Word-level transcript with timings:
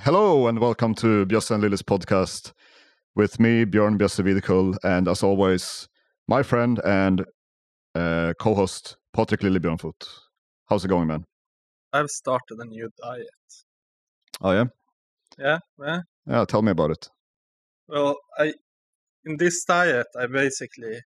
Hello 0.00 0.48
and 0.48 0.58
welcome 0.58 0.94
to 0.96 1.24
Bjösse 1.26 1.52
and 1.52 1.62
Lily's 1.62 1.82
podcast 1.82 2.52
with 3.14 3.38
me, 3.40 3.64
Björn 3.64 3.96
Bjösse 3.96 4.76
and 4.84 5.08
as 5.08 5.22
always, 5.22 5.88
my 6.28 6.42
friend 6.42 6.80
and 6.84 7.24
uh, 7.94 8.34
co-host 8.38 8.96
Patrick 9.12 9.42
Lily 9.42 9.60
Björnfoot. 9.60 9.94
How's 10.68 10.84
it 10.84 10.88
going, 10.88 11.06
man? 11.06 11.24
I've 11.92 12.10
started 12.10 12.58
a 12.58 12.64
new 12.66 12.88
diet. 13.02 13.28
Oh 14.40 14.52
yeah, 14.52 14.64
Yeah, 15.38 15.58
yeah. 15.78 16.00
yeah. 16.26 16.44
Tell 16.44 16.62
me 16.62 16.72
about 16.72 16.90
it. 16.90 17.08
Well, 17.88 18.16
I 18.38 18.52
in 19.24 19.36
this 19.38 19.64
diet, 19.64 20.06
I 20.18 20.26
basically 20.26 21.00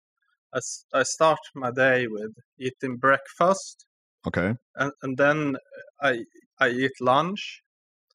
I 0.93 1.03
start 1.03 1.39
my 1.55 1.71
day 1.71 2.07
with 2.07 2.31
eating 2.59 2.97
breakfast, 2.97 3.85
Okay. 4.27 4.53
and, 4.75 4.91
and 5.01 5.17
then 5.17 5.57
I 6.01 6.23
I 6.59 6.69
eat 6.69 6.93
lunch, 7.01 7.61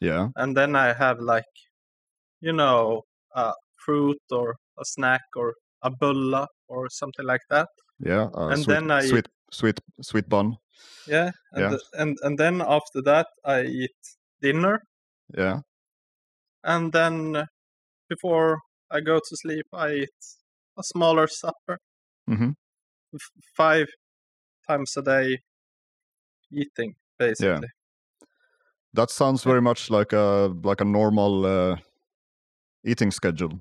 Yeah. 0.00 0.28
and 0.36 0.56
then 0.56 0.74
I 0.76 0.92
have 0.94 1.18
like, 1.20 1.52
you 2.40 2.52
know, 2.52 3.02
a 3.34 3.52
fruit 3.84 4.20
or 4.30 4.56
a 4.78 4.84
snack 4.84 5.22
or 5.36 5.54
a 5.82 5.90
bulla 5.90 6.46
or 6.68 6.88
something 6.90 7.26
like 7.26 7.42
that. 7.50 7.68
Yeah. 7.98 8.28
Uh, 8.34 8.48
And 8.48 8.62
sweet, 8.62 8.74
then 8.74 8.90
I- 8.90 9.06
sweet, 9.06 9.28
sweet, 9.52 9.78
sweet 10.02 10.28
bun. 10.28 10.56
Yeah, 11.06 11.30
and 11.52 11.60
Yeah. 11.62 11.68
th- 11.70 11.88
and 12.00 12.16
and 12.22 12.38
then 12.38 12.62
after 12.62 13.02
that 13.02 13.26
I 13.44 13.62
eat 13.64 13.98
dinner, 14.40 14.80
Yeah. 15.36 15.60
and 16.64 16.92
then 16.92 17.46
before 18.08 18.58
I 18.90 19.00
go 19.00 19.18
to 19.18 19.36
sleep 19.36 19.66
I 19.72 19.88
eat 20.04 20.18
a 20.78 20.82
smaller 20.82 21.26
supper. 21.28 21.78
f- 23.14 23.32
five 23.56 23.88
times 24.68 24.96
a 24.96 25.02
day 25.02 25.38
eating 26.50 26.94
basically 27.18 27.68
That 28.92 29.10
sounds 29.10 29.44
very 29.44 29.62
much 29.62 29.90
like 29.90 30.12
a 30.12 30.52
like 30.64 30.80
a 30.80 30.84
normal 30.84 31.46
uh, 31.46 31.76
eating 32.84 33.10
schedule. 33.10 33.60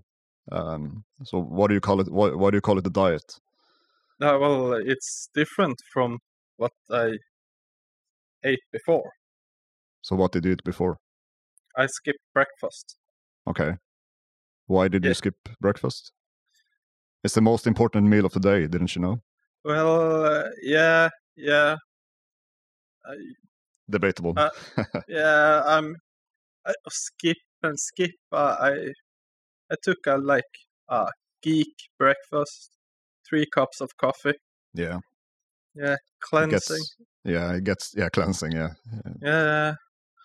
Um, 0.51 1.03
so, 1.23 1.39
what 1.39 1.67
do 1.67 1.73
you 1.75 1.81
call 1.81 2.01
it? 2.01 2.09
Why, 2.11 2.29
why 2.29 2.49
do 2.51 2.57
you 2.57 2.61
call 2.61 2.79
it 2.79 2.87
a 2.87 2.89
diet? 2.89 3.39
No, 4.19 4.39
well 4.39 4.73
it's 4.73 5.29
different 5.33 5.77
from 5.93 6.19
what 6.57 6.73
i 6.91 7.17
ate 8.43 8.59
before 8.71 9.11
So, 10.01 10.15
what 10.15 10.31
did 10.31 10.45
you 10.45 10.51
eat 10.51 10.63
before? 10.63 10.97
i 11.77 11.85
skipped 11.85 12.25
breakfast 12.33 12.97
Okay. 13.47 13.77
Why 14.67 14.87
did 14.87 15.05
you 15.05 15.13
skip 15.13 15.35
breakfast? 15.61 16.11
It's 17.23 17.33
the 17.35 17.41
most 17.41 17.67
important 17.67 18.07
meal 18.07 18.25
of 18.25 18.33
the 18.33 18.39
day, 18.39 18.67
didn't 18.67 18.95
you 18.95 19.01
know? 19.01 19.21
well 19.63 20.25
uh, 20.25 20.49
yeah 20.61 21.09
yeah 21.35 21.75
I, 23.05 23.15
Debatable. 23.89 24.33
Uh, 24.37 24.49
yeah 25.07 25.63
i'm 25.65 25.95
I, 26.65 26.73
skip 26.89 27.37
and 27.63 27.79
skip 27.79 28.11
uh, 28.31 28.55
i 28.59 28.71
i 29.71 29.75
took 29.83 29.97
a 30.07 30.17
like 30.17 30.43
a 30.89 31.07
geek 31.41 31.73
breakfast 31.97 32.71
three 33.27 33.45
cups 33.53 33.81
of 33.81 33.89
coffee 33.97 34.35
yeah. 34.73 34.99
yeah 35.75 35.93
It 35.93 35.99
cleansing 36.21 36.77
gets, 36.77 36.95
yeah, 37.23 37.53
it 37.53 37.63
gets 37.63 37.93
yeah, 37.95 38.09
cleansing, 38.09 38.51
yeah. 38.51 38.69
yeah 39.21 39.73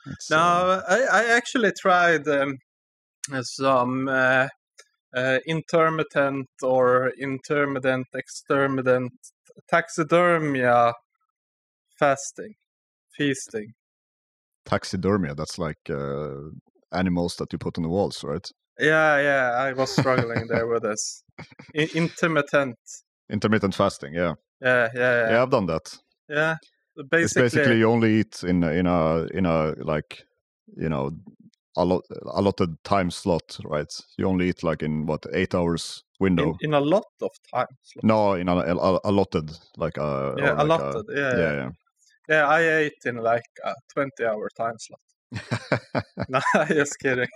It's, 0.06 0.30
No, 0.30 0.36
uh, 0.36 0.82
I, 0.88 1.20
I 1.20 1.24
actually 1.36 1.72
tried 1.72 2.28
um, 2.28 2.58
some 3.42 4.08
uh, 4.08 4.48
uh, 5.16 5.38
intermittent 5.46 6.48
or 6.62 7.10
intermittent 7.18 8.06
extermittent 8.14 9.12
taxidermia 9.72 10.92
fasting, 11.98 12.54
feasting. 13.16 13.72
taxidermia, 14.66 15.34
that's 15.36 15.58
like 15.58 15.78
uh, 15.90 16.50
animals 16.92 17.36
that 17.36 17.52
you 17.52 17.58
put 17.58 17.76
on 17.78 17.82
the 17.82 17.88
walls, 17.88 18.24
right? 18.24 18.50
Yeah, 18.78 19.20
yeah, 19.20 19.50
I 19.56 19.72
was 19.72 19.90
struggling 19.98 20.46
there 20.48 20.66
with 20.66 20.82
this. 20.82 21.22
I- 21.76 21.90
intermittent. 21.94 22.76
Intermittent 23.30 23.74
fasting, 23.74 24.14
yeah. 24.14 24.34
Yeah, 24.60 24.88
yeah, 24.94 25.00
Yeah, 25.00 25.30
yeah. 25.30 25.42
I've 25.42 25.50
done 25.50 25.66
that. 25.66 25.98
yeah. 26.28 26.56
It's 26.96 27.10
Basically, 27.10 27.42
basically 27.42 27.78
you 27.78 27.90
only 27.90 28.20
eat 28.20 28.42
in 28.44 28.62
a, 28.62 28.68
in 28.70 28.86
a 28.86 29.24
in 29.34 29.46
a 29.46 29.74
like 29.78 30.24
you 30.76 30.88
know 30.88 31.10
a 31.76 31.84
lot 31.84 32.04
allotted 32.34 32.70
time 32.84 33.10
slot, 33.10 33.58
right? 33.64 33.92
You 34.16 34.26
only 34.28 34.48
eat 34.48 34.62
like 34.62 34.82
in 34.84 35.04
what 35.06 35.26
eight 35.32 35.54
hours 35.56 36.04
window. 36.20 36.56
in, 36.60 36.68
in 36.68 36.74
a 36.74 36.80
lot 36.80 37.04
of 37.20 37.30
time. 37.52 37.66
slot. 37.82 38.04
No, 38.04 38.34
in 38.34 38.48
a, 38.48 38.56
a, 38.58 39.00
allotted 39.04 39.50
like 39.76 39.96
a 39.96 40.34
Yeah, 40.38 40.52
or 40.52 40.54
like 40.54 40.58
a- 40.58 40.62
allotted. 40.62 41.04
yeah, 41.08 41.30
yeah, 41.32 41.36
yeah, 41.36 41.52
yeah. 41.54 41.70
Yeah. 42.28 42.46
I 42.46 42.60
ate 42.60 42.92
in 43.04 43.16
like 43.16 43.42
a 43.64 43.74
twenty-hour 43.92 44.48
time 44.56 44.76
slot. 44.78 45.00
No, 46.28 46.40
just 46.68 46.98
kidding. 47.00 47.28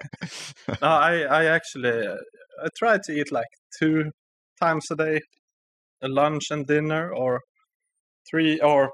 No, 0.81 0.89
I, 0.89 1.21
I 1.23 1.45
actually, 1.47 2.07
uh, 2.07 2.17
I 2.65 2.69
try 2.77 2.99
to 3.05 3.13
eat 3.13 3.31
like 3.33 3.49
two 3.79 4.11
times 4.61 4.87
a 4.91 4.97
day, 4.97 5.21
a 6.03 6.09
lunch 6.09 6.51
and 6.51 6.67
dinner, 6.67 7.13
or 7.13 7.41
three, 8.31 8.61
or 8.61 8.93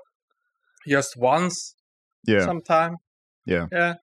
just 0.89 1.17
once 1.17 1.75
yeah, 2.27 2.45
sometime. 2.45 2.97
Yeah. 3.47 3.67
Yeah. 3.73 3.95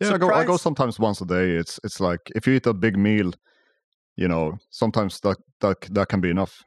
yeah. 0.00 0.14
I 0.14 0.18
go, 0.18 0.32
I 0.32 0.44
go 0.44 0.56
sometimes 0.56 0.98
once 0.98 1.20
a 1.20 1.26
day. 1.26 1.52
It's 1.52 1.78
it's 1.84 2.00
like 2.00 2.20
if 2.34 2.46
you 2.46 2.54
eat 2.54 2.66
a 2.66 2.74
big 2.74 2.96
meal, 2.96 3.32
you 4.16 4.28
know, 4.28 4.58
sometimes 4.70 5.20
that 5.20 5.36
that 5.60 5.76
that 5.92 6.08
can 6.08 6.20
be 6.20 6.30
enough. 6.30 6.62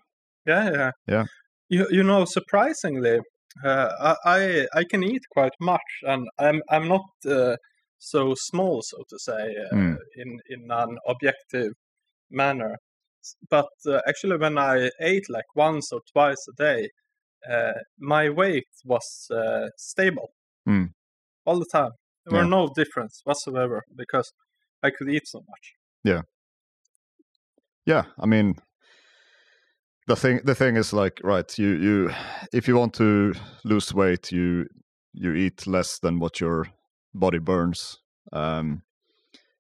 Yeah, 0.46 0.72
yeah. 0.72 0.91
Yeah. 1.08 1.25
You, 1.70 1.88
you 1.90 2.03
know, 2.03 2.25
surprisingly, 2.25 3.20
uh, 3.63 4.16
I, 4.25 4.35
I 4.38 4.67
I 4.79 4.84
can 4.84 5.03
eat 5.03 5.23
quite 5.31 5.53
much, 5.59 5.89
and 6.03 6.28
I'm 6.39 6.62
I'm 6.69 6.88
not 6.88 7.06
uh, 7.25 7.56
so 8.00 8.35
small, 8.35 8.81
so 8.81 8.97
to 9.09 9.17
say, 9.19 9.56
uh, 9.66 9.75
Mm. 9.75 9.97
in 10.17 10.39
in 10.50 10.72
an 10.72 10.97
objective 11.07 11.73
manner. 12.29 12.78
But 13.50 13.69
uh, 13.88 14.01
actually, 14.07 14.38
when 14.38 14.57
I 14.57 14.90
ate 15.00 15.29
like 15.29 15.56
once 15.56 15.91
or 15.94 16.01
twice 16.13 16.44
a 16.50 16.53
day, 16.57 16.90
uh, 17.50 17.73
my 18.00 18.29
weight 18.29 18.69
was 18.85 19.28
uh, 19.31 19.67
stable 19.78 20.29
Mm. 20.67 20.94
all 21.45 21.59
the 21.59 21.69
time. 21.72 21.91
There 22.25 22.38
were 22.40 22.45
no 22.50 22.69
difference 22.75 23.22
whatsoever 23.25 23.84
because 23.95 24.31
I 24.84 24.91
could 24.91 25.09
eat 25.09 25.28
so 25.28 25.40
much. 25.40 25.73
Yeah. 26.03 26.22
Yeah 27.85 28.03
i 28.17 28.25
mean 28.25 28.56
the 30.11 30.16
thing 30.19 30.39
the 30.44 30.55
thing 30.55 30.75
is 30.75 30.94
like 30.94 31.22
right 31.23 31.57
you 31.57 31.69
you 31.69 32.11
if 32.53 32.67
you 32.67 32.75
want 32.77 32.94
to 32.94 33.33
lose 33.63 33.94
weight 33.94 34.31
you 34.31 34.67
you 35.13 35.33
eat 35.33 35.67
less 35.67 35.99
than 35.99 36.19
what 36.19 36.39
your 36.39 36.67
body 37.13 37.39
burns. 37.39 37.99
Um 38.33 38.81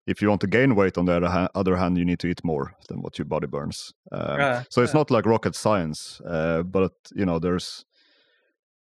if 0.07 0.21
you 0.21 0.29
want 0.29 0.41
to 0.41 0.47
gain 0.47 0.75
weight 0.75 0.97
on 0.97 1.05
the 1.05 1.13
other, 1.13 1.29
ha- 1.29 1.49
other 1.55 1.77
hand 1.77 1.97
you 1.97 2.05
need 2.05 2.19
to 2.19 2.27
eat 2.27 2.43
more 2.43 2.73
than 2.89 3.01
what 3.01 3.17
your 3.17 3.25
body 3.25 3.47
burns. 3.47 3.93
Um, 4.11 4.39
Yeah, 4.39 4.63
so 4.69 4.81
it's 4.81 4.93
yeah. 4.93 4.99
not 4.99 5.11
like 5.11 5.25
rocket 5.25 5.55
science 5.55 6.21
uh, 6.25 6.63
but 6.63 6.93
you 7.15 7.25
know 7.25 7.39
there's 7.39 7.85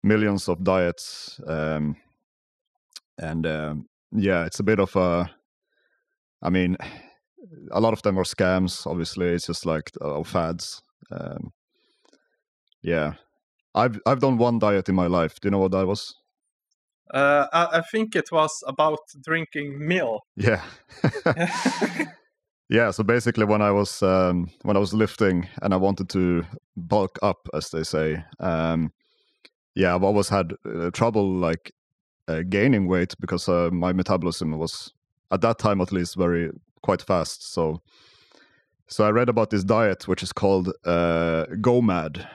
millions 0.03 0.49
of 0.49 0.63
diets 0.65 1.41
um 1.47 1.97
and 3.19 3.47
um 3.47 3.89
yeah 4.13 4.45
it's 4.47 4.61
a 4.61 4.65
bit 4.65 4.81
of 4.81 4.95
a 4.97 5.31
i 6.43 6.51
mean 6.51 6.77
a 7.71 7.81
lot 7.81 7.93
of 7.93 8.03
them 8.03 8.19
are 8.19 8.25
scams 8.25 8.87
obviously. 8.87 9.29
It's 9.35 9.47
just 9.47 9.65
like 9.67 9.91
uh, 10.01 10.23
fads 10.25 10.83
um, 11.11 11.53
yeah. 12.83 13.15
I've 13.75 14.01
i've 14.07 14.21
done 14.21 14.39
one 14.39 14.59
diet 14.59 14.89
in 14.89 14.95
my 14.95 15.07
life. 15.07 15.41
Do 15.41 15.47
you 15.47 15.51
know 15.51 15.59
what 15.59 15.73
that 15.73 15.87
was? 15.87 16.15
Uh, 17.13 17.47
I, 17.53 17.79
I 17.79 17.83
think 17.83 18.17
it 18.17 18.31
was 18.33 18.63
about 18.67 19.01
drinking 19.23 19.87
milk. 19.87 20.23
yeah. 20.37 20.63
Yeah 22.71 22.93
so 22.93 23.05
basically 23.05 23.45
when 23.45 23.61
i 23.61 23.71
was 23.71 24.03
um, 24.03 24.49
when 24.63 24.75
i 24.77 24.81
was 24.81 24.95
lifting 24.95 25.47
and 25.61 25.75
i 25.75 25.77
wanted 25.77 26.09
to 26.09 26.45
bulk 26.75 27.19
up 27.23 27.47
as 27.53 27.69
they 27.69 27.85
say 27.85 28.25
um, 28.41 28.91
yeah 29.75 29.95
i've 29.95 30.03
always 30.03 30.31
had 30.31 30.55
uh, 30.65 30.91
trouble 30.91 31.31
like 31.31 31.73
uh, 32.29 32.43
gaining 32.49 32.89
weight 32.89 33.15
because 33.21 33.49
uh, 33.49 33.69
my 33.71 33.93
metabolism 33.93 34.59
was 34.59 34.93
at 35.31 35.41
that 35.43 35.59
time 35.59 35.81
at 35.81 35.93
least 35.93 36.17
very 36.17 36.51
quite 36.83 37.03
fast. 37.03 37.53
So 37.53 37.81
so 38.89 39.05
i 39.05 39.11
read 39.11 39.29
about 39.29 39.51
this 39.51 39.65
diet 39.65 40.07
which 40.09 40.23
is 40.23 40.33
called 40.33 40.69
uh, 40.85 41.47
gomad 41.61 42.27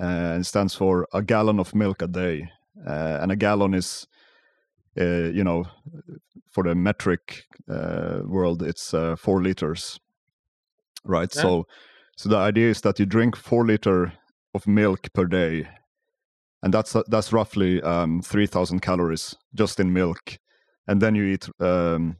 uh, 0.00 0.38
it 0.40 0.44
stands 0.44 0.74
for 0.74 1.06
a 1.12 1.22
gallon 1.22 1.60
of 1.60 1.74
milk 1.74 2.00
a 2.02 2.06
day. 2.06 2.50
Uh, 2.86 3.18
and 3.20 3.30
a 3.30 3.36
gallon 3.36 3.74
is 3.74 4.06
uh, 4.98 5.28
you 5.28 5.44
know 5.44 5.64
for 6.50 6.64
the 6.64 6.74
metric 6.74 7.44
uh, 7.70 8.20
world 8.24 8.62
it's 8.62 8.94
uh, 8.94 9.16
four 9.16 9.42
liters 9.42 10.00
right? 11.04 11.34
Yeah. 11.34 11.42
so 11.42 11.66
so 12.16 12.28
the 12.28 12.36
idea 12.36 12.70
is 12.70 12.80
that 12.80 12.98
you 12.98 13.06
drink 13.06 13.36
four 13.36 13.66
liter 13.66 14.12
of 14.54 14.66
milk 14.66 15.12
per 15.12 15.26
day 15.26 15.68
and 16.62 16.72
that's 16.72 16.96
uh, 16.96 17.02
that's 17.08 17.32
roughly 17.32 17.82
um, 17.82 18.22
3000 18.22 18.80
calories 18.80 19.34
just 19.54 19.80
in 19.80 19.92
milk. 19.92 20.38
And 20.88 21.00
then 21.00 21.14
you 21.14 21.24
eat 21.24 21.48
um, 21.60 22.16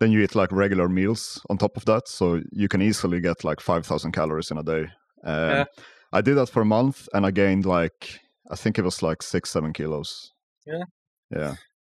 then 0.00 0.10
you 0.12 0.20
eat 0.22 0.34
like 0.34 0.52
regular 0.52 0.88
meals 0.88 1.40
on 1.48 1.58
top 1.58 1.76
of 1.76 1.84
that 1.84 2.08
so 2.08 2.40
you 2.52 2.68
can 2.68 2.82
easily 2.82 3.20
get 3.20 3.44
like 3.44 3.60
5000 3.60 4.12
calories 4.12 4.50
in 4.50 4.58
a 4.58 4.62
day 4.62 4.88
um, 5.24 5.50
Yeah. 5.50 5.64
i 6.12 6.20
did 6.20 6.36
that 6.36 6.48
for 6.50 6.62
a 6.62 6.66
month 6.66 7.08
and 7.14 7.24
i 7.26 7.30
gained 7.30 7.64
like 7.66 8.20
i 8.50 8.56
think 8.56 8.78
it 8.78 8.84
was 8.84 9.02
like 9.02 9.22
six 9.22 9.50
seven 9.50 9.72
kilos 9.72 10.32
Yeah. 10.66 10.84
yeah 11.30 11.54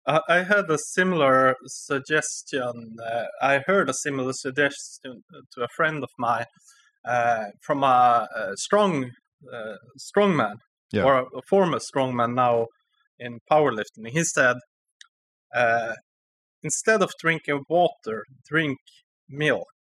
I 0.07 0.21
I 0.29 0.39
had 0.45 0.71
a 0.71 0.79
similar 0.95 1.57
suggestion. 1.67 2.75
Uh, 3.13 3.25
I 3.43 3.55
heard 3.67 3.89
a 3.91 3.95
similar 4.07 4.33
suggestion 4.33 5.13
to 5.53 5.65
a 5.65 5.69
friend 5.77 6.03
of 6.03 6.11
mine 6.19 6.47
uh, 7.05 7.45
from 7.67 7.83
a, 7.83 8.29
a 8.41 8.57
strong 8.57 9.11
uh, 9.53 9.77
strongman 10.07 10.57
Yeah. 10.93 11.05
or 11.07 11.13
a, 11.23 11.25
a 11.41 11.43
former 11.51 11.81
strongman 11.89 12.35
now 12.35 12.67
in 13.19 13.33
powerlifting. 13.51 14.07
He 14.19 14.23
said, 14.37 14.57
uh, 15.55 15.95
instead 16.67 17.01
of 17.03 17.11
drinking 17.25 17.63
water, 17.69 18.19
drink 18.51 18.79
milk. 19.29 19.77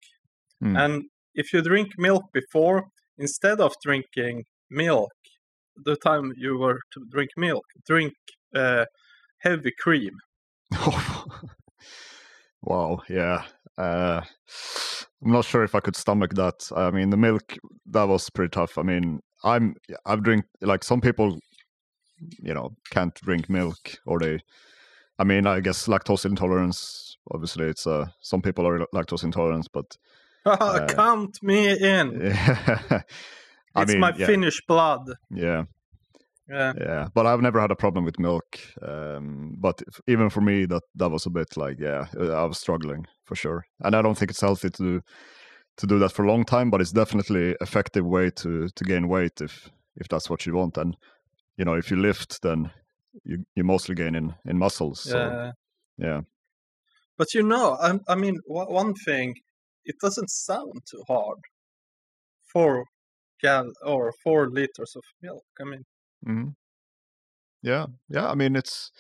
Mm. 0.63 0.75
And 0.83 0.93
if 1.41 1.45
you 1.51 1.61
drink 1.61 1.89
milk 1.97 2.23
before, 2.41 2.79
instead 3.17 3.59
of 3.59 3.71
drinking 3.87 4.37
milk, 4.69 5.15
the 5.87 5.95
time 6.09 6.25
you 6.43 6.57
were 6.57 6.79
to 6.93 6.99
drink 7.13 7.31
milk, 7.37 7.65
drink 7.91 8.13
uh, 8.55 8.85
heavy 9.39 9.73
cream. 9.83 10.15
wow, 12.61 13.01
yeah. 13.09 13.43
Uh, 13.77 14.21
I'm 15.23 15.31
not 15.31 15.45
sure 15.45 15.63
if 15.63 15.75
I 15.75 15.81
could 15.81 15.95
stomach 15.95 16.33
that. 16.35 16.59
I 16.75 16.91
mean, 16.91 17.09
the 17.09 17.17
milk 17.17 17.57
that 17.87 18.07
was 18.07 18.29
pretty 18.29 18.51
tough. 18.51 18.77
I 18.77 18.83
mean, 18.83 19.19
I'm 19.43 19.75
I've 20.05 20.23
drink 20.23 20.45
like 20.61 20.83
some 20.83 21.01
people, 21.01 21.39
you 22.47 22.53
know, 22.53 22.69
can't 22.91 23.15
drink 23.15 23.49
milk 23.49 23.81
or 24.05 24.19
they. 24.19 24.39
I 25.19 25.23
mean, 25.23 25.47
I 25.47 25.59
guess 25.62 25.88
lactose 25.88 26.25
intolerance. 26.25 27.17
Obviously, 27.31 27.65
it's 27.65 27.88
uh 27.88 28.06
some 28.21 28.41
people 28.41 28.67
are 28.67 28.85
lactose 28.94 29.23
intolerant, 29.23 29.67
but 29.73 29.97
Uh, 30.45 30.85
Count 30.88 31.41
me 31.41 31.69
in. 31.71 32.21
yeah. 32.21 33.01
It's 33.77 33.91
mean, 33.91 34.00
my 34.00 34.13
yeah, 34.15 34.27
Finnish 34.27 34.62
blood. 34.67 35.09
yeah, 35.31 35.63
Yeah. 36.47 36.73
yeah. 36.77 37.07
But 37.15 37.25
I've 37.25 37.41
never 37.41 37.59
had 37.59 37.71
a 37.71 37.75
problem 37.75 38.06
with 38.06 38.19
milk. 38.19 38.59
Um, 38.81 39.56
but 39.57 39.81
if- 39.88 40.01
even 40.07 40.29
for 40.29 40.41
me, 40.41 40.65
that 40.67 40.83
that 41.00 41.09
was 41.12 41.25
a 41.25 41.29
bit 41.31 41.57
like, 41.57 41.79
yeah, 41.79 42.06
uh, 42.19 42.44
I 42.44 42.45
was 42.45 42.59
struggling 42.59 43.07
for 43.23 43.35
sure. 43.35 43.65
And 43.79 43.95
I 43.95 44.01
don't 44.03 44.18
think 44.18 44.31
it's 44.31 44.41
healthy 44.41 44.69
to 44.69 44.83
do, 44.83 45.01
to 45.77 45.88
do 45.88 46.00
that 46.00 46.11
for 46.13 46.23
a 46.25 46.27
long 46.31 46.45
time. 46.45 46.69
But 46.69 46.81
it's 46.81 46.94
definitely 46.94 47.56
effective 47.59 48.06
way 48.06 48.29
to 48.31 48.69
to 48.69 48.83
gain 48.85 49.07
weight 49.07 49.41
if 49.41 49.69
if 49.97 50.07
that's 50.07 50.29
what 50.29 50.45
you 50.45 50.56
want. 50.57 50.77
And 50.77 50.95
you 51.57 51.65
know, 51.65 51.77
if 51.77 51.89
you 51.91 51.97
lift, 52.01 52.41
then 52.41 52.71
you 53.23 53.45
you 53.56 53.63
mostly 53.63 53.95
gain 53.95 54.15
in 54.15 54.35
in 54.45 54.57
muscles. 54.57 55.00
So 55.00 55.39
Yeah. 55.39 55.53
yeah, 55.97 56.21
But 57.17 57.33
you 57.33 57.44
know, 57.44 57.73
I, 57.73 58.00
I 58.07 58.15
mean, 58.15 58.39
one 58.45 58.71
one 58.71 58.94
thing, 58.94 59.35
it 59.83 60.00
doesn't 60.00 60.29
sound 60.29 60.85
too 60.89 61.03
hard. 61.09 61.39
Four 62.45 62.85
gal 63.41 63.73
or 63.83 64.13
four 64.23 64.50
liters 64.50 64.95
of 64.95 65.03
milk. 65.21 65.45
I 65.59 65.65
mean, 65.65 65.83
hmm 66.25 66.47
yeah, 67.62 67.88
yeah. 68.09 68.29
I 68.29 68.35
mean, 68.35 68.56
it's. 68.56 68.91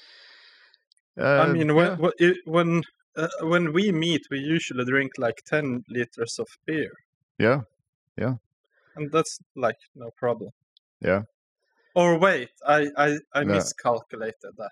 I 1.37 1.45
Uh, 1.45 1.47
mean, 1.47 1.75
when 1.75 1.91
yeah. 1.91 1.99
when 2.43 2.83
uh, 3.15 3.29
when 3.43 3.71
we 3.71 3.93
meet, 3.93 4.23
we 4.29 4.39
usually 4.39 4.83
drink 4.83 5.13
like 5.17 5.41
ten 5.45 5.83
liters 5.87 6.39
of 6.39 6.47
beer, 6.65 6.91
Yeah, 7.39 7.63
yeah, 8.17 8.37
and 8.95 9.09
that's 9.11 9.39
like 9.55 9.77
no 9.95 10.09
problem. 10.17 10.51
Yeah. 11.01 11.23
Or 11.95 12.17
wait, 12.19 12.49
I 12.67 12.87
I, 12.97 13.07
I 13.33 13.41
Yeah. 13.41 13.43
miscalculated 13.55 14.53
that. 14.57 14.71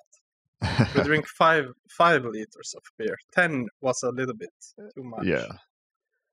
We 0.96 1.04
drink 1.10 1.28
five 1.28 1.66
five 1.98 2.24
liters 2.25 2.74
of 2.75 2.84
beer. 2.98 3.18
Ten 3.34 3.68
was 3.81 4.02
a 4.04 4.10
little 4.12 4.36
bit 4.36 4.52
too 4.96 5.04
much. 5.04 5.25
yeah. 5.25 5.48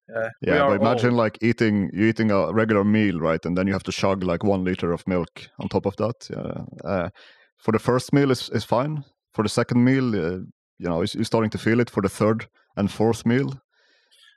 Yeah. 0.08 0.28
Yeah, 0.42 0.66
but 0.68 0.80
imagine 0.80 1.10
old. 1.10 1.18
like 1.24 1.38
eating 1.40 1.90
you 1.92 2.06
eating 2.06 2.30
a 2.32 2.52
regular 2.52 2.84
meal, 2.84 3.20
right? 3.20 3.44
And 3.46 3.56
then 3.56 3.66
you 3.68 3.72
have 3.72 3.84
to 3.84 3.92
chug 3.92 4.24
like 4.24 4.42
one 4.44 4.64
liter 4.64 4.92
of 4.92 5.06
milk 5.06 5.48
on 5.60 5.68
top 5.68 5.86
of 5.86 5.94
that. 5.96 6.28
Yeah. 6.28 6.64
Uh, 6.84 7.10
for 7.58 7.72
the 7.72 7.78
first 7.78 8.12
meal 8.12 8.30
is 8.30 8.48
is 8.50 8.64
fine. 8.64 9.04
For 9.34 9.42
the 9.44 9.48
second 9.48 9.84
meal, 9.84 10.14
uh, 10.16 10.38
you 10.78 10.88
know, 10.88 11.02
you're 11.14 11.24
starting 11.24 11.50
to 11.50 11.58
feel 11.58 11.78
it. 11.80 11.90
For 11.90 12.02
the 12.02 12.08
third 12.08 12.48
and 12.76 12.90
fourth 12.90 13.24
meal, 13.24 13.60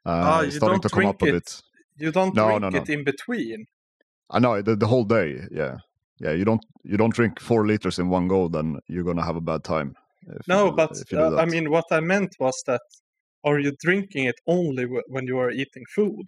uh, 0.05 0.41
it's 0.45 0.53
you 0.53 0.59
starting 0.59 0.79
don't 0.81 0.83
to 0.83 0.89
come 0.89 1.05
up 1.07 1.21
a 1.23 1.25
it 1.25 1.31
bit. 1.31 1.61
You 1.97 2.11
don't 2.11 2.35
No, 2.35 2.45
drink 2.47 2.61
no, 2.61 2.69
no. 2.69 2.77
it 2.77 2.89
in 2.89 3.03
between. 3.03 3.65
I 4.29 4.39
know 4.39 4.61
the, 4.61 4.75
the 4.75 4.87
whole 4.87 5.05
day. 5.05 5.41
Yeah, 5.51 5.77
yeah. 6.19 6.31
You 6.31 6.45
don't 6.45 6.65
you 6.83 6.97
don't 6.97 7.13
drink 7.13 7.39
four 7.39 7.65
liters 7.65 7.99
in 7.99 8.09
one 8.09 8.27
go, 8.27 8.47
then 8.47 8.79
you're 8.87 9.03
gonna 9.03 9.25
have 9.25 9.35
a 9.35 9.41
bad 9.41 9.63
time. 9.63 9.95
you 10.27 10.39
No, 10.47 10.71
but 10.71 10.91
you 11.11 11.17
do 11.17 11.17
uh, 11.17 11.41
I 11.41 11.45
mean, 11.45 11.69
what 11.69 11.85
I 11.91 11.99
meant 11.99 12.35
was 12.39 12.61
that 12.67 12.81
are 13.43 13.59
you 13.59 13.71
drinking 13.81 14.25
it 14.25 14.35
only 14.47 14.83
w- 14.83 15.03
when 15.07 15.27
you 15.27 15.37
are 15.39 15.51
eating 15.51 15.83
food? 15.95 16.27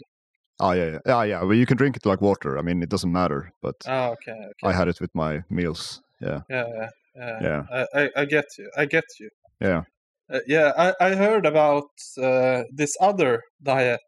ah, 0.60 0.74
yeah, 0.74 0.86
yeah, 0.86 1.00
yeah, 1.06 1.24
yeah. 1.24 1.42
Well, 1.44 1.54
you 1.58 1.66
can 1.66 1.78
drink 1.78 1.96
it 1.98 2.06
like 2.06 2.22
water. 2.22 2.58
I 2.58 2.62
mean, 2.62 2.84
it 2.84 2.90
doesn't 2.90 3.12
matter. 3.12 3.52
But 3.62 3.76
Ah, 3.88 4.10
okay, 4.10 4.32
okay. 4.32 4.68
I 4.68 4.74
had 4.74 4.88
it 4.88 5.02
with 5.02 5.14
my 5.14 5.44
meals. 5.50 6.02
Yeah, 6.22 6.42
yeah, 6.50 6.66
yeah, 6.68 6.90
yeah. 7.16 7.42
Yeah. 7.42 7.64
I, 7.72 8.02
I, 8.02 8.10
I 8.22 8.26
get 8.26 8.46
you. 8.58 8.70
I 8.78 8.86
get 8.86 9.04
you. 9.20 9.30
yeah. 9.62 9.84
Uh, 10.32 10.40
yeah, 10.48 10.72
I, 10.76 10.94
I 11.00 11.16
heard 11.16 11.46
about 11.46 11.90
uh, 12.22 12.64
this 12.74 12.96
other 13.00 13.42
diet. 13.62 14.00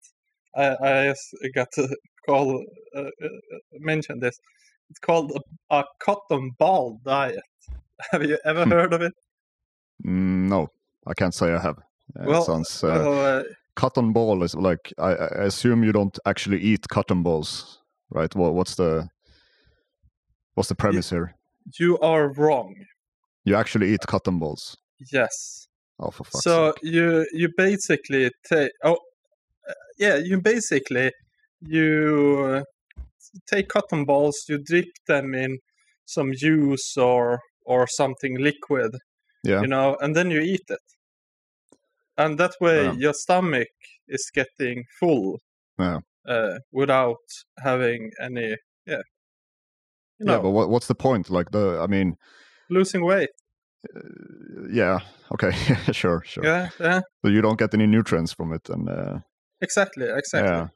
I, 0.55 0.75
I 0.81 1.13
got 1.53 1.67
to 1.73 1.87
call 2.27 2.63
uh, 2.95 3.01
uh, 3.01 3.29
mention 3.73 4.19
this. 4.19 4.35
It's 4.89 4.99
called 4.99 5.31
a, 5.69 5.75
a 5.75 5.83
cotton 5.99 6.51
ball 6.59 6.99
diet. 7.05 7.39
Have 8.11 8.23
you 8.23 8.37
ever 8.45 8.63
Hmm. 8.63 8.71
heard 8.71 8.93
of 8.93 9.01
it? 9.01 9.13
Mm, 10.05 10.47
no, 10.49 10.67
I 11.05 11.13
can't 11.13 11.33
say 11.33 11.53
I 11.53 11.59
have. 11.59 11.77
Uh, 12.19 12.25
Well, 12.25 12.41
it 12.41 12.45
sounds. 12.45 12.83
Uh, 12.83 12.87
uh, 12.87 13.43
cotton 13.75 14.13
ball 14.13 14.43
is 14.43 14.55
like 14.55 14.93
I, 14.97 15.11
I 15.13 15.43
assume 15.45 15.83
you 15.83 15.91
don't 15.91 16.17
actually 16.25 16.59
eat 16.61 16.87
cotton 16.87 17.23
balls, 17.23 17.79
right? 18.11 18.33
What, 18.35 18.53
what's 18.53 18.75
the 18.75 19.09
what's 20.55 20.69
the 20.69 20.75
premise 20.75 21.09
here? 21.09 21.33
you 21.79 21.97
are 21.99 22.29
wrong. 22.29 22.73
You 23.43 23.55
actually 23.55 23.93
eat 23.93 24.01
cotton 24.07 24.39
balls. 24.39 24.77
Yes. 25.11 25.67
Oh, 25.99 26.11
for 26.11 26.23
fuck's 26.23 26.43
so 26.43 26.71
sake! 26.71 26.93
you 26.93 27.25
you 27.33 27.49
basically 27.57 28.29
take 28.43 28.71
oh 28.83 28.97
uh, 29.69 29.73
yeah 29.97 30.15
you 30.15 30.39
basically 30.41 31.11
you 31.61 32.63
take 33.49 33.67
cotton 33.69 34.05
balls 34.05 34.45
you 34.49 34.57
dip 34.57 34.89
them 35.07 35.33
in 35.33 35.59
some 36.05 36.31
juice 36.33 36.97
or 36.97 37.39
or 37.65 37.87
something 37.87 38.37
liquid 38.39 38.91
Yeah, 39.43 39.61
you 39.61 39.67
know 39.67 39.97
and 40.01 40.15
then 40.15 40.31
you 40.31 40.41
eat 40.41 40.65
it 40.69 40.79
and 42.17 42.37
that 42.39 42.53
way 42.61 42.85
Yeah. 42.85 42.93
your 42.93 43.13
stomach 43.13 43.67
is 44.07 44.31
getting 44.33 44.83
full 44.99 45.39
Yeah. 45.79 45.99
uh, 46.27 46.59
without 46.71 47.25
having 47.63 48.11
any 48.21 48.55
yeah 48.85 49.01
you 50.19 50.25
know 50.25 50.33
yeah, 50.33 50.41
but 50.41 50.51
what, 50.51 50.69
what's 50.69 50.87
the 50.87 50.95
point? 50.95 51.29
Like 51.29 51.51
the, 51.51 51.79
I 51.79 51.87
mean, 51.87 52.15
losing 52.69 53.03
weight 53.05 53.29
yeah, 54.71 54.99
okay, 55.31 55.51
sure, 55.91 56.21
sure. 56.25 56.43
yeah 56.43 56.69
yeah 56.79 57.01
So 57.23 57.29
you 57.31 57.41
don't 57.41 57.59
get 57.59 57.73
any 57.73 57.87
nutrients 57.87 58.33
from 58.33 58.53
it, 58.53 58.69
and 58.69 58.89
uh, 58.89 59.19
exactly 59.61 60.07
exactly 60.09 60.51
yeah, 60.51 60.67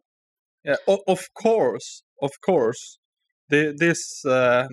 Yeah, 0.63 0.77
o- 0.87 1.03
of 1.07 1.21
course, 1.33 2.03
of 2.21 2.31
course. 2.45 2.97
The, 3.49 3.75
this, 3.77 4.23
uh, 4.25 4.65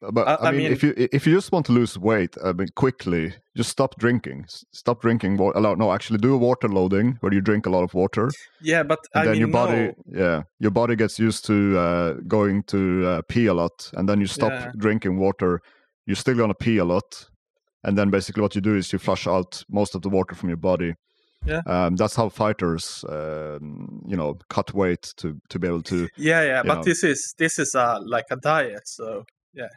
but 0.00 0.26
I- 0.26 0.34
I, 0.34 0.48
I 0.48 0.50
mean, 0.52 0.62
mean- 0.62 0.72
if 0.72 0.82
you 0.82 0.94
if 0.96 1.26
you 1.26 1.34
just 1.34 1.52
want 1.52 1.66
to 1.66 1.72
lose 1.72 1.98
weight, 1.98 2.34
I 2.42 2.52
mean, 2.54 2.68
quickly, 2.76 3.34
just 3.54 3.68
stop 3.70 3.98
drinking. 3.98 4.46
Stop 4.72 5.02
drinking. 5.02 5.36
No, 5.36 5.92
actually, 5.92 6.18
do 6.18 6.32
a 6.34 6.38
water 6.38 6.68
loading 6.68 7.18
where 7.20 7.34
you 7.34 7.42
drink 7.42 7.66
a 7.66 7.70
lot 7.70 7.82
of 7.84 7.92
water. 7.92 8.30
yeah, 8.62 8.82
but 8.84 9.00
and 9.14 9.20
I 9.20 9.24
then 9.26 9.32
mean, 9.32 9.40
your 9.40 9.48
body 9.52 9.76
no, 10.06 10.18
yeah 10.24 10.42
your 10.60 10.70
body 10.70 10.96
gets 10.96 11.18
used 11.18 11.44
to 11.46 11.78
uh, 11.78 12.12
going 12.26 12.62
to 12.68 13.06
uh, 13.06 13.22
pee 13.28 13.46
a 13.48 13.54
lot 13.54 13.90
and 13.96 14.08
then 14.08 14.18
you 14.20 14.26
stop 14.26 14.52
Yeah. 14.52 14.70
drinking 14.78 15.18
water 15.18 15.60
you're 16.06 16.16
still 16.24 16.36
going 16.36 16.48
to 16.54 16.64
pee 16.64 16.78
a 16.78 16.84
lot 16.84 17.28
and 17.84 17.98
then 17.98 18.10
basically 18.10 18.40
what 18.42 18.54
you 18.54 18.62
do 18.62 18.74
is 18.76 18.92
you 18.92 18.98
flush 18.98 19.26
out 19.26 19.62
most 19.68 19.94
of 19.94 20.00
the 20.02 20.08
water 20.08 20.34
from 20.34 20.48
your 20.48 20.56
body 20.72 20.94
Yeah. 21.46 21.60
um, 21.66 21.96
that's 21.96 22.14
how 22.14 22.28
fighters 22.28 23.04
um, 23.08 24.02
you 24.06 24.16
know 24.16 24.38
cut 24.48 24.72
weight 24.74 25.12
to 25.16 25.40
to 25.48 25.58
be 25.58 25.66
able 25.66 25.82
to 25.82 26.08
yeah, 26.16 26.42
yeah, 26.42 26.62
but 26.62 26.76
know. 26.76 26.84
this 26.84 27.02
is 27.04 27.34
this 27.38 27.58
is 27.58 27.74
a 27.74 27.98
like 28.04 28.26
a 28.30 28.36
diet, 28.36 28.86
so 28.86 29.24
yeah. 29.52 29.68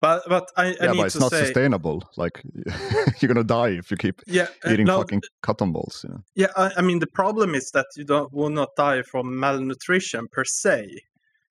But 0.00 0.22
but 0.28 0.44
I, 0.56 0.66
I 0.66 0.66
yeah 0.68 0.92
need 0.92 0.98
but 0.98 1.06
it's 1.06 1.14
to 1.14 1.20
not 1.20 1.30
say, 1.32 1.44
sustainable 1.44 2.02
like 2.16 2.40
you're 3.20 3.32
going 3.34 3.36
to 3.36 3.42
die 3.44 3.70
if 3.70 3.90
you 3.90 3.96
keep 3.96 4.20
yeah, 4.26 4.46
uh, 4.64 4.70
eating 4.70 4.86
no, 4.86 4.98
fucking 4.98 5.22
cotton 5.42 5.72
balls 5.72 6.04
you 6.04 6.10
know? 6.14 6.20
yeah. 6.36 6.52
I, 6.56 6.70
I 6.76 6.82
mean, 6.82 7.00
the 7.00 7.08
problem 7.08 7.54
is 7.56 7.70
that 7.74 7.86
you 7.96 8.04
don't 8.04 8.32
will 8.32 8.50
not 8.50 8.68
die 8.76 9.02
from 9.02 9.38
malnutrition 9.40 10.26
per 10.30 10.44
se. 10.44 10.86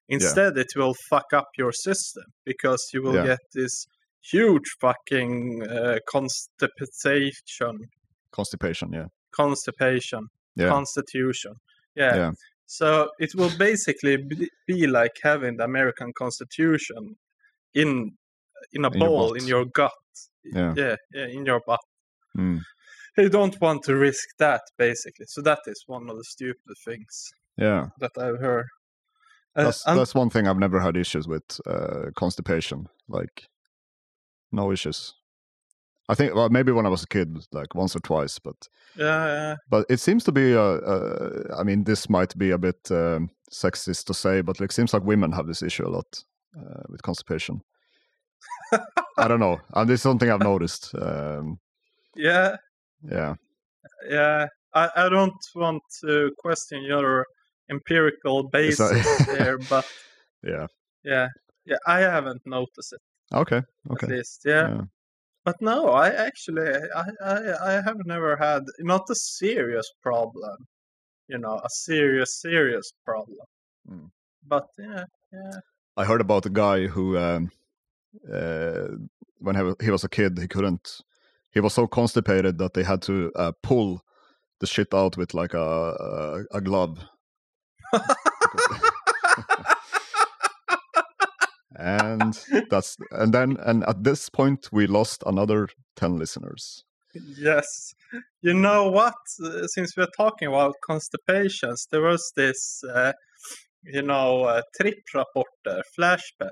Instead, 0.10 0.58
it 0.58 0.68
will 0.78 0.94
fuck 1.10 1.34
up 1.34 1.48
your 1.58 1.74
system 1.74 2.24
because 2.46 2.82
you 2.94 3.02
will 3.04 3.16
Yeah. 3.16 3.26
get 3.26 3.40
this 3.54 3.86
huge 4.32 4.70
fucking 4.80 5.64
uh, 5.68 6.00
constipation, 6.10 7.78
constipation 8.32 8.94
yeah 8.94 9.08
constipation, 9.42 10.24
yeah 10.56 10.70
constitution. 10.70 11.54
Yeah. 11.96 12.16
Yeah. 12.16 12.32
So 12.66 13.10
it 13.20 13.32
will 13.38 13.52
basically 13.58 14.18
be, 14.18 14.50
be 14.68 14.88
like 14.88 15.16
having 15.24 15.58
the 15.58 15.64
American 15.64 16.12
Constitution 16.24 17.16
in 17.74 17.90
in 18.74 18.86
a 18.86 18.92
In 18.92 19.00
bowl 19.00 19.30
butt. 19.30 19.42
in 19.42 19.48
your 19.48 19.66
gut. 19.66 19.92
Yeah. 20.44 20.74
yeah, 20.78 20.96
yeah, 21.14 21.28
in 21.38 21.46
your 21.46 21.62
butt. 21.68 21.80
Mm. 22.38 22.60
You 23.18 23.30
don't 23.30 23.60
want 23.62 23.84
to 23.84 23.94
risk 23.96 24.28
that, 24.38 24.62
basically. 24.78 25.26
So 25.28 25.42
that 25.42 25.60
is 25.68 25.84
one 25.88 26.10
of 26.12 26.18
the 26.18 26.24
stupid 26.24 26.76
things 26.86 27.14
yeah 27.58 27.84
that 28.02 28.12
I've 28.18 28.40
heard. 28.40 28.68
Uh, 29.56 29.64
that's 29.66 29.86
and- 29.88 29.98
that's 30.00 30.16
one 30.16 30.30
thing 30.30 30.48
I've 30.48 30.60
never 30.66 30.80
had 30.80 30.96
issues 30.98 31.28
with 31.28 31.48
uh, 31.66 32.12
constipation. 32.16 32.88
Like, 33.08 33.48
no 34.52 34.72
issues. 34.72 35.14
I 36.10 36.16
think 36.16 36.36
well, 36.36 36.50
maybe 36.50 36.72
when 36.72 36.86
I 36.86 36.90
was 36.90 37.04
a 37.04 37.08
kid, 37.08 37.38
like 37.52 37.76
once 37.76 37.96
or 37.96 38.00
twice, 38.00 38.40
but 38.40 38.56
Yeah, 38.96 39.26
yeah. 39.26 39.56
but 39.70 39.86
it 39.90 40.00
seems 40.00 40.24
to 40.26 40.32
be. 40.32 40.56
Uh, 40.56 40.80
uh, 40.94 41.56
I 41.60 41.64
mean, 41.64 41.84
this 41.84 42.10
might 42.10 42.38
be 42.38 42.52
a 42.52 42.58
bit 42.58 42.80
um, 42.92 43.30
sexist 43.52 44.06
to 44.06 44.14
say, 44.14 44.42
but 44.42 44.60
like, 44.60 44.72
seems 44.72 44.94
like 44.94 45.04
women 45.04 45.32
have 45.34 45.48
this 45.48 45.62
issue 45.62 45.88
a 45.88 45.90
lot 45.92 46.24
uh, 46.58 46.84
with 46.90 47.02
constipation. 47.02 47.62
I 49.18 49.28
don't 49.28 49.40
know. 49.40 49.60
And 49.74 49.90
this 49.90 50.00
is 50.00 50.04
something 50.04 50.30
I've 50.30 50.40
noticed. 50.40 50.94
Um, 50.96 51.60
yeah. 52.16 52.56
yeah, 53.04 53.36
Yeah, 54.10 54.48
I, 54.74 54.90
I 54.96 55.10
don't 55.10 55.40
want 55.56 55.84
to 56.02 56.32
question 56.38 56.84
your 56.84 57.26
empirical 57.70 58.44
basis 58.50 59.26
there, 59.26 59.58
but 59.70 59.86
yeah. 60.44 60.68
yeah, 61.04 61.28
yeah, 61.66 61.78
I 61.86 62.00
haven't 62.00 62.42
noticed 62.46 62.94
it 62.94 63.02
Okay, 63.34 63.62
okay. 63.92 64.08
at 64.08 64.10
least. 64.10 64.42
Yeah, 64.46 64.70
Yeah. 64.70 64.82
But 65.48 65.62
no, 65.62 65.88
I 65.88 66.10
actually, 66.10 66.70
I, 66.94 67.06
I, 67.24 67.38
I 67.70 67.82
have 67.82 68.06
never 68.06 68.36
had 68.36 68.64
not 68.80 69.10
a 69.10 69.16
serious 69.16 69.90
problem, 70.04 70.58
you 71.30 71.38
know, 71.38 71.62
a 71.64 71.70
serious, 71.70 72.42
serious 72.42 72.92
problem. 73.06 73.48
Mm. 73.90 74.10
But 74.46 74.68
yeah, 74.78 75.06
yeah, 75.32 75.60
I 75.96 76.04
heard 76.04 76.20
about 76.20 76.46
a 76.46 76.50
guy 76.50 76.88
who, 76.88 77.18
um, 77.18 77.50
uh, 78.30 78.88
when 79.40 79.56
he 79.82 79.90
was, 79.90 80.04
a 80.04 80.10
kid, 80.10 80.38
he 80.38 80.50
couldn't. 80.50 81.00
He 81.54 81.62
was 81.62 81.74
so 81.74 81.88
constipated 81.88 82.58
that 82.58 82.74
they 82.74 82.84
had 82.84 83.02
to 83.04 83.32
uh, 83.38 83.54
pull 83.64 84.02
the 84.60 84.68
shit 84.68 84.94
out 84.94 85.16
with 85.16 85.34
like 85.34 85.54
a 85.54 85.60
a, 85.62 86.58
a 86.58 86.60
glove. 86.60 87.00
and 91.78 92.46
that's 92.70 92.98
and 93.12 93.34
then 93.34 93.58
and 93.66 93.84
at 93.86 94.04
this 94.04 94.30
point 94.30 94.70
we 94.72 94.88
lost 94.88 95.24
another 95.26 95.68
10 95.96 96.18
listeners 96.18 96.84
yes. 97.38 97.94
You 98.42 98.54
know 98.54 98.90
what? 98.90 99.16
Uh, 99.44 99.68
Since 99.68 99.96
we're 99.98 100.08
talking 100.18 100.48
about 100.48 100.76
constipations, 100.86 101.88
there 101.92 102.02
was 102.02 102.32
this, 102.36 102.84
uh, 102.94 103.14
you 103.84 104.02
know, 104.02 104.44
uh, 104.44 104.62
reporter 105.14 105.82
flashback. 105.98 106.50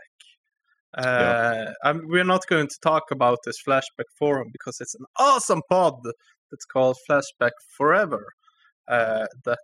Uh, 0.98 1.72
I'm, 1.84 2.08
we're 2.08 2.24
not 2.24 2.48
going 2.48 2.67
to 2.67 2.77
talk 2.82 3.03
about 3.12 3.39
this 3.46 3.58
flashback 3.67 4.10
forum 4.17 4.48
because 4.51 4.77
it's 4.79 4.96
an 4.96 5.05
awesome 5.17 5.62
pod 5.70 5.96
that's 6.50 6.65
called 6.65 6.96
Flashback 7.10 7.51
Forever 7.77 8.25
uh, 8.88 9.25
that 9.44 9.60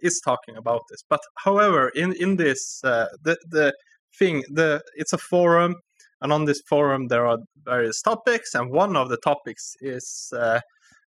is 0.00 0.22
talking 0.24 0.56
about 0.56 0.80
this. 0.90 1.02
But 1.08 1.20
however, 1.44 1.90
in 1.90 2.14
in 2.14 2.36
this 2.36 2.80
uh, 2.82 3.08
the 3.22 3.36
the 3.50 3.74
thing 4.18 4.44
the 4.48 4.82
it's 4.94 5.12
a 5.12 5.18
forum, 5.18 5.76
and 6.20 6.32
on 6.32 6.44
this 6.44 6.62
forum 6.68 7.08
there 7.08 7.26
are 7.26 7.38
various 7.64 8.00
topics, 8.02 8.54
and 8.54 8.70
one 8.70 8.96
of 8.96 9.08
the 9.08 9.18
topics 9.18 9.74
is. 9.80 10.32
Uh, 10.36 10.60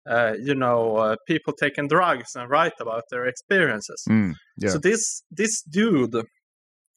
uh, 0.04 0.32
you 0.42 0.52
know, 0.52 0.96
uh, 0.96 1.16
people 1.28 1.52
taking 1.52 1.86
drugs 1.86 2.34
and 2.34 2.50
write 2.50 2.72
about 2.80 3.04
their 3.08 3.26
experiences. 3.26 4.02
Mm, 4.08 4.34
yeah. 4.58 4.70
So 4.70 4.78
this 4.78 5.22
this 5.30 5.62
dude, 5.62 6.26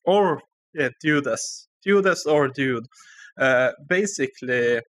or 0.04 0.42
yeah, 0.74 0.90
dudes, 1.02 1.68
dudes 1.84 2.26
or 2.26 2.48
dude, 2.48 2.88
uh, 3.40 3.74
basically 3.88 4.82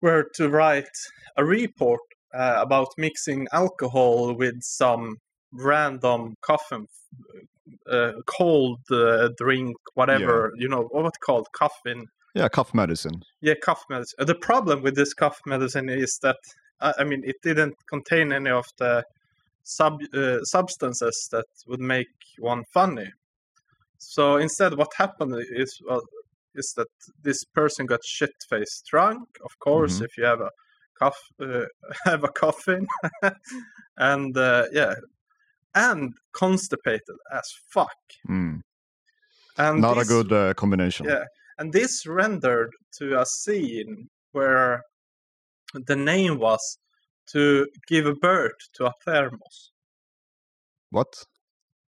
were 0.00 0.26
to 0.36 0.48
write 0.48 0.96
a 1.36 1.44
report 1.44 2.00
uh, 2.34 2.56
about 2.58 2.88
mixing 2.96 3.46
alcohol 3.52 4.34
with 4.34 4.56
some 4.62 5.16
random 5.52 6.34
coffin, 6.42 6.86
uh, 7.90 8.12
cold 8.26 8.78
uh, 8.90 9.28
drink, 9.36 9.76
whatever 9.94 10.50
you 10.56 10.68
know, 10.68 10.88
what 10.92 11.14
called 11.24 11.46
coffin. 11.52 12.06
yeah 12.34 12.48
cough 12.48 12.72
medicine 12.74 13.22
Yeah, 13.40 13.54
cough 13.64 13.84
medicine. 13.90 14.26
The 14.26 14.34
problem 14.50 14.82
with 14.82 14.94
this 14.96 15.14
cough 15.14 15.38
medicine 15.46 15.88
is 15.88 16.18
that 16.22 16.36
I 16.80 17.04
mean 17.04 17.22
it 17.24 17.36
didn't 17.42 17.74
contain 17.88 18.32
any 18.32 18.50
of 18.50 18.66
the 18.78 19.04
sub 19.64 19.94
uh, 20.14 20.40
substances 20.44 21.16
that 21.32 21.46
would 21.68 21.80
make 21.80 22.14
one 22.38 22.62
funny. 22.74 23.10
So 23.98 24.36
instead, 24.36 24.72
what 24.76 24.92
happened 24.96 25.34
is 25.64 25.70
well, 25.88 26.02
is 26.54 26.72
that 26.76 26.88
this 27.22 27.40
person 27.54 27.86
got 27.86 28.00
shit 28.04 28.30
faced 28.50 28.86
drunk. 28.90 29.24
Of 29.44 29.52
course, 29.58 29.96
Mhm. 29.98 30.04
if 30.06 30.12
you 30.18 30.24
have 30.24 30.40
a 30.40 30.50
cough, 31.00 31.20
uh, 31.40 31.66
have 32.04 32.24
a 32.24 32.32
coffin, 32.44 32.86
and 33.96 34.36
uh, 34.36 34.64
yeah, 34.72 34.94
and 35.74 36.12
constipated 36.32 37.16
as 37.32 37.50
fuck. 37.72 37.96
Mm, 38.28 38.60
And 39.58 39.80
not 39.80 39.98
a 39.98 40.04
good 40.04 40.32
uh, 40.32 40.54
combination 40.54 41.06
yeah, 41.06 41.24
and 41.58 41.72
this 41.72 42.06
rendered 42.06 42.70
to 42.98 43.20
a 43.20 43.26
scene 43.26 44.08
where 44.32 44.82
the 45.86 45.96
name 45.96 46.38
was 46.38 46.78
to 47.32 47.66
give 47.86 48.06
a 48.06 48.14
birth 48.14 48.58
to 48.74 48.86
a 48.86 48.92
thermos. 49.04 49.72
what 50.90 51.12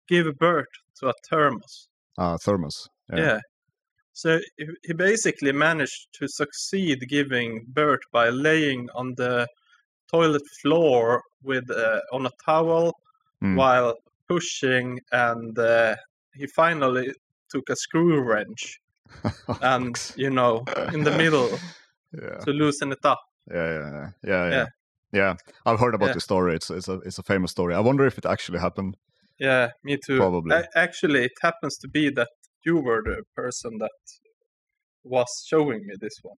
Give 0.09 0.37
birth 0.39 0.67
to 0.99 1.09
a 1.09 1.13
thermos. 1.29 1.89
uh, 2.19 2.37
thermos 2.39 2.89
Yeah. 3.13 3.19
Yeah. 3.19 3.41
So 4.13 4.41
he 4.59 4.67
he 4.87 4.93
basically 4.93 5.53
managed 5.53 6.09
to 6.19 6.27
succeed 6.29 6.99
giving 7.09 7.65
birth 7.69 8.05
by 8.13 8.29
laying 8.31 8.89
on 8.95 9.15
the 9.17 9.47
toilet 10.11 10.43
floor 10.61 11.23
with 11.43 11.71
uh, 11.71 12.01
on 12.13 12.27
a 12.27 12.31
towel 12.45 12.93
Mm. 13.43 13.57
while 13.57 13.95
pushing, 14.29 15.01
and 15.13 15.59
uh, 15.59 15.97
he 16.35 16.47
finally 16.47 17.11
took 17.51 17.69
a 17.71 17.77
screw 17.77 18.21
wrench 18.21 18.79
and 19.63 19.97
you 20.17 20.31
know 20.31 20.65
in 20.93 21.03
the 21.05 21.11
middle 21.11 21.59
yeah 22.13 22.39
to 22.45 22.51
loosen 22.53 22.93
it 22.93 23.05
up. 23.05 23.21
yeah 23.51 23.69
yeah 23.79 23.91
yeah 23.93 24.11
yeah 24.33 24.51
yeah, 24.51 24.67
Yeah. 25.13 25.35
i've 25.67 25.81
heard 25.81 25.95
about 25.95 26.09
Yeah. 26.09 26.15
this 26.15 26.25
story 26.25 26.55
it's 26.55 26.71
it's 26.71 26.89
a 26.89 27.01
it's 27.09 27.19
a 27.19 27.23
famous 27.23 27.51
story 27.51 27.75
i 27.75 27.81
wonder 27.81 28.07
if 28.07 28.19
it 28.19 28.27
actually 28.27 28.61
happened 28.61 28.97
Yeah, 29.41 29.71
me 29.85 29.97
too. 30.07 30.19
Probably. 30.19 30.55
Actually, 30.77 31.25
it 31.25 31.37
happens 31.41 31.79
to 31.79 31.89
be 31.89 32.11
that 32.19 32.29
you 32.67 32.75
were 32.87 33.03
the 33.03 33.23
person 33.35 33.79
that 33.79 33.99
was 35.03 35.31
showing 35.51 35.81
me 35.87 35.95
this 36.01 36.17
one 36.23 36.37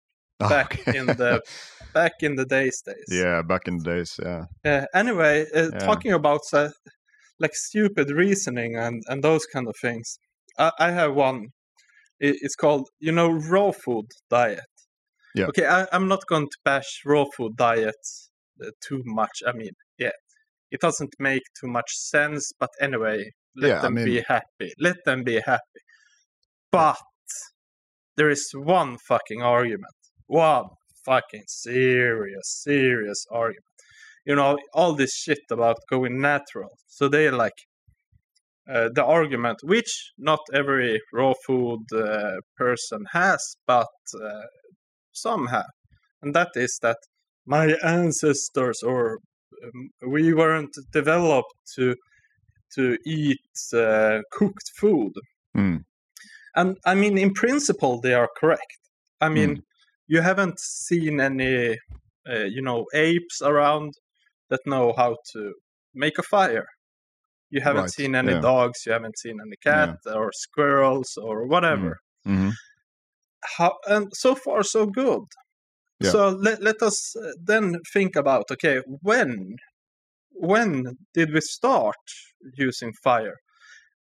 back 0.48 0.78
Okay. 0.78 0.98
in 0.98 1.06
the 1.16 1.40
back 1.94 2.12
in 2.22 2.36
the 2.36 2.44
days 2.46 2.82
days. 2.86 3.08
yeah 3.08 3.42
back 3.42 3.68
in 3.68 3.78
the 3.78 3.84
days 3.84 4.18
yeah 4.22 4.44
Uh, 4.64 4.86
anyway, 4.94 5.44
uh, 5.54 5.70
Yeah. 5.72 5.78
talking 5.88 6.12
about 6.12 6.40
uh, 6.52 6.68
like 7.42 7.54
stupid 7.68 8.08
reasoning 8.10 8.72
and 8.84 9.02
and 9.10 9.22
those 9.22 9.44
kind 9.54 9.66
of 9.68 9.74
things, 9.86 10.06
I, 10.58 10.70
I 10.86 10.88
have 11.00 11.12
one. 11.28 11.38
I- 12.26 12.38
It's 12.44 12.56
called 12.64 12.84
you 13.06 13.12
know 13.18 13.30
raw 13.52 13.70
food 13.84 14.06
diet. 14.30 14.70
Yeah. 15.34 15.48
Okay, 15.50 15.66
I, 15.66 15.80
I'm 15.94 16.08
not 16.14 16.22
going 16.32 16.46
to 16.52 16.58
bash 16.64 16.90
raw 17.12 17.24
food 17.36 17.54
diets 17.56 18.30
uh, 18.64 18.70
too 18.86 19.00
much. 19.04 19.36
I 19.48 19.52
mean, 19.60 19.74
yeah, 19.98 20.16
it 20.74 20.80
doesn't 20.80 21.14
make 21.18 21.42
too 21.60 21.68
much 21.78 21.90
sense. 22.14 22.44
But 22.60 22.70
anyway, 22.80 23.18
let 23.62 23.70
Yeah, 23.70 23.78
I 23.78 23.82
them 23.82 23.94
be 23.94 24.22
happy. 24.34 24.68
Let 24.78 24.96
them 25.06 25.24
be 25.24 25.40
happy. 25.52 25.80
But 26.70 26.96
there 28.16 28.30
is 28.30 28.50
one 28.54 28.98
fucking 29.08 29.42
argument. 29.42 29.94
One 30.32 30.68
fucking 31.04 31.44
serious, 31.46 32.46
serious 32.62 33.26
argument. 33.30 33.66
You 34.24 34.36
know, 34.36 34.56
all 34.72 34.94
this 34.94 35.14
shit 35.14 35.44
about 35.50 35.76
going 35.90 36.20
natural. 36.20 36.70
So 36.86 37.08
they 37.08 37.30
like 37.30 37.58
uh, 38.66 38.88
the 38.94 39.04
argument, 39.04 39.58
which 39.62 39.92
not 40.16 40.38
every 40.54 41.00
raw 41.12 41.34
food 41.46 41.82
uh, 41.94 42.36
person 42.56 43.04
has, 43.12 43.40
but 43.66 43.92
uh, 44.14 44.46
some 45.12 45.48
have. 45.48 45.72
And 46.22 46.34
that 46.34 46.52
is 46.54 46.78
that 46.80 46.98
my 47.46 47.74
ancestors 47.84 48.82
or 48.82 49.18
um, 49.64 49.90
we 50.14 50.32
weren't 50.32 50.74
developed 50.92 51.54
to 51.76 51.94
to 52.76 52.96
eat 53.04 53.50
uh, 53.74 54.20
cooked 54.38 54.70
food. 54.80 55.12
Mm. 55.54 55.84
And 56.54 56.76
I 56.86 56.94
mean, 56.94 57.18
in 57.18 57.34
principle, 57.34 58.00
they 58.00 58.14
are 58.14 58.30
correct. 58.40 58.78
I 59.20 59.28
mean, 59.28 59.56
Mm. 59.56 59.62
You 60.06 60.20
haven't 60.20 60.58
seen 60.60 61.20
any, 61.20 61.78
uh, 62.28 62.44
you 62.44 62.62
know, 62.62 62.86
apes 62.94 63.42
around 63.42 63.94
that 64.50 64.60
know 64.66 64.92
how 64.96 65.16
to 65.32 65.54
make 65.94 66.18
a 66.18 66.22
fire. 66.22 66.66
You 67.50 67.60
haven't 67.60 67.82
Right, 67.82 67.90
seen 67.90 68.14
any 68.14 68.32
yeah. 68.32 68.40
dogs. 68.40 68.86
You 68.86 68.92
haven't 68.92 69.18
seen 69.18 69.38
any 69.40 69.56
cat 69.62 69.96
or 70.06 70.32
squirrels 70.32 71.16
or 71.16 71.46
whatever. 71.46 71.98
hmm 72.24 72.50
How, 73.56 73.74
and 73.88 74.08
so 74.14 74.34
far, 74.34 74.62
so 74.62 74.86
good. 74.86 75.24
Yeah. 76.00 76.10
So 76.10 76.28
let, 76.30 76.62
let 76.62 76.82
us 76.82 77.14
uh, 77.16 77.32
then 77.44 77.76
think 77.92 78.16
about 78.16 78.50
okay, 78.50 78.82
when 78.86 79.56
when 80.32 80.96
did 81.14 81.32
we 81.32 81.40
start 81.40 81.96
using 82.56 82.92
fire? 83.04 83.36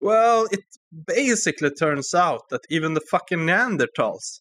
Well, 0.00 0.46
it 0.50 0.64
basically 1.06 1.70
turns 1.70 2.14
out 2.14 2.42
that 2.50 2.62
even 2.70 2.94
the 2.94 3.00
fucking 3.10 3.40
Neanderthals 3.40 4.40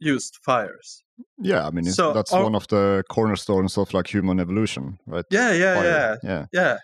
used 0.00 0.36
fires. 0.44 1.02
Yeah, 1.38 1.66
I 1.66 1.70
mean, 1.70 1.84
So, 1.84 2.12
that's 2.12 2.32
one 2.32 2.54
of 2.54 2.66
the 2.68 3.02
cornerstones 3.10 3.76
of 3.78 3.92
like 3.94 4.06
human 4.06 4.38
evolution, 4.40 4.98
right? 5.06 5.24
Yeah, 5.30 5.52
yeah, 5.52 5.74
Fire. 5.74 5.84
yeah, 5.84 6.16
yeah. 6.30 6.44
yeah. 6.52 6.76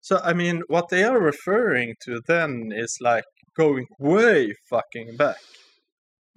So 0.00 0.18
I 0.24 0.32
mean, 0.34 0.62
what 0.68 0.88
they 0.88 1.04
are 1.04 1.18
referring 1.20 1.94
to 2.04 2.20
then 2.26 2.70
is 2.74 2.98
like 3.00 3.24
going 3.56 3.86
way 3.98 4.54
fucking 4.70 5.16
back, 5.16 5.36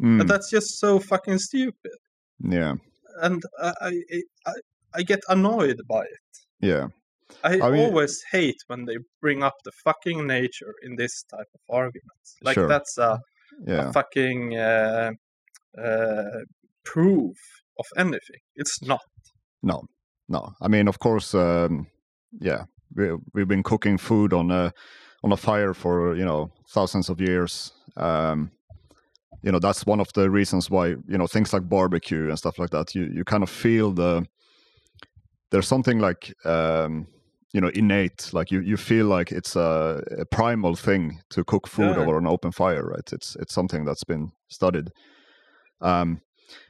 Mm, 0.02 0.22
and 0.22 0.30
that's 0.30 0.50
just 0.50 0.80
so 0.80 1.00
fucking 1.00 1.40
stupid. 1.40 1.92
yeah, 2.40 2.76
and 3.22 3.42
I, 3.62 3.74
I 3.82 4.22
I 4.46 4.54
I 4.94 5.04
get 5.04 5.20
annoyed 5.30 5.80
by 5.90 6.02
it. 6.04 6.30
Yeah. 6.62 6.88
I, 7.44 7.60
I 7.62 7.70
mean- 7.72 7.86
always 7.86 8.24
hate 8.32 8.58
when 8.68 8.86
they 8.86 8.98
bring 9.22 9.44
up 9.44 9.54
the 9.64 9.72
fucking 9.84 10.26
nature 10.26 10.74
in 10.84 10.96
this 10.96 11.24
type 11.24 11.48
of 11.54 11.62
arguments. 11.70 12.38
Like 12.42 12.56
Sure. 12.56 12.68
that's 12.68 12.98
a, 12.98 13.20
Yeah. 13.68 13.90
a 13.90 13.94
fucking 13.94 14.58
uh, 14.58 15.12
uh, 15.78 16.44
proof 16.86 17.38
of 17.78 17.86
anything. 17.98 18.42
It's 18.56 18.82
not. 18.82 19.02
No, 19.62 19.84
no. 20.28 20.54
I 20.62 20.68
mean, 20.68 20.88
of 20.88 21.00
course, 21.00 21.34
um, 21.36 21.88
yeah. 22.40 22.64
We 22.96 23.12
we've 23.34 23.48
been 23.48 23.64
cooking 23.64 23.98
food 24.00 24.34
on 24.34 24.50
a 24.52 24.74
on 25.24 25.32
a 25.32 25.38
fire 25.38 25.74
for 25.76 26.16
you 26.16 26.26
know 26.26 26.52
thousands 26.74 27.10
of 27.10 27.22
years. 27.22 27.72
Um, 27.98 28.52
you 29.44 29.52
know 29.52 29.60
that's 29.60 29.86
one 29.86 30.00
of 30.02 30.12
the 30.14 30.30
reasons 30.30 30.70
why 30.72 30.88
you 30.88 31.18
know 31.18 31.28
things 31.28 31.54
like 31.54 31.70
barbecue 31.70 32.30
and 32.30 32.38
stuff 32.38 32.58
like 32.58 32.72
that. 32.72 32.96
You 32.96 33.04
you 33.14 33.24
kind 33.24 33.44
of 33.44 33.50
feel 33.50 33.92
the 33.92 34.26
there's 35.52 35.68
something 35.68 36.00
like 36.00 36.34
um, 36.46 37.08
you 37.54 37.62
know 37.62 37.70
innate, 37.70 38.34
like 38.34 38.52
you 38.52 38.62
you 38.62 38.76
feel 38.78 39.06
like 39.06 39.32
it's 39.32 39.56
a, 39.56 40.02
a 40.18 40.26
primal 40.26 40.76
thing 40.76 41.22
to 41.30 41.44
cook 41.44 41.68
food 41.68 41.96
Yeah. 41.96 42.02
over 42.02 42.18
an 42.18 42.28
open 42.28 42.52
fire, 42.52 42.84
right? 42.86 43.14
It's 43.14 43.36
it's 43.36 43.54
something 43.54 43.86
that's 43.86 44.04
been 44.04 44.32
studied. 44.48 44.90
Um, 45.82 46.22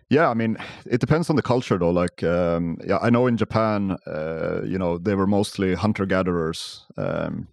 yeah, 0.10 0.30
I 0.30 0.34
mean, 0.34 0.58
it 0.86 1.00
depends 1.00 1.30
on 1.30 1.36
the 1.36 1.42
culture, 1.44 1.78
though. 1.78 1.92
Like, 1.92 2.24
um, 2.24 2.78
yeah, 2.86 2.98
I 3.02 3.10
know 3.10 3.28
in 3.28 3.38
Japan, 3.38 3.98
uh, 4.08 4.62
you 4.66 4.78
know, 4.80 4.98
they 4.98 5.16
were 5.16 5.28
mostly 5.28 5.76
hunter 5.76 6.06
gatherers, 6.06 6.86
um, 6.98 7.48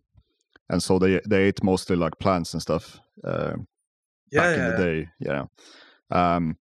and 0.70 0.82
so 0.82 0.98
they 0.98 1.20
they 1.28 1.44
ate 1.44 1.62
mostly 1.62 1.96
like 1.96 2.18
plants 2.18 2.54
and 2.54 2.62
stuff 2.62 2.98
uh, 3.24 3.54
Yeah, 4.30 4.40
back 4.40 4.56
in 4.56 4.66
the 4.66 4.72
day. 4.72 5.08
Yeah, 5.20 5.44
um, 6.10 6.56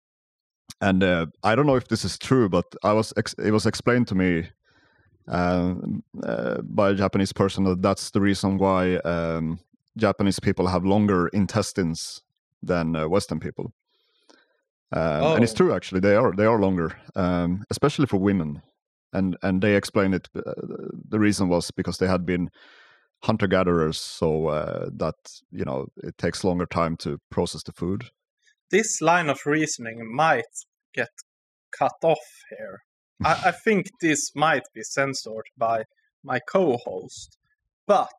and 0.80 1.02
uh, 1.02 1.26
I 1.42 1.54
don't 1.56 1.66
know 1.66 1.76
if 1.76 1.88
this 1.88 2.04
is 2.04 2.18
true, 2.18 2.48
but 2.48 2.66
I 2.84 2.92
was 2.92 3.12
ex- 3.16 3.34
it 3.34 3.50
was 3.50 3.66
explained 3.66 4.08
to 4.08 4.14
me 4.14 4.48
um, 5.28 6.02
uh, 6.22 6.62
by 6.62 6.90
a 6.90 6.94
Japanese 6.94 7.32
person 7.32 7.64
that 7.64 7.82
that's 7.82 8.10
the 8.10 8.20
reason 8.20 8.58
why 8.58 8.96
um, 8.98 9.58
Japanese 9.96 10.40
people 10.40 10.68
have 10.68 10.84
longer 10.84 11.28
intestines 11.28 12.22
than 12.62 12.96
uh, 12.96 13.08
Western 13.08 13.40
people. 13.40 13.72
Um, 14.92 15.32
And 15.34 15.44
it's 15.44 15.52
Oh. 15.52 15.54
true, 15.54 15.72
actually. 15.72 16.00
They 16.00 16.16
are 16.16 16.32
they 16.36 16.46
are 16.46 16.58
longer, 16.60 16.96
um, 17.14 17.64
especially 17.70 18.06
for 18.06 18.18
women. 18.18 18.62
And 19.12 19.36
and 19.42 19.62
they 19.62 19.76
explain 19.76 20.14
it. 20.14 20.28
Uh, 20.34 20.42
the 21.08 21.18
reason 21.18 21.48
was 21.48 21.70
because 21.70 21.98
they 21.98 22.06
had 22.08 22.24
been 22.26 22.50
hunter 23.24 23.48
gatherers, 23.48 23.98
so 24.00 24.48
uh, 24.48 24.90
that 24.98 25.16
you 25.52 25.64
know 25.64 25.88
it 26.04 26.18
takes 26.18 26.44
longer 26.44 26.66
time 26.66 26.96
to 26.98 27.18
process 27.30 27.62
the 27.64 27.72
food. 27.72 28.10
this 28.70 29.00
line 29.00 29.28
of 29.28 29.38
reasoning 29.46 30.12
might 30.14 30.52
get 30.94 31.10
cut 31.78 31.92
off 32.02 32.26
here. 32.50 32.80
I, 33.24 33.36
I 33.46 33.50
think 33.64 33.86
this 34.00 34.30
might 34.34 34.64
be 34.74 34.82
censored 34.82 35.46
by 35.56 35.84
my 36.22 36.40
co-host, 36.50 37.36
but 37.86 38.12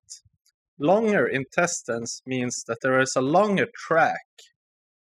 longer 0.79 1.27
intestines 1.27 2.21
means 2.25 2.63
that 2.67 2.79
there 2.81 2.99
is 2.99 3.13
a 3.15 3.21
longer 3.21 3.67
track 3.87 4.27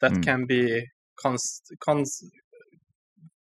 that 0.02 0.14
Hmm. 0.14 0.24
can 0.24 0.46
be 0.46 0.88
cons- 1.24 1.62
cons- 1.80 2.24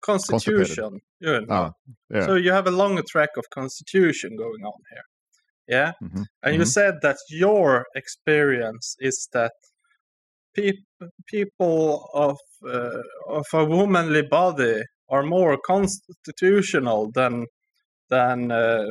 constitution. 0.01 0.99
You 1.19 1.41
know. 1.41 1.45
Ah, 1.49 1.71
yeah. 2.09 2.25
So 2.27 2.35
you 2.35 2.51
have 2.51 2.67
a 2.67 2.71
longer 2.71 3.03
track 3.13 3.29
of 3.37 3.45
constitution 3.53 4.35
going 4.37 4.63
on 4.65 4.79
here. 4.91 5.07
Yeah. 5.67 5.91
Mhm, 6.01 6.25
And 6.43 6.55
you 6.55 6.61
mhm. 6.63 6.67
said 6.67 6.95
that 7.01 7.17
your 7.29 7.85
experience 7.95 8.95
is 8.99 9.27
that 9.33 9.53
peop- 10.55 11.09
people 11.27 12.09
of 12.13 12.37
uh, 12.67 13.01
of 13.29 13.45
a 13.53 13.65
womanly 13.65 14.23
body 14.23 14.83
are 15.09 15.23
more 15.23 15.57
constitutional 15.65 17.11
than 17.13 17.45
than 18.09 18.51
uh, 18.51 18.85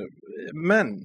men. 0.53 1.03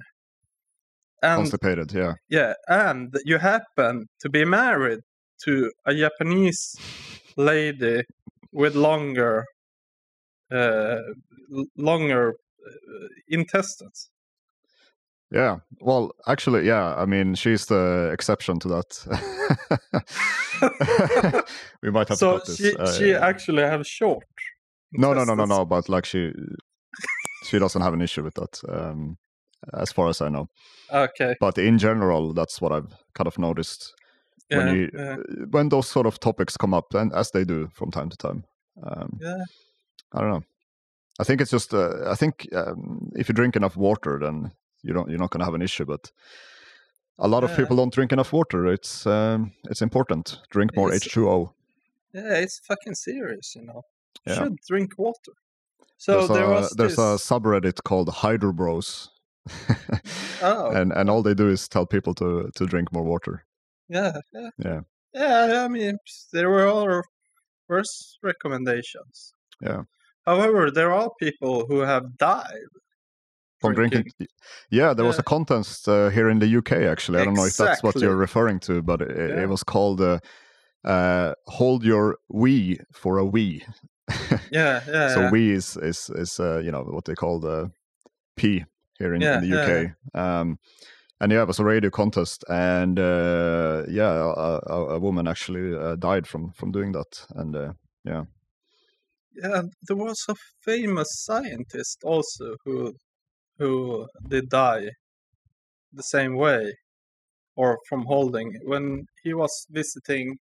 And 1.22 1.42
Constipated, 1.42 1.92
yeah. 1.92 2.14
yeah, 2.30 2.54
and 2.68 3.12
you 3.24 3.38
happen 3.38 4.06
to 4.20 4.28
be 4.30 4.44
married 4.44 5.00
to 5.44 5.70
a 5.84 5.94
Japanese 5.94 6.76
lady 7.38 8.02
with 8.52 8.74
longer 8.74 9.46
uh, 10.52 10.98
longer 11.76 12.34
uh, 12.66 13.08
intestines. 13.28 14.10
Yeah. 15.30 15.58
Well, 15.80 16.12
actually, 16.26 16.66
yeah. 16.66 16.94
I 16.96 17.04
mean, 17.04 17.34
she's 17.34 17.66
the 17.66 18.10
exception 18.12 18.58
to 18.60 18.68
that. 18.68 19.04
we 21.82 21.90
might 21.90 22.08
have 22.08 22.16
to 22.16 22.16
so 22.16 22.38
cut 22.38 22.46
this. 22.46 22.56
she 22.56 22.76
Uh, 22.76 22.92
she 22.92 23.14
actually 23.14 23.62
have 23.62 23.86
short. 23.86 24.24
no, 24.92 25.12
no, 25.12 25.24
no, 25.24 25.34
no, 25.34 25.44
no. 25.44 25.66
But 25.66 25.88
like 25.88 26.06
she, 26.06 26.32
she 27.44 27.58
doesn't 27.58 27.82
have 27.82 27.92
an 27.92 28.00
issue 28.00 28.22
with 28.22 28.34
that, 28.34 28.60
um, 28.68 29.18
as 29.74 29.92
far 29.92 30.08
as 30.08 30.22
I 30.22 30.30
know. 30.30 30.48
Okay. 30.90 31.34
But 31.40 31.58
in 31.58 31.78
general, 31.78 32.32
that's 32.32 32.60
what 32.60 32.72
I've 32.72 32.94
kind 33.14 33.26
of 33.26 33.38
noticed 33.38 33.92
Yeah. 34.50 34.58
when 34.58 34.74
you 34.76 34.90
yeah. 34.94 35.16
when 35.50 35.68
those 35.68 35.88
sort 35.88 36.06
of 36.06 36.18
topics 36.20 36.56
come 36.56 36.74
up, 36.74 36.94
and 36.94 37.12
as 37.12 37.30
they 37.30 37.44
do 37.44 37.68
from 37.74 37.90
time 37.90 38.08
to 38.10 38.16
time. 38.16 38.44
Um, 38.82 39.18
Yeah. 39.20 39.44
I 40.12 40.20
don't 40.20 40.30
know. 40.30 40.44
I 41.20 41.24
think 41.24 41.40
it's 41.40 41.50
just. 41.50 41.74
Uh, 41.74 42.10
I 42.10 42.14
think 42.14 42.48
um, 42.54 43.10
if 43.16 43.28
you 43.28 43.34
drink 43.34 43.56
enough 43.56 43.76
water, 43.76 44.18
then 44.22 44.52
you 44.82 44.94
don't. 44.94 45.08
You're 45.10 45.18
not 45.18 45.30
going 45.30 45.40
to 45.40 45.44
have 45.44 45.54
an 45.54 45.62
issue. 45.62 45.84
But 45.84 46.10
a 47.18 47.28
lot 47.28 47.44
of 47.44 47.54
people 47.56 47.76
don't 47.76 47.92
drink 47.92 48.12
enough 48.12 48.32
water. 48.32 48.66
It's 48.72 49.06
um, 49.06 49.52
it's 49.64 49.82
important. 49.82 50.40
Drink 50.50 50.76
more 50.76 50.94
H 50.94 51.08
two 51.12 51.28
O. 51.28 51.52
Yeah, 52.14 52.34
it's 52.38 52.60
fucking 52.60 52.94
serious, 52.94 53.54
you 53.56 53.62
know. 53.62 53.82
You 54.26 54.32
Yeah. 54.32 54.44
should 54.44 54.56
drink 54.66 54.92
water. 54.96 55.32
So 55.98 56.12
There's, 56.12 56.28
there 56.28 56.44
a, 56.44 56.50
was 56.50 56.70
there's 56.70 56.96
this. 56.96 56.98
a 56.98 57.34
subreddit 57.34 57.82
called 57.84 58.08
Hydro 58.08 58.52
Bros. 58.52 59.10
Oh, 60.40 60.70
and 60.70 60.92
and 60.92 61.10
all 61.10 61.22
they 61.22 61.34
do 61.34 61.48
is 61.48 61.68
tell 61.68 61.84
people 61.86 62.14
to 62.14 62.50
to 62.54 62.66
drink 62.66 62.92
more 62.92 63.02
water. 63.04 63.44
Yeah, 63.88 64.12
yeah, 64.32 64.50
Yeah. 64.58 64.80
yeah. 65.14 65.64
I 65.64 65.68
mean, 65.68 65.98
there 66.32 66.50
were 66.50 66.66
all 66.66 67.02
worse 67.68 68.18
recommendations. 68.22 69.32
Yeah. 69.60 69.82
However, 70.26 70.70
there 70.70 70.92
are 70.92 71.10
people 71.20 71.66
who 71.66 71.80
have 71.80 72.16
died. 72.18 72.68
From 73.60 73.74
drinking. 73.74 74.04
Yeah, 74.70 74.94
there 74.94 75.04
was 75.04 75.18
a 75.18 75.22
contest 75.24 75.88
uh, 75.88 76.10
here 76.10 76.28
in 76.30 76.38
the 76.38 76.56
UK 76.58 76.72
actually. 76.72 77.20
I 77.20 77.24
don't 77.24 77.34
know 77.34 77.44
if 77.44 77.56
that's 77.56 77.82
what 77.82 77.96
you're 77.96 78.14
referring 78.14 78.60
to, 78.60 78.82
but 78.82 79.02
it, 79.02 79.16
Yeah. 79.16 79.42
it 79.42 79.48
was 79.48 79.64
called 79.64 80.00
uh, 80.00 80.20
uh, 80.84 81.34
"Hold 81.46 81.82
Your 81.84 82.18
Wee 82.28 82.78
for 82.92 83.18
a 83.18 83.24
Wee." 83.24 83.64
Yeah, 84.52 84.80
yeah. 84.86 85.14
so 85.14 85.20
yeah. 85.22 85.30
we 85.30 85.50
is 85.52 85.76
is 85.76 86.08
is 86.14 86.38
uh, 86.38 86.58
you 86.58 86.70
know 86.70 86.84
what 86.84 87.04
they 87.04 87.14
call 87.16 87.40
the 87.40 87.70
P 88.36 88.64
here 88.98 89.14
in, 89.14 89.20
Yeah, 89.20 89.38
in 89.38 89.50
the 89.50 89.56
yeah, 89.56 89.64
UK. 89.64 90.20
Um, 90.22 90.58
and 91.20 91.32
yeah, 91.32 91.42
it 91.42 91.48
was 91.48 91.58
a 91.58 91.64
radio 91.64 91.90
contest, 91.90 92.44
and 92.48 92.98
uh, 92.98 93.82
yeah, 93.88 94.32
a, 94.36 94.60
a, 94.94 94.98
woman 94.98 95.26
actually 95.26 95.76
uh, 95.76 95.96
died 95.96 96.26
from 96.26 96.52
from 96.52 96.70
doing 96.72 96.92
that, 96.92 97.26
and 97.34 97.56
uh, 97.56 97.72
yeah, 98.04 98.24
there 99.34 99.96
was 99.96 100.24
a 100.28 100.34
famous 100.64 101.08
scientist 101.24 101.98
also 102.04 102.54
who 102.64 102.92
who 103.58 104.06
did 104.28 104.48
die 104.48 104.88
the 105.92 106.02
same 106.02 106.36
way 106.36 106.72
or 107.56 107.78
from 107.88 108.04
holding 108.04 108.52
when 108.64 109.04
he 109.22 109.34
was 109.34 109.66
visiting 109.70 110.38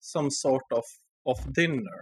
some 0.00 0.30
sort 0.30 0.64
of 0.70 0.84
of 1.26 1.52
dinner. 1.52 2.00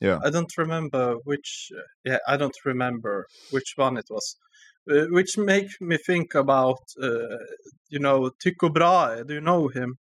Yeah. 0.00 0.18
i 0.24 0.28
don't 0.28 0.58
remember 0.58 1.14
which 1.24 1.70
yeah 2.04 2.18
i 2.28 2.36
don't 2.36 2.58
remember 2.64 3.26
which 3.52 3.70
one 3.76 3.96
it 3.96 4.04
was 4.10 4.36
uh, 4.90 5.06
which 5.10 5.38
make 5.38 5.68
me 5.80 5.96
think 6.06 6.34
about 6.34 6.78
uh, 7.02 7.38
you 7.88 7.98
know 7.98 8.30
tycho 8.42 8.68
brahe 8.68 9.24
do 9.26 9.34
you 9.34 9.40
know 9.40 9.68
him 9.68 9.96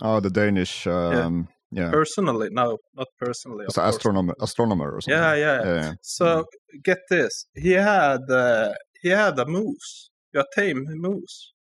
oh, 0.00 0.20
the 0.20 0.30
Danish, 0.30 0.86
um, 0.86 1.48
yeah, 1.70 1.90
personally 1.90 2.48
no 2.50 2.78
not 2.94 3.08
personally 3.18 3.64
it's 3.66 3.78
an 3.78 3.88
astronomer, 3.88 4.34
astronomer 4.40 4.90
or 4.92 5.00
something. 5.00 5.22
yeah 5.22 5.34
yeah, 5.34 5.64
yeah, 5.64 5.74
yeah. 5.82 5.92
So 6.02 6.44
get 6.82 6.98
this, 7.08 7.46
he 7.54 7.72
had 7.72 8.30
uh, 8.30 8.74
he 9.02 9.08
had 9.08 9.38
a 9.38 9.46
moose, 9.46 10.10
a 10.34 10.44
tame 10.54 10.84
moose 10.88 11.52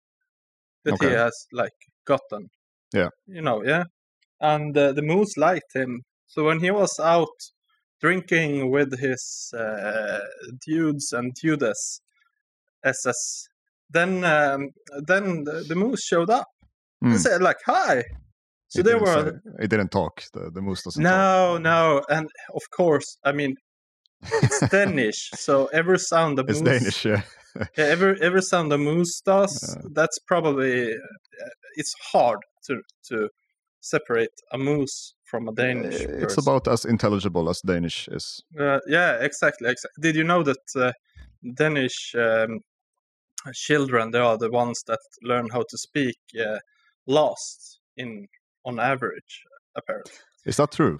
that 0.84 0.96
he 1.00 1.08
has 1.08 1.34
like 1.52 1.78
gotten. 2.06 2.48
Yeah. 2.92 3.10
you 3.26 3.42
know, 3.42 3.62
yeah, 3.64 3.84
and 4.40 4.76
uh, 4.76 4.92
the 4.92 5.02
moose 5.02 5.36
liked 5.36 5.74
him. 5.74 6.02
So 6.26 6.44
when 6.44 6.60
he 6.60 6.70
was 6.70 6.98
out 6.98 7.38
drinking 8.00 8.70
with 8.70 8.98
his 8.98 9.52
uh, 9.56 10.20
dudes 10.66 11.12
and 11.12 11.32
dudes, 11.34 12.00
SS, 12.84 13.46
then 13.90 14.24
um, 14.24 14.70
then 15.06 15.44
the, 15.44 15.64
the 15.68 15.74
moose 15.74 16.02
showed 16.04 16.30
up 16.30 16.46
Hmm. 17.02 17.12
and 17.12 17.20
said 17.20 17.40
like 17.42 17.56
hi. 17.66 18.04
So 18.68 18.80
It 18.80 18.82
they 18.84 18.94
were 18.94 19.06
say- 19.32 19.64
it 19.64 19.68
didn't 19.70 19.90
talk. 19.90 20.22
The, 20.34 20.50
the 20.50 20.60
moose 20.62 20.82
doesn't 20.84 21.02
talk. 21.02 21.10
no, 21.10 21.58
no, 21.58 22.02
and 22.08 22.28
of 22.54 22.62
course, 22.76 23.16
I 23.24 23.32
mean, 23.32 23.54
it's 24.42 24.60
Danish, 24.70 25.30
so 25.34 25.66
every 25.72 25.98
sound 25.98 26.36
the 26.38 26.44
It's 26.44 26.60
moose, 26.60 26.78
Danish, 26.80 27.04
yeah. 27.04 27.22
yeah, 27.78 27.84
every 27.94 28.20
every 28.22 28.42
sound 28.42 28.70
the 28.70 28.78
moose 28.78 29.20
does, 29.24 29.54
Yeah. 29.76 29.82
that's 29.94 30.18
probably 30.28 30.92
uh, 30.92 31.48
it's 31.76 31.94
hard 32.12 32.38
to 32.66 32.74
to 33.08 33.28
separate 33.80 34.36
a 34.52 34.58
moose 34.58 35.14
from 35.30 35.48
a 35.48 35.52
Danish. 35.54 36.00
It's 36.00 36.34
person. 36.34 36.42
about 36.44 36.68
as 36.68 36.84
intelligible 36.84 37.48
as 37.48 37.60
Danish 37.66 38.08
is. 38.08 38.42
Uh, 38.58 38.78
yeah, 38.86 39.12
exactly, 39.28 39.68
exactly. 39.70 40.00
Did 40.02 40.16
you 40.16 40.24
know 40.24 40.42
that 40.42 40.64
uh, 40.76 40.92
Danish 41.54 42.14
um, 42.14 42.60
children 43.54 44.10
they 44.10 44.18
are 44.18 44.38
the 44.38 44.50
ones 44.50 44.82
that 44.86 44.98
learn 45.22 45.48
how 45.50 45.62
to 45.68 45.78
speak 45.78 46.16
uh, 46.38 46.58
last 47.06 47.80
in 47.96 48.26
on 48.64 48.78
average? 48.78 49.44
Apparently, 49.76 50.12
Is 50.44 50.56
that 50.56 50.72
true? 50.72 50.98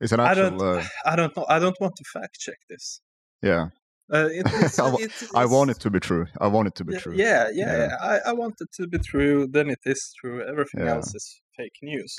It's 0.00 0.12
an 0.12 0.20
I 0.20 0.30
actual. 0.30 0.58
don't. 0.58 0.62
Uh, 0.78 0.84
I 1.06 1.16
don't 1.16 1.36
know. 1.36 1.46
I 1.48 1.58
don't 1.58 1.76
want 1.80 1.94
to 1.96 2.04
fact 2.12 2.38
check 2.40 2.58
this. 2.68 3.00
yeah, 3.42 3.68
Uh, 4.12 4.28
it, 4.32 4.46
it's, 4.62 4.78
I 4.80 5.42
I 5.42 5.44
want 5.46 5.70
it 5.70 5.80
to 5.80 5.90
be 5.90 6.00
true. 6.00 6.26
I 6.40 6.46
want 6.46 6.68
it 6.68 6.74
to 6.76 6.84
be 6.84 6.92
yeah, 6.94 7.00
true. 7.00 7.14
Yeah, 7.14 7.48
yeah, 7.52 7.76
Yeah. 7.78 7.96
I, 8.00 8.30
I 8.30 8.32
want 8.32 8.54
it 8.60 8.70
to 8.78 8.86
be 8.86 8.98
true. 8.98 9.46
Then 9.46 9.68
it 9.70 9.80
is 9.84 10.00
true. 10.20 10.42
Everything 10.48 10.84
Yeah. 10.86 10.94
else 10.94 11.14
is 11.14 11.42
fake 11.56 11.78
news. 11.82 12.14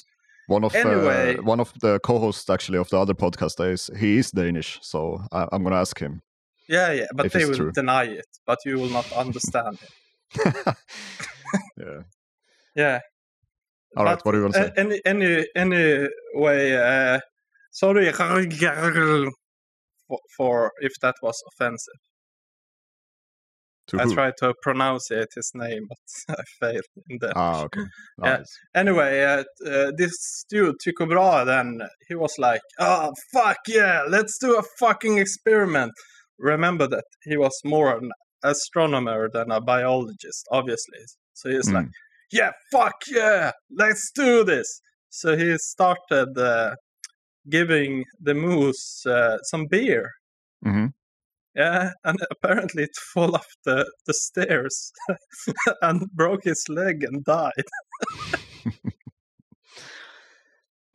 One 0.48 0.63
of 0.65 0.76
Anyway. 0.76 1.38
uh, 1.38 1.43
one 1.43 1.60
of 1.60 1.72
the 1.82 2.00
co-hosts 2.00 2.50
actually 2.50 2.80
of 2.80 2.89
the 2.89 2.98
other 3.00 3.13
podcast 3.13 3.60
is 3.72 3.89
he 4.00 4.17
is 4.17 4.32
Danish, 4.32 4.80
so 4.82 5.22
I, 5.32 5.48
I'm 5.52 5.63
gonna 5.63 5.82
ask 5.82 5.98
him. 6.00 6.22
Yeah, 6.70 6.92
yeah. 6.92 7.08
But 7.16 7.32
they 7.34 7.46
will 7.46 7.56
true. 7.56 7.72
deny 7.72 8.04
it. 8.04 8.28
But 8.46 8.60
you 8.64 8.78
will 8.78 8.90
not 8.90 9.12
understand 9.14 9.80
it. 9.82 10.66
yeah. 11.78 12.02
Yeah. 12.76 13.00
All 13.98 14.06
right. 14.06 14.18
But 14.18 14.26
What 14.26 14.32
do 14.34 14.38
you 14.38 14.44
want 14.44 14.54
to 14.54 14.62
say? 14.62 14.72
a- 14.76 14.80
any 14.80 15.02
any 15.04 15.48
anyway 15.56 16.74
uh 16.74 17.20
sorry 17.72 18.12
for, 20.08 20.20
for 20.38 20.72
if 20.82 20.94
that 21.02 21.16
was 21.24 21.42
offensive 21.52 21.94
i 23.98 24.06
tried 24.14 24.34
to 24.38 24.54
pronounce 24.62 25.10
it, 25.10 25.30
his 25.36 25.52
name 25.56 25.88
but 25.90 26.38
i 26.40 26.44
failed 26.60 26.84
in 27.10 27.18
that 27.22 27.34
Ah, 27.36 27.64
okay. 27.64 27.82
Yeah. 28.24 28.44
Anyway 28.76 29.24
uh, 29.24 29.44
uh, 29.68 29.92
this 29.98 30.46
dude 30.50 30.76
tycho 30.84 31.08
brahe 31.08 31.46
then 31.46 31.82
he 32.08 32.16
was 32.16 32.34
like 32.38 32.62
oh 32.80 33.12
fuck 33.34 33.58
yeah 33.68 34.04
let's 34.08 34.38
do 34.38 34.56
a 34.58 34.64
fucking 34.80 35.18
experiment 35.18 35.94
remember 36.39 36.88
that 36.88 37.04
he 37.23 37.38
was 37.38 37.56
more 37.63 37.97
an 37.97 38.12
astronomer 38.43 39.30
than 39.34 39.52
a 39.52 39.62
biologist 39.62 40.47
obviously. 40.52 40.99
So 41.34 41.49
he's 41.49 41.69
Mm. 41.69 41.73
like 41.73 41.88
yeah 42.32 42.52
fuck 42.71 42.95
yeah 43.08 43.52
let's 43.78 44.12
do 44.15 44.43
this. 44.43 44.82
So 45.10 45.36
he 45.36 45.58
started 45.58 46.38
uh, 46.38 46.75
giving 47.49 48.06
the 48.21 48.34
moose 48.34 49.04
uh, 49.06 49.38
some 49.43 49.67
beer. 49.67 50.12
Hmm 50.63 50.88
yeah 51.56 51.91
and 52.04 52.19
apparently 52.32 52.84
it 52.84 52.95
fell 53.13 53.36
off 53.36 53.47
the, 53.65 53.89
the 54.06 54.13
stairs 54.13 54.91
and 55.82 56.10
broke 56.13 56.43
his 56.43 56.63
leg 56.69 57.04
and 57.04 57.23
died. 57.25 57.67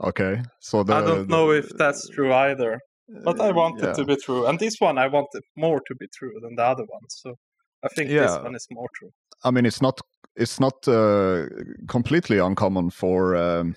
Okay. 0.02 0.42
So 0.60 0.82
the, 0.82 0.94
I 0.94 1.00
don't 1.00 1.28
know 1.28 1.50
if 1.50 1.68
that's 1.78 2.08
true 2.10 2.32
either, 2.32 2.78
but 3.08 3.40
I 3.40 3.52
want 3.52 3.78
yeah. 3.78 3.90
it 3.90 3.94
to 3.96 4.04
be 4.04 4.16
true. 4.16 4.46
And 4.46 4.58
this 4.58 4.76
one, 4.78 4.98
I 4.98 5.08
want 5.08 5.28
it 5.34 5.44
more 5.56 5.80
to 5.86 5.94
be 5.94 6.06
true 6.14 6.32
than 6.42 6.54
the 6.56 6.64
other 6.64 6.84
one. 6.84 7.02
So 7.08 7.34
I 7.82 7.88
think 7.88 8.10
this 8.10 8.36
one 8.42 8.54
is 8.54 8.66
more 8.70 8.88
true. 8.94 9.10
I 9.42 9.50
mean, 9.50 9.66
it's 9.66 9.82
not 9.82 10.00
it's 10.36 10.58
not 10.58 10.88
uh, 10.88 11.46
completely 11.88 12.38
uncommon 12.38 12.90
for 12.90 13.36
um, 13.36 13.76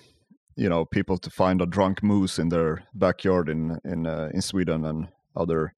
you 0.56 0.70
know 0.70 0.86
people 0.86 1.18
to 1.18 1.30
find 1.30 1.62
a 1.62 1.66
drunk 1.66 2.02
moose 2.04 2.40
in 2.40 2.50
their 2.50 2.84
backyard 2.94 3.50
in 3.50 3.80
in 3.84 4.08
uh, 4.08 4.30
in 4.34 4.42
Sweden 4.42 4.86
and 4.86 5.08
other 5.36 5.74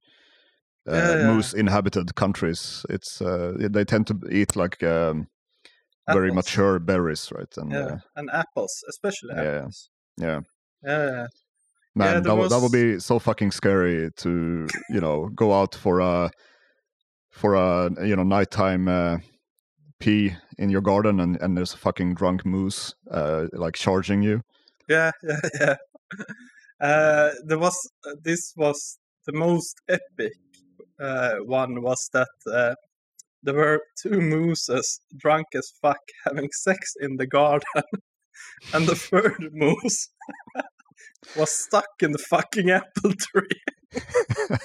uh, 0.88 0.94
Yeah, 0.94 1.18
yeah. 1.18 1.34
moose 1.34 1.54
inhabited 1.54 2.16
countries. 2.16 2.86
It's 2.90 3.22
uh, 3.22 3.54
they 3.58 3.86
tend 3.86 4.08
to 4.08 4.20
eat 4.32 4.56
like 4.56 4.84
um, 4.84 5.28
very 6.08 6.32
mature 6.32 6.80
berries, 6.80 7.32
right? 7.32 7.58
And 7.58 7.72
Yeah, 7.72 7.86
uh, 7.86 7.98
and 8.16 8.30
apples, 8.32 8.84
especially 8.90 9.36
Yeah, 9.36 9.58
apples. 9.58 9.90
yeah, 10.18 10.42
Yeah, 10.84 11.28
man, 12.00 12.14
there 12.14 12.22
that 12.22 12.36
would 12.36 12.50
that 12.52 12.62
would 12.62 12.72
be 12.72 13.00
so 13.00 13.20
fucking 13.20 13.52
scary 13.52 14.10
to 14.18 14.68
you 14.90 15.02
know 15.02 15.30
go 15.36 15.54
out 15.54 15.76
for 15.76 16.00
a 16.00 16.32
for 17.30 17.56
a 17.56 17.90
you 18.06 18.16
know 18.16 18.24
nighttime 18.24 18.88
uh, 18.88 19.18
pee 20.00 20.36
in 20.58 20.70
your 20.70 20.82
garden 20.82 21.20
and 21.20 21.38
and 21.42 21.58
there's 21.58 21.74
a 21.74 21.78
fucking 21.78 22.16
drunk 22.16 22.46
moose 22.46 22.94
uh, 23.12 23.48
like 23.54 23.76
charging 23.76 24.24
you. 24.24 24.42
yeah, 24.88 25.12
yeah, 25.24 25.40
yeah. 25.60 25.76
Uh, 26.82 27.32
there 27.46 27.60
was 27.60 27.76
uh, 28.08 28.16
this 28.24 28.54
was 28.56 28.98
the 29.26 29.34
most 29.34 29.76
epic 29.90 30.34
uh, 31.00 31.36
one 31.46 31.82
was 31.82 32.10
that 32.14 32.28
uh, 32.52 32.76
there 33.44 33.56
were 33.56 33.82
two 34.02 34.20
mooses 34.20 35.00
drunk 35.18 35.48
as 35.56 35.72
fuck 35.82 36.00
having 36.26 36.50
sex 36.52 36.94
in 37.00 37.16
the 37.18 37.28
garden, 37.28 37.84
and 38.74 38.88
the 38.88 38.96
third 38.96 39.50
moose 39.52 40.10
was 41.36 41.52
stuck 41.52 41.90
in 42.02 42.12
the 42.12 42.18
fucking 42.18 42.70
apple 42.72 43.14
tree. 43.14 43.48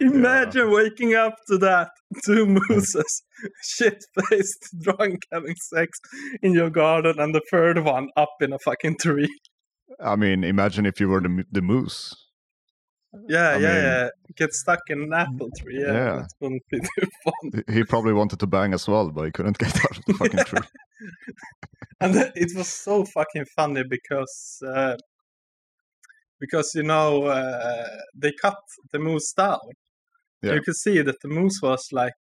Imagine 0.00 0.72
waking 0.72 1.14
up 1.14 1.34
to 1.48 1.58
that 1.58 1.90
two 2.24 2.46
mooses, 2.68 3.22
shit 3.62 4.04
faced, 4.28 4.74
drunk, 4.80 5.22
having 5.32 5.54
sex 5.56 5.98
in 6.42 6.52
your 6.52 6.70
garden, 6.70 7.20
and 7.20 7.34
the 7.34 7.42
third 7.50 7.84
one 7.84 8.08
up 8.16 8.34
in 8.40 8.52
a 8.52 8.58
fucking 8.58 8.96
tree. 9.00 9.28
I 10.00 10.16
mean, 10.16 10.44
imagine 10.44 10.86
if 10.86 11.00
you 11.00 11.08
were 11.08 11.20
the 11.20 11.44
the 11.50 11.62
moose. 11.62 12.14
Yeah, 13.28 13.50
I 13.50 13.56
yeah, 13.56 13.58
mean- 13.58 13.82
yeah. 13.84 14.08
Get 14.36 14.52
stuck 14.52 14.80
in 14.88 15.02
an 15.02 15.12
apple 15.12 15.48
tree. 15.58 15.80
Yeah, 15.80 15.92
Yeah. 15.92 16.16
that 16.16 16.30
wouldn't 16.40 16.62
be 16.70 16.78
too 16.98 17.08
fun. 17.24 17.64
He 17.72 17.82
probably 17.84 18.12
wanted 18.12 18.38
to 18.40 18.46
bang 18.46 18.74
as 18.74 18.86
well, 18.86 19.10
but 19.10 19.24
he 19.24 19.30
couldn't 19.30 19.58
get 19.58 19.76
out 19.84 19.96
of 19.98 20.04
the 20.06 20.14
fucking 20.14 20.44
tree. 20.44 20.60
And 22.00 22.14
it 22.36 22.50
was 22.56 22.68
so 22.68 23.04
fucking 23.04 23.46
funny 23.56 23.82
because 23.88 24.62
uh, 24.64 24.96
because 26.38 26.70
you 26.74 26.84
know 26.84 27.24
uh, 27.24 27.86
they 28.14 28.32
cut 28.40 28.58
the 28.92 28.98
moose 29.00 29.32
down. 29.32 29.58
Yeah. 30.42 30.54
You 30.54 30.62
could 30.62 30.76
see 30.76 31.02
that 31.02 31.16
the 31.22 31.28
moose 31.28 31.58
was 31.62 31.88
like 31.92 32.14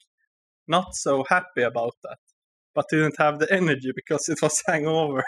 not 0.68 0.94
so 0.94 1.25
happy 1.29 1.62
about 1.62 1.94
that, 2.05 2.18
but 2.75 2.87
didn't 2.90 3.16
have 3.18 3.40
the 3.40 3.53
energy 3.53 3.90
because 3.97 4.29
it 4.29 4.40
was 4.42 4.62
hangover. 4.68 5.25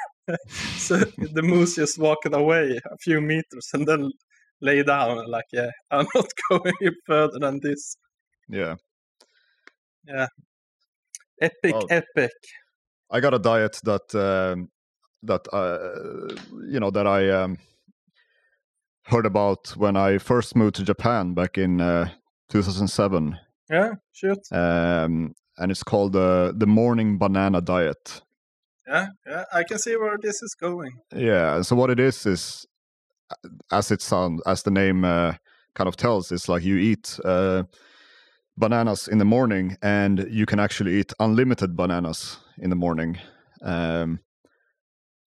so 0.77 0.99
the 0.99 1.43
moose 1.43 1.75
just 1.77 1.99
walked 1.99 2.33
away 2.33 2.79
a 2.85 2.97
few 2.99 3.21
meters 3.21 3.69
and 3.75 3.87
then 3.87 4.11
lay 4.61 4.83
down 4.83 5.19
and 5.19 5.29
like, 5.29 5.45
yeah, 5.53 5.71
I'm 5.91 6.07
not 6.15 6.27
going 6.51 6.73
further 7.07 7.39
than 7.39 7.61
this. 7.63 7.97
Yeah. 8.49 8.77
Yeah. 10.07 10.27
Epic, 11.41 11.75
epic. 11.91 12.33
I 13.11 13.21
got 13.21 13.35
a 13.35 13.39
diet 13.39 13.79
that 13.85 14.15
um, 14.15 14.69
that 15.23 15.47
uh, 15.53 16.35
you 16.69 16.81
know 16.81 16.91
that 16.91 17.07
I 17.07 17.29
um, 17.31 17.59
heard 19.05 19.27
about 19.27 19.75
when 19.77 19.97
I 19.97 20.19
first 20.19 20.57
moved 20.57 20.77
to 20.77 20.83
Japan 20.85 21.35
back 21.35 21.59
in 21.59 21.81
uh, 21.81 22.09
2007, 22.49 23.39
Yeah, 23.71 23.95
shoot. 24.13 24.39
um, 24.51 25.35
and 25.59 25.71
it's 25.71 25.83
called 25.83 26.13
the 26.13 26.55
the 26.57 26.67
morning 26.67 27.19
banana 27.19 27.61
diet. 27.61 28.23
Yeah, 28.89 29.09
yeah. 29.27 29.45
I 29.53 29.65
can 29.65 29.79
see 29.79 29.97
where 29.97 30.17
this 30.21 30.41
is 30.43 30.55
going. 30.59 30.93
Yeah. 31.15 31.63
So 31.63 31.77
what 31.77 31.91
it 31.91 32.01
is 32.01 32.25
is, 32.27 32.65
uh, 32.65 32.76
as 33.71 33.91
it 33.91 34.03
sounds, 34.03 34.43
as 34.47 34.63
the 34.63 34.71
name 34.71 35.05
uh, 35.05 35.35
kind 35.75 35.89
of 35.89 35.97
tells, 35.97 36.33
it's 36.33 36.49
like 36.49 36.63
you 36.63 36.77
eat 36.77 37.19
uh, 37.25 37.65
bananas 38.57 39.09
in 39.09 39.19
the 39.19 39.25
morning, 39.25 39.77
and 39.83 40.27
you 40.31 40.47
can 40.47 40.59
actually 40.59 40.95
eat 40.95 41.13
unlimited 41.21 41.77
bananas 41.77 42.39
in 42.59 42.71
the 42.71 42.77
morning. 42.77 43.19
Um, 43.63 44.21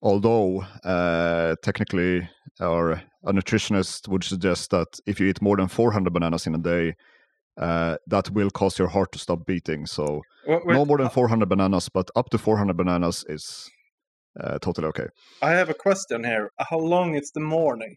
although 0.02 0.62
uh, 0.84 1.56
technically, 1.64 2.30
or 2.60 2.92
a 3.26 3.34
nutritionist 3.34 4.08
would 4.08 4.24
suggest 4.24 4.72
that 4.72 4.88
if 5.06 5.20
you 5.20 5.28
eat 5.28 5.42
more 5.42 5.58
than 5.58 5.68
400 5.68 6.14
bananas 6.14 6.48
in 6.48 6.56
a 6.56 6.60
day, 6.60 6.96
uh, 7.58 7.98
that 8.08 8.30
will 8.32 8.50
cause 8.50 8.80
your 8.80 8.88
heart 8.88 9.12
to 9.12 9.20
stop 9.20 9.46
beating. 9.46 9.86
So 9.86 10.22
no 10.66 10.86
more 10.86 10.98
than 10.98 11.08
uh, 11.08 11.12
400 11.12 11.50
bananas, 11.50 11.90
but 11.90 12.10
up 12.16 12.30
to 12.30 12.38
400 12.38 12.78
bananas 12.78 13.26
is 13.28 13.70
uh, 14.43 14.60
totally 14.60 14.88
okay. 14.88 15.08
I 15.41 15.52
have 15.52 15.69
a 15.69 15.73
question 15.73 16.23
here. 16.23 16.52
How 16.60 16.80
long 16.80 17.15
is 17.15 17.32
the 17.34 17.41
morning? 17.41 17.95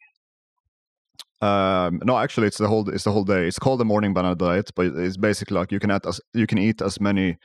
Um, 1.40 2.00
no, 2.04 2.18
actually, 2.18 2.46
it's 2.46 2.58
the 2.58 2.68
whole 2.68 2.88
it's 2.88 3.04
the 3.04 3.12
whole 3.12 3.24
day. 3.24 3.48
It's 3.48 3.58
called 3.58 3.80
the 3.80 3.84
morning 3.84 4.14
banana 4.14 4.36
diet, 4.36 4.70
but 4.76 4.86
it's 4.86 5.16
basically 5.16 5.56
like 5.56 5.72
you 5.72 5.80
can 5.80 5.90
eat 5.90 6.06
as 6.06 6.20
you 6.34 6.46
can 6.46 6.58
eat 6.58 6.80
as 6.80 7.00
many, 7.00 7.36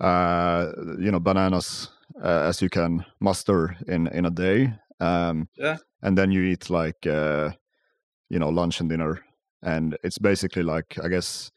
uh, 0.00 0.70
you 0.98 1.10
know, 1.10 1.18
bananas 1.20 1.90
uh, 2.22 2.48
as 2.48 2.62
you 2.62 2.68
can 2.68 3.04
muster 3.20 3.76
in 3.88 4.06
in 4.08 4.26
a 4.26 4.30
day. 4.30 4.74
Um, 5.00 5.48
Yeah. 5.56 5.78
and 6.02 6.16
then 6.16 6.30
you 6.30 6.42
eat 6.42 6.70
like, 6.70 7.06
uh, 7.06 7.50
you 8.28 8.38
know, 8.38 8.48
lunch 8.48 8.80
and 8.80 8.88
dinner, 8.88 9.20
and 9.62 9.96
it's 10.04 10.18
basically 10.18 10.62
like 10.62 10.96
I 11.02 11.08
guess 11.08 11.50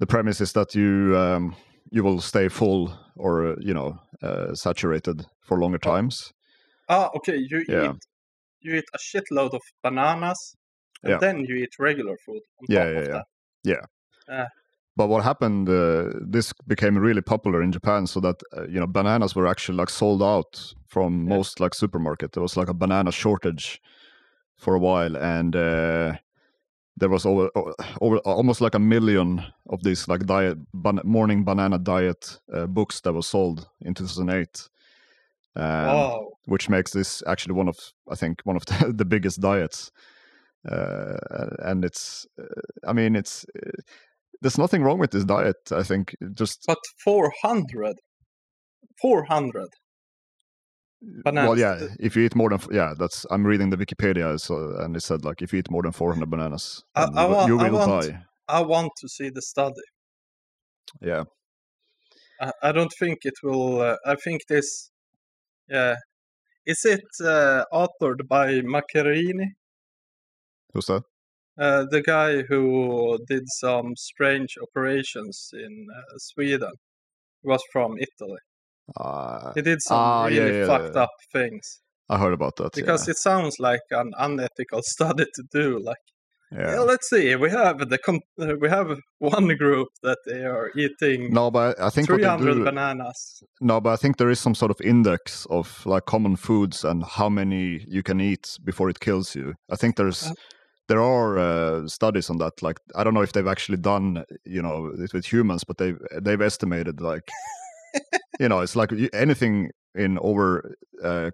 the 0.00 0.06
premise 0.06 0.42
is 0.42 0.52
that 0.52 0.74
you 0.74 1.16
um, 1.16 1.56
you 1.90 2.04
will 2.04 2.20
stay 2.20 2.48
full 2.48 2.92
or 3.16 3.56
you 3.60 3.74
know 3.74 3.98
uh, 4.22 4.54
saturated 4.54 5.26
for 5.48 5.58
longer 5.58 5.78
times. 5.78 6.32
Ah, 6.88 7.10
okay. 7.16 7.36
You 7.36 7.64
Yeah. 7.68 7.92
eat 7.92 8.02
you 8.60 8.74
eat 8.76 8.88
a 8.94 8.98
shitload 8.98 9.52
of 9.54 9.62
bananas, 9.82 10.56
and 11.02 11.12
Yeah. 11.12 11.18
then 11.18 11.44
you 11.44 11.56
eat 11.56 11.78
regular 11.78 12.16
food 12.24 12.42
on 12.58 12.66
Yeah, 12.68 12.84
top 12.84 12.92
yeah, 12.92 12.98
of 13.00 13.06
yeah. 13.06 13.22
that. 14.26 14.48
but 14.96 15.08
what 15.08 15.24
happened? 15.24 15.68
Uh, 15.68 16.10
this 16.20 16.52
became 16.66 16.98
really 16.98 17.22
popular 17.22 17.62
in 17.62 17.72
Japan, 17.72 18.06
so 18.06 18.20
that 18.20 18.42
uh, 18.56 18.66
you 18.66 18.80
know 18.80 18.86
bananas 18.86 19.34
were 19.34 19.46
actually 19.46 19.78
like 19.78 19.90
sold 19.90 20.22
out 20.22 20.74
from 20.86 21.24
Yeah. 21.24 21.36
most 21.36 21.60
like 21.60 21.74
supermarket. 21.74 22.32
There 22.32 22.42
was 22.42 22.56
like 22.56 22.70
a 22.70 22.74
banana 22.74 23.12
shortage 23.12 23.80
for 24.56 24.74
a 24.74 24.78
while, 24.80 25.16
and 25.16 25.54
uh, 25.54 26.12
there 26.96 27.08
was 27.08 27.24
over, 27.26 27.48
over 28.00 28.18
almost 28.18 28.60
like 28.60 28.74
a 28.74 28.80
million 28.80 29.42
of 29.68 29.82
these 29.82 30.08
like 30.08 30.26
diet 30.26 30.58
ban- 30.74 31.00
morning 31.04 31.44
banana 31.44 31.78
diet 31.78 32.40
uh, 32.52 32.66
books 32.66 33.00
that 33.02 33.12
was 33.12 33.26
sold 33.26 33.68
in 33.80 33.94
2008. 33.94 34.68
Um, 35.58 35.86
wow. 35.86 36.28
which 36.46 36.68
makes 36.68 36.92
this 36.92 37.22
actually 37.26 37.54
one 37.54 37.68
of 37.68 37.76
I 38.10 38.14
think 38.14 38.40
one 38.44 38.56
of 38.56 38.64
the, 38.66 38.92
the 38.96 39.04
biggest 39.04 39.40
diets. 39.40 39.90
Uh, 40.70 41.16
and 41.60 41.84
it's, 41.84 42.26
uh, 42.38 42.44
I 42.90 42.92
mean, 42.92 43.16
it's 43.16 43.44
uh, 43.56 43.70
there's 44.40 44.58
nothing 44.58 44.82
wrong 44.82 44.98
with 44.98 45.10
this 45.12 45.24
diet. 45.24 45.56
I 45.72 45.82
think 45.82 46.14
just 46.34 46.64
But 46.66 46.78
400. 47.04 47.96
400. 49.00 49.54
well, 51.00 51.22
bananas. 51.24 51.58
yeah. 51.60 51.86
If 52.00 52.16
you 52.16 52.24
eat 52.24 52.34
more 52.34 52.50
than 52.50 52.60
yeah, 52.72 52.92
that's 52.98 53.24
I'm 53.30 53.46
reading 53.46 53.70
the 53.70 53.76
Wikipedia, 53.76 54.38
so 54.40 54.74
and 54.78 54.96
it 54.96 55.02
said 55.02 55.24
like 55.24 55.42
if 55.42 55.52
you 55.52 55.58
eat 55.60 55.70
more 55.70 55.82
than 55.82 55.92
400 55.92 56.28
bananas, 56.30 56.82
I- 56.94 57.04
I 57.14 57.46
you, 57.46 57.56
will- 57.56 57.64
I 57.66 57.70
want- 57.70 58.02
die. 58.02 58.24
I 58.48 58.62
want 58.62 58.90
to 59.00 59.08
see 59.08 59.30
the 59.30 59.42
study. 59.42 59.74
Yeah, 61.02 61.24
I, 62.40 62.52
I 62.62 62.72
don't 62.72 62.92
think 62.98 63.18
it 63.24 63.34
will. 63.42 63.80
Uh, 63.82 63.96
I 64.06 64.14
think 64.16 64.40
this. 64.48 64.90
Yeah. 65.68 65.96
Is 66.66 66.84
it 66.84 67.04
uh, 67.24 67.64
authored 67.72 68.26
by 68.28 68.60
Macchiarini? 68.60 69.46
who's 70.74 70.86
that? 70.86 71.02
Uh, 71.58 71.84
the 71.90 72.02
guy 72.02 72.42
who 72.42 73.18
did 73.26 73.42
some 73.46 73.96
strange 73.96 74.54
operations 74.62 75.50
in 75.54 75.86
uh, 75.96 76.02
Sweden. 76.18 76.70
He 77.42 77.48
was 77.48 77.62
from 77.72 77.96
Italy. 77.98 78.38
Uh, 78.96 79.52
He 79.54 79.62
did 79.62 79.80
some 79.82 79.96
Ah, 79.98 80.26
yeah, 80.28 80.42
really 80.42 80.58
yeah, 80.60 80.66
fucked 80.66 80.94
yeah. 80.94 81.02
up 81.02 81.10
things. 81.32 81.80
I 82.08 82.18
heard 82.18 82.32
about 82.32 82.56
that. 82.56 82.72
Because 82.74 83.08
it 83.08 83.16
sounds 83.16 83.58
like 83.58 83.80
an 83.90 84.12
unethical 84.18 84.82
study 84.94 85.24
to 85.34 85.42
do. 85.52 85.78
Like, 85.80 85.98
yeah. 86.52 86.58
yeah. 86.60 86.72
yeah. 86.74 86.80
let's 86.80 87.08
see. 87.08 87.34
We 87.36 87.50
have 87.50 87.78
the 87.88 87.98
com- 87.98 88.20
uh, 88.40 88.54
we 88.60 88.68
have 88.68 88.96
one 89.18 89.48
group 89.56 89.88
that 90.02 90.18
they 90.26 90.44
are 90.44 90.70
eating 90.76 91.32
No, 91.32 91.50
but 91.50 91.80
I 91.80 91.90
think 91.90 92.08
they 92.08 92.14
300 92.16 92.64
bananas. 92.64 93.42
No, 93.60 93.80
but 93.80 93.90
I 93.92 93.96
think 93.96 94.16
there 94.16 94.30
is 94.30 94.40
some 94.40 94.54
sort 94.54 94.70
of 94.70 94.80
index 94.80 95.46
of 95.50 95.84
like 95.86 96.06
common 96.06 96.36
foods 96.36 96.84
and 96.84 97.04
how 97.04 97.28
many 97.28 97.84
you 97.88 98.02
can 98.02 98.20
eat 98.20 98.56
before 98.64 98.88
it 98.90 99.00
kills 99.00 99.34
you. 99.34 99.54
I 99.70 99.76
think 99.76 99.96
there's 99.96 100.26
Uh. 100.26 100.32
there 100.88 101.02
are 101.02 101.38
uh, 101.38 101.86
studies 101.88 102.30
on 102.30 102.38
that. 102.38 102.62
Like 102.62 102.78
I 102.94 103.04
don't 103.04 103.14
know 103.14 103.22
if 103.24 103.32
they've 103.32 103.52
actually 103.54 103.78
done 103.78 104.24
you 104.44 104.62
know 104.62 104.90
it 104.98 105.12
with 105.12 105.26
humans, 105.32 105.64
but 105.64 105.76
they've 105.78 105.98
they've 106.24 106.40
estimated 106.46 107.00
like 107.00 107.28
you 108.40 108.48
know 108.48 108.60
it's 108.60 108.76
like 108.76 108.90
anything 109.12 109.70
in 109.94 110.18
over 110.20 110.74
uh, 111.04 111.30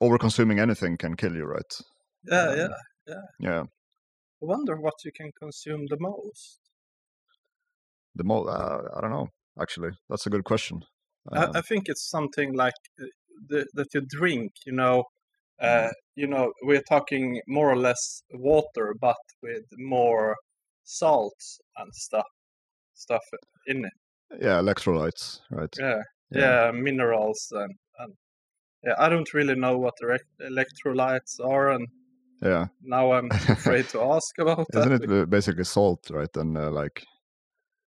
over 0.00 0.18
consuming 0.18 0.58
anything 0.60 0.96
can 0.96 1.16
kill 1.16 1.34
you, 1.34 1.44
right? 1.44 1.72
Yeah, 2.30 2.48
Um, 2.48 2.58
yeah. 3.08 3.14
Yeah, 3.40 3.60
I 3.60 3.66
wonder 4.44 4.76
what 4.76 4.94
you 5.04 5.12
can 5.12 5.30
consume 5.38 5.86
the 5.88 5.98
most. 5.98 6.60
the 8.14 8.24
mo 8.24 8.44
uh, 8.44 8.88
I 8.96 9.00
don't 9.00 9.10
know. 9.10 9.28
Actually, 9.60 9.90
that's 10.08 10.26
a 10.26 10.30
good 10.30 10.44
question. 10.44 10.84
I, 11.32 11.44
Um, 11.44 11.52
I 11.54 11.60
think 11.62 11.88
it's 11.88 12.08
something 12.10 12.54
like 12.54 12.74
uh, 13.00 13.06
the, 13.48 13.66
that 13.74 13.94
you 13.94 14.02
drink. 14.02 14.52
You 14.66 14.72
know, 14.72 15.04
Mm-hmm. 15.62 15.86
uh, 15.86 15.90
you 16.16 16.26
know, 16.26 16.52
we're 16.62 16.82
talking 16.82 17.40
more 17.46 17.70
or 17.70 17.76
less 17.76 18.22
water, 18.32 18.94
but 19.00 19.16
with 19.42 19.62
more 19.78 20.36
salt 20.82 21.40
and 21.76 21.94
stuff, 21.94 22.26
stuff 22.94 23.22
in 23.66 23.84
it. 23.84 23.92
yeah, 24.40 24.58
electrolytes, 24.60 25.40
right? 25.50 25.74
Yeah, 25.78 26.02
yeah, 26.30 26.72
minerals 26.72 27.52
and, 27.52 27.72
and 27.98 28.14
yeah. 28.82 28.94
I 28.98 29.08
don't 29.08 29.32
really 29.32 29.54
know 29.54 29.78
what 29.78 29.94
the 30.00 30.18
electrolytes 30.42 31.38
are, 31.40 31.70
and 31.70 31.86
yeah. 32.42 32.66
now 32.82 33.12
I'm 33.12 33.30
afraid 33.30 33.88
to 33.90 34.02
ask 34.14 34.38
about 34.38 34.66
that. 34.72 34.86
Isn't 34.92 35.10
it 35.10 35.30
basically 35.30 35.64
salt, 35.64 36.10
right? 36.10 36.34
And 36.36 36.56
uh, 36.56 36.70
like 36.70 37.04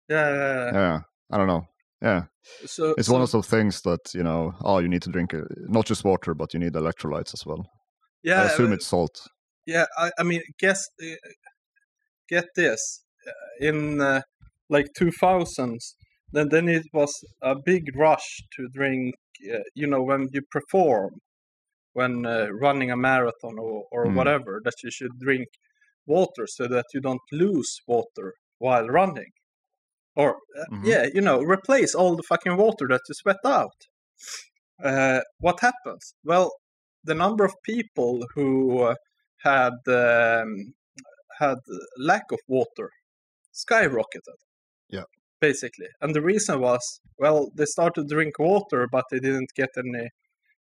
Yeah, 0.09 0.29
yeah, 0.31 0.55
yeah. 0.65 0.73
yeah 0.73 1.01
i 1.33 1.37
don't 1.37 1.49
know 1.49 1.67
yeah 2.03 2.23
So 2.65 2.95
it's 2.97 3.09
so, 3.09 3.13
one 3.15 3.23
of 3.23 3.31
those 3.33 3.49
things 3.49 3.83
that 3.83 4.15
you 4.15 4.23
know 4.23 4.53
oh 4.63 4.79
you 4.79 4.89
need 4.89 5.03
to 5.03 5.11
drink 5.11 5.35
uh, 5.35 5.43
not 5.69 5.87
just 5.87 6.05
water 6.05 6.35
but 6.35 6.55
you 6.55 6.61
need 6.61 6.75
electrolytes 6.75 7.35
as 7.35 7.45
well 7.47 7.67
yeah, 8.23 8.43
i 8.43 8.45
assume 8.45 8.71
uh, 8.73 8.75
it's 8.75 8.87
salt 8.87 9.27
Yeah, 9.67 9.87
I, 9.99 10.11
I 10.19 10.23
mean, 10.23 10.43
guess, 10.61 10.81
uh, 11.03 11.17
get 12.29 12.47
this. 12.55 13.05
uh, 13.27 13.69
In 13.69 14.01
uh, 14.01 14.21
like 14.69 14.87
2000s, 14.99 15.95
then 16.33 16.49
then 16.51 16.69
it 16.69 16.87
was 16.93 17.13
a 17.43 17.55
big 17.55 17.85
rush 17.97 18.43
to 18.57 18.69
drink. 18.73 19.15
Uh, 19.53 19.59
you 19.75 19.87
know, 19.87 20.03
when 20.03 20.29
you 20.33 20.43
perform, 20.51 21.11
when 21.99 22.13
uh, 22.27 22.49
running 22.65 22.91
a 22.93 22.97
marathon 23.09 23.57
or, 23.67 23.77
or 23.95 24.03
Mm. 24.07 24.15
whatever, 24.19 24.53
that 24.67 24.79
you 24.85 24.91
should 24.97 25.15
drink 25.27 25.49
water 26.17 26.45
so 26.57 26.65
that 26.75 26.87
you 26.95 27.01
don't 27.09 27.27
lose 27.45 27.73
water 27.95 28.29
while 28.65 28.87
running. 29.01 29.33
Or 30.21 30.31
uh, 30.61 30.65
Mhm. 30.73 30.85
yeah, 30.91 31.05
you 31.17 31.23
know, 31.29 31.39
replace 31.57 31.93
all 31.99 32.15
the 32.17 32.29
fucking 32.33 32.57
water 32.65 32.87
that 32.93 33.05
you 33.09 33.15
sweat 33.23 33.43
out. 33.61 33.79
Uh, 34.91 35.21
what 35.47 35.59
happens? 35.69 36.05
Well, 36.31 36.49
the 37.11 37.15
number 37.25 37.45
of 37.45 37.55
people 37.73 38.15
who 38.35 38.49
uh, 38.91 38.95
had 39.51 39.77
um, 40.05 40.51
had 41.41 41.59
lack 42.11 42.27
of 42.37 42.41
water 42.49 42.89
skyrocketed. 43.63 44.39
Yeah. 44.97 45.09
basically, 45.41 45.89
and 46.01 46.15
the 46.15 46.23
reason 46.33 46.57
was 46.61 46.85
well, 47.25 47.41
they 47.57 47.67
started 47.77 48.03
to 48.09 48.15
drink 48.15 48.35
water, 48.39 48.81
but 48.97 49.05
they 49.11 49.21
didn't 49.27 49.51
get 49.61 49.71
any 49.85 50.07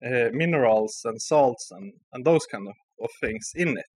uh, 0.05 0.29
minerals 0.33 1.01
and 1.05 1.21
salts 1.21 1.71
and 1.71 1.93
and 2.13 2.25
those 2.25 2.47
kind 2.47 2.67
of, 2.69 2.75
of 3.03 3.11
things 3.21 3.51
in 3.55 3.77
it 3.79 3.87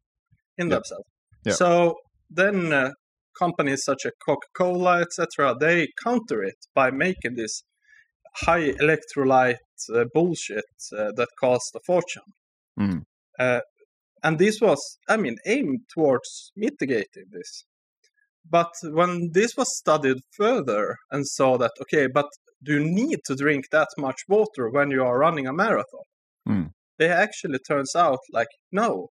in 0.59 0.69
themselves. 0.69 1.09
So 1.57 1.97
then 2.31 2.73
uh, 2.73 2.91
companies 3.39 3.85
such 3.85 4.07
as 4.07 4.13
Coca-Cola, 4.25 5.01
etc., 5.01 5.55
they 5.59 5.89
counter 6.03 6.43
it 6.43 6.57
by 6.75 6.91
making 6.91 7.35
this 7.37 7.63
high 8.37 8.73
electrolyte 8.73 9.57
uh, 9.95 10.05
bullshit 10.15 10.65
uh, 10.97 11.13
that 11.17 11.29
cost 11.39 11.75
a 11.75 11.81
fortune. 11.87 12.23
Uh, 13.39 13.61
and 14.23 14.39
this 14.39 14.61
was, 14.61 14.99
I 15.09 15.17
mean, 15.17 15.37
aimed 15.47 15.81
towards 15.93 16.53
mitigating 16.57 17.27
this. 17.31 17.65
But 18.49 18.73
when 18.83 19.31
this 19.33 19.57
was 19.57 19.77
studied 19.77 20.19
further 20.37 20.97
and 21.11 21.27
saw 21.27 21.59
that, 21.59 21.73
okay, 21.83 22.07
but 22.07 22.27
do 22.63 22.73
you 22.75 22.85
need 22.85 23.21
to 23.27 23.35
drink 23.35 23.67
that 23.73 23.89
much 23.99 24.21
water 24.29 24.69
when 24.71 24.91
you 24.91 25.03
are 25.05 25.19
running 25.19 25.47
a 25.47 25.53
marathon? 25.53 26.07
Mm. 26.49 26.71
They 26.99 27.09
actually 27.09 27.59
turns 27.59 27.95
out 27.97 28.21
like, 28.33 28.53
no, 28.71 29.09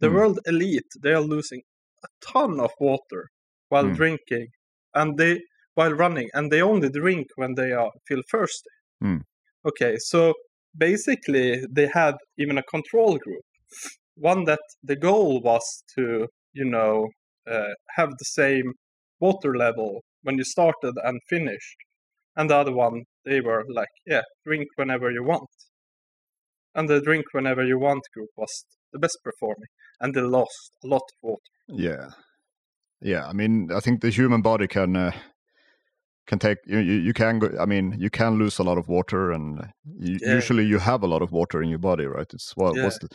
the 0.00 0.08
Mm. 0.08 0.14
world 0.14 0.38
elite, 0.46 0.90
they 1.02 1.12
are 1.12 1.20
losing 1.36 1.62
a 2.04 2.08
ton 2.32 2.60
of 2.60 2.70
water 2.80 3.22
while 3.68 3.88
Mm. 3.88 3.96
drinking 3.96 4.48
and 4.94 5.18
they 5.18 5.40
while 5.74 5.92
running 5.92 6.28
and 6.34 6.52
they 6.52 6.62
only 6.62 6.88
drink 6.88 7.26
when 7.36 7.54
they 7.54 7.72
are 7.72 7.90
feel 8.06 8.22
thirsty. 8.30 8.70
Mm. 9.02 9.22
Okay, 9.64 9.96
so 9.98 10.34
basically 10.76 11.64
they 11.70 11.88
had 11.88 12.14
even 12.38 12.58
a 12.58 12.62
control 12.74 13.16
group. 13.18 13.44
One 14.16 14.44
that 14.44 14.60
the 14.82 14.96
goal 14.96 15.40
was 15.40 15.64
to, 15.96 16.28
you 16.52 16.64
know, 16.64 17.08
uh, 17.46 17.72
have 17.96 18.10
the 18.10 18.24
same 18.40 18.72
water 19.20 19.56
level 19.56 20.02
when 20.22 20.36
you 20.38 20.44
started 20.44 20.94
and 21.02 21.20
finished. 21.28 21.76
And 22.36 22.50
the 22.50 22.56
other 22.56 22.72
one, 22.72 23.04
they 23.24 23.40
were 23.40 23.64
like, 23.68 23.88
yeah, 24.06 24.22
drink 24.44 24.66
whenever 24.76 25.10
you 25.10 25.22
want. 25.24 25.48
And 26.74 26.88
the 26.88 27.00
drink 27.00 27.26
whenever 27.32 27.64
you 27.64 27.78
want 27.78 28.02
group 28.12 28.30
was 28.36 28.64
the 28.92 28.98
best 28.98 29.18
performing. 29.22 29.68
And 30.00 30.14
they 30.14 30.20
lost 30.20 30.72
a 30.84 30.88
lot 30.88 31.02
of 31.02 31.16
water. 31.22 31.40
yeah 31.68 32.10
yeah 33.00 33.26
i 33.26 33.32
mean 33.32 33.70
i 33.72 33.80
think 33.80 34.00
the 34.00 34.10
human 34.10 34.42
body 34.42 34.66
can 34.66 34.96
uh, 34.96 35.12
can 36.26 36.38
take 36.38 36.58
you, 36.66 36.78
you 36.78 36.94
you 37.08 37.12
can 37.12 37.38
go 37.38 37.48
i 37.60 37.66
mean 37.66 37.94
you 37.98 38.10
can 38.10 38.38
lose 38.38 38.58
a 38.58 38.62
lot 38.62 38.78
of 38.78 38.88
water 38.88 39.32
and 39.32 39.60
you, 39.98 40.18
Yeah. 40.20 40.34
usually 40.36 40.64
you 40.64 40.78
have 40.78 41.02
a 41.02 41.06
lot 41.06 41.22
of 41.22 41.32
water 41.32 41.62
in 41.62 41.68
your 41.68 41.78
body 41.78 42.06
right 42.06 42.32
it's 42.34 42.52
what 42.56 42.76
Yeah. 42.76 42.84
what's 42.84 42.98
the, 42.98 43.08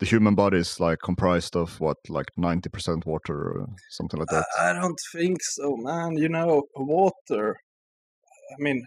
the 0.00 0.06
human 0.06 0.34
body 0.34 0.58
is 0.58 0.80
like 0.80 0.98
comprised 1.04 1.56
of 1.56 1.80
what 1.80 1.96
like 2.08 2.30
90% 2.38 3.06
water 3.06 3.36
or 3.52 3.66
something 3.90 4.20
like 4.20 4.28
that 4.30 4.44
I, 4.58 4.70
I 4.70 4.72
don't 4.72 4.98
think 5.12 5.38
so, 5.42 5.76
man. 5.76 6.16
You 6.16 6.28
know, 6.28 6.62
water. 6.76 7.56
I 8.52 8.56
mean, 8.58 8.84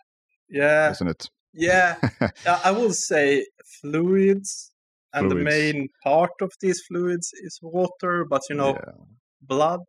yeah, 0.49 0.91
isn't 0.91 1.07
it 1.07 1.29
yeah. 1.53 1.95
I- 2.45 2.71
will 2.71 2.93
say 2.93 3.45
fluids, 3.81 4.71
and 5.13 5.29
the 5.31 5.35
main 5.35 5.87
part 6.03 6.31
of 6.41 6.51
these 6.61 6.79
fluids 6.87 7.31
is 7.33 7.59
water. 7.61 8.25
But 8.29 8.41
you 8.49 8.55
know, 8.55 8.73
yeah. 8.75 8.93
blood. 9.41 9.81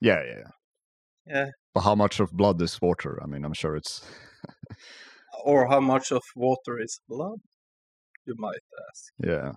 yeah 0.00 0.20
yeah 0.24 0.38
yeah 0.44 0.50
Yeah. 1.26 1.50
but 1.74 1.82
how 1.82 1.94
much 1.94 2.20
of 2.20 2.30
blood 2.32 2.60
is 2.62 2.80
water 2.80 3.18
i 3.22 3.26
mean 3.26 3.44
i'm 3.44 3.54
sure 3.54 3.76
it's 3.76 4.02
Or 5.44 5.66
how 5.68 5.80
much 5.80 6.12
of 6.12 6.22
water 6.36 6.78
is 6.80 7.00
blood? 7.08 7.40
You 8.26 8.34
might 8.38 8.64
ask. 8.88 9.02
yeah 9.18 9.52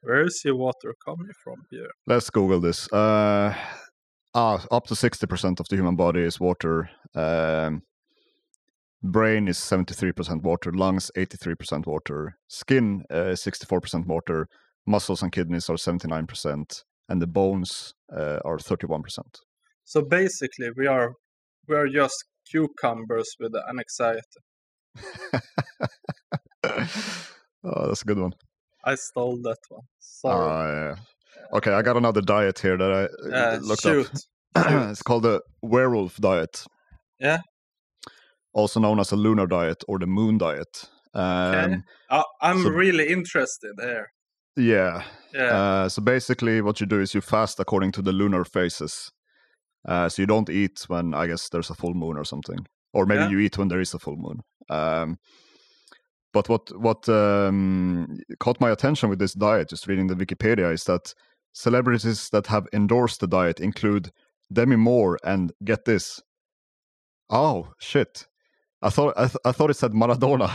Where 0.00 0.24
is 0.24 0.40
your 0.44 0.56
water 0.56 0.94
coming 1.04 1.32
from 1.44 1.58
here? 1.70 1.90
let's 2.06 2.30
google 2.30 2.60
this 2.60 2.90
uh 2.92 3.54
Ah, 4.34 4.64
up 4.70 4.86
to 4.86 4.94
60% 4.94 5.60
of 5.60 5.68
the 5.68 5.76
human 5.76 5.96
body 5.96 6.20
is 6.20 6.38
water. 6.38 6.90
Um, 7.14 7.82
brain 9.02 9.48
is 9.48 9.58
73% 9.58 10.42
water, 10.42 10.72
lungs 10.72 11.10
83% 11.16 11.86
water, 11.86 12.36
skin 12.48 13.04
uh, 13.10 13.34
64% 13.34 14.06
water, 14.06 14.48
muscles 14.86 15.22
and 15.22 15.32
kidneys 15.32 15.70
are 15.70 15.76
79%, 15.76 16.84
and 17.08 17.22
the 17.22 17.26
bones 17.26 17.94
uh, 18.12 18.38
are 18.44 18.58
31%. 18.58 19.02
So 19.84 20.02
basically, 20.02 20.68
we 20.76 20.86
are 20.86 21.12
we 21.66 21.74
are 21.74 21.88
just 21.88 22.24
cucumbers 22.50 23.34
with 23.40 23.54
an 23.54 23.78
anxiety. 23.78 24.20
oh, 27.64 27.86
that's 27.86 28.02
a 28.02 28.04
good 28.04 28.18
one. 28.18 28.32
I 28.84 28.94
stole 28.96 29.38
that 29.42 29.58
one. 29.70 29.86
Sorry. 29.98 30.50
Ah, 30.50 30.66
yeah. 30.66 30.94
Okay, 31.52 31.72
I 31.72 31.82
got 31.82 31.96
another 31.96 32.20
diet 32.20 32.58
here 32.58 32.76
that 32.76 32.90
I 32.92 33.04
uh, 33.04 33.56
Uh, 33.56 33.58
looked 33.62 33.82
shoot. 33.82 34.10
up. 34.54 34.66
it's 34.90 35.02
called 35.02 35.22
the 35.24 35.40
werewolf 35.62 36.16
diet. 36.16 36.64
Yeah. 37.18 37.38
Also 38.52 38.80
known 38.80 39.00
as 39.00 39.12
a 39.12 39.16
lunar 39.16 39.46
diet 39.46 39.82
or 39.88 39.98
the 39.98 40.06
moon 40.06 40.38
diet. 40.38 40.88
Um, 41.14 41.84
Uh, 42.10 42.22
I'm 42.42 42.62
So- 42.62 42.70
really 42.70 43.08
interested 43.08 43.72
there. 43.76 44.12
Yeah. 44.56 45.02
Yeah. 45.32 45.56
Uh, 45.58 45.88
so 45.88 46.02
basically, 46.02 46.60
what 46.60 46.80
you 46.80 46.86
do 46.86 47.00
is 47.00 47.14
you 47.14 47.20
fast 47.20 47.60
according 47.60 47.92
to 47.92 48.02
the 48.02 48.12
lunar 48.12 48.44
phases. 48.44 49.10
Uh, 49.86 50.08
so 50.08 50.22
you 50.22 50.26
don't 50.26 50.50
eat 50.50 50.84
when 50.88 51.14
I 51.14 51.26
guess 51.28 51.48
there's 51.48 51.70
a 51.70 51.74
full 51.74 51.94
moon 51.94 52.18
or 52.18 52.24
something, 52.24 52.58
or 52.92 53.06
maybe 53.06 53.22
Yeah. 53.22 53.30
you 53.30 53.38
eat 53.38 53.56
when 53.58 53.68
there 53.68 53.80
is 53.80 53.94
a 53.94 53.98
full 53.98 54.16
moon. 54.16 54.40
Um, 54.68 55.18
but 56.32 56.48
what 56.48 56.70
what 56.76 57.08
um, 57.08 58.18
caught 58.40 58.60
my 58.60 58.70
attention 58.70 59.08
with 59.10 59.18
this 59.20 59.34
diet, 59.34 59.70
just 59.70 59.86
reading 59.86 60.08
the 60.08 60.16
Wikipedia, 60.16 60.72
is 60.72 60.84
that 60.84 61.14
celebrities 61.58 62.30
that 62.30 62.46
have 62.46 62.66
endorsed 62.72 63.20
the 63.20 63.26
diet 63.26 63.60
include 63.60 64.12
Demi 64.52 64.76
Moore 64.76 65.18
and 65.24 65.52
get 65.64 65.84
this. 65.84 66.22
Oh 67.28 67.72
shit! 67.78 68.26
I 68.80 68.90
thought 68.90 69.14
I, 69.16 69.26
th- 69.26 69.36
I 69.44 69.52
thought 69.52 69.70
it 69.70 69.74
said 69.74 69.92
Maradona. 69.92 70.48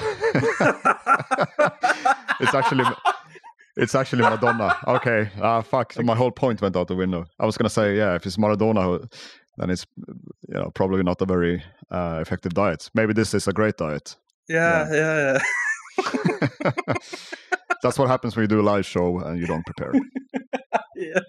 it's 2.40 2.54
actually 2.54 2.86
it's 3.76 3.96
actually 3.96 4.24
Madonna. 4.24 4.76
Okay. 4.88 5.30
Ah, 5.42 5.62
fuck. 5.62 5.94
So 5.94 6.04
my 6.04 6.16
whole 6.16 6.32
point 6.32 6.62
went 6.62 6.76
out 6.76 6.88
the 6.88 6.96
window. 6.96 7.26
I 7.40 7.46
was 7.46 7.58
gonna 7.58 7.70
say, 7.70 7.98
yeah, 7.98 8.16
if 8.16 8.26
it's 8.26 8.38
Maradona, 8.38 9.12
then 9.58 9.70
it's 9.70 9.86
you 9.98 10.56
know 10.56 10.72
probably 10.74 11.04
not 11.04 11.22
a 11.22 11.26
very 11.26 11.64
uh, 11.92 12.20
effective 12.22 12.54
diet. 12.54 12.90
Maybe 12.94 13.14
this 13.14 13.34
is 13.34 13.48
a 13.48 13.54
great 13.54 13.78
diet. 13.78 14.16
yeah, 14.48 14.88
yeah, 14.92 15.34
yeah. 15.34 15.40
That's 17.84 18.00
what 18.00 18.08
happens 18.08 18.36
when 18.36 18.44
you 18.44 18.48
do 18.48 18.62
a 18.62 18.70
live 18.74 18.86
show 18.86 19.20
and 19.20 19.40
you 19.40 19.46
don't 19.46 19.66
prepare. 19.66 19.94
yeah. 20.96 21.20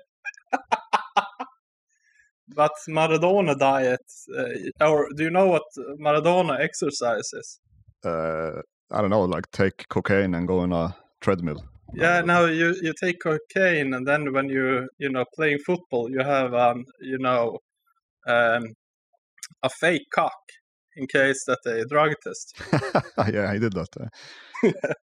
but 2.55 2.73
Maradona 2.89 3.59
diet, 3.59 4.01
uh, 4.39 4.89
or 4.89 5.09
do 5.17 5.25
you 5.25 5.31
know 5.31 5.49
what 5.49 5.65
Maradona 6.01 6.61
exercises? 6.61 7.61
Uh, 8.05 8.63
I 8.91 9.01
don't 9.01 9.11
know, 9.11 9.23
like 9.23 9.51
take 9.51 9.89
cocaine 9.89 10.35
and 10.35 10.47
go 10.47 10.61
on 10.61 10.73
a 10.73 10.97
treadmill. 11.21 11.65
Yeah, 11.93 12.21
now 12.23 12.45
you, 12.47 12.77
you 12.81 12.93
take 13.01 13.17
cocaine, 13.21 13.93
and 13.95 14.07
then 14.07 14.33
when 14.33 14.49
you 14.49 14.89
you 14.99 15.11
know 15.11 15.25
playing 15.35 15.59
football, 15.67 16.11
you 16.11 16.21
have 16.21 16.55
um 16.55 16.85
you 17.01 17.19
know 17.19 17.59
um 18.27 18.75
a 19.63 19.69
fake 19.69 20.07
cock 20.15 20.33
in 20.97 21.07
case 21.07 21.43
that 21.47 21.59
they 21.65 21.83
drug 21.85 22.13
test. 22.23 22.61
yeah, 23.33 23.53
he 23.53 23.59
did 23.59 23.73
that. 23.73 24.11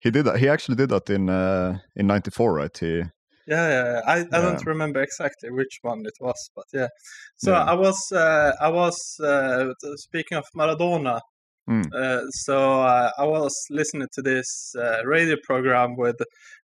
he 0.00 0.10
did 0.10 0.24
that. 0.24 0.38
He 0.38 0.48
actually 0.48 0.76
did 0.76 0.90
that 0.90 1.10
in 1.10 1.28
uh, 1.28 1.78
in 1.96 2.06
'94, 2.06 2.54
right? 2.54 2.78
He 2.78 3.02
Yeah, 3.46 3.68
yeah, 3.68 3.84
yeah. 3.92 4.00
I, 4.06 4.16
I 4.20 4.40
don't 4.40 4.64
remember 4.66 5.02
exactly 5.02 5.50
which 5.50 5.78
one 5.82 6.02
it 6.06 6.18
was, 6.20 6.50
but 6.54 6.66
yeah. 6.72 6.88
So 7.36 7.52
Yeah. 7.52 7.64
I 7.64 7.74
was 7.74 7.98
uh, 8.12 8.52
I 8.60 8.68
was 8.68 8.96
uh, 9.22 9.72
speaking 9.96 10.38
of 10.38 10.44
Maradona. 10.56 11.20
Mm. 11.68 11.86
Uh, 11.94 12.22
so 12.30 12.82
uh, 12.82 13.10
I 13.18 13.26
was 13.26 13.54
listening 13.70 14.08
to 14.14 14.22
this 14.22 14.74
uh, 14.76 15.04
radio 15.04 15.36
program 15.44 15.96
with 15.96 16.16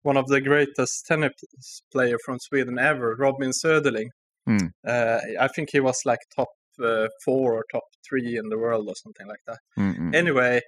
one 0.02 0.16
of 0.16 0.26
the 0.28 0.40
greatest 0.40 1.04
tennis 1.06 1.32
player 1.92 2.16
from 2.24 2.38
Sweden 2.38 2.78
ever, 2.78 3.14
Robin 3.18 3.50
Söderling. 3.50 4.10
Mm. 4.48 4.70
Uh, 4.86 5.18
I 5.40 5.48
think 5.48 5.70
he 5.72 5.80
was 5.80 5.98
like 6.04 6.20
top 6.36 6.48
uh, 6.82 7.08
four 7.24 7.54
or 7.54 7.64
top 7.72 7.84
three 8.08 8.36
in 8.36 8.48
the 8.48 8.58
world 8.58 8.88
or 8.88 8.94
something 9.02 9.26
like 9.26 9.40
that 9.46 9.58
Mm-mm. 9.78 10.14
anyway 10.14 10.60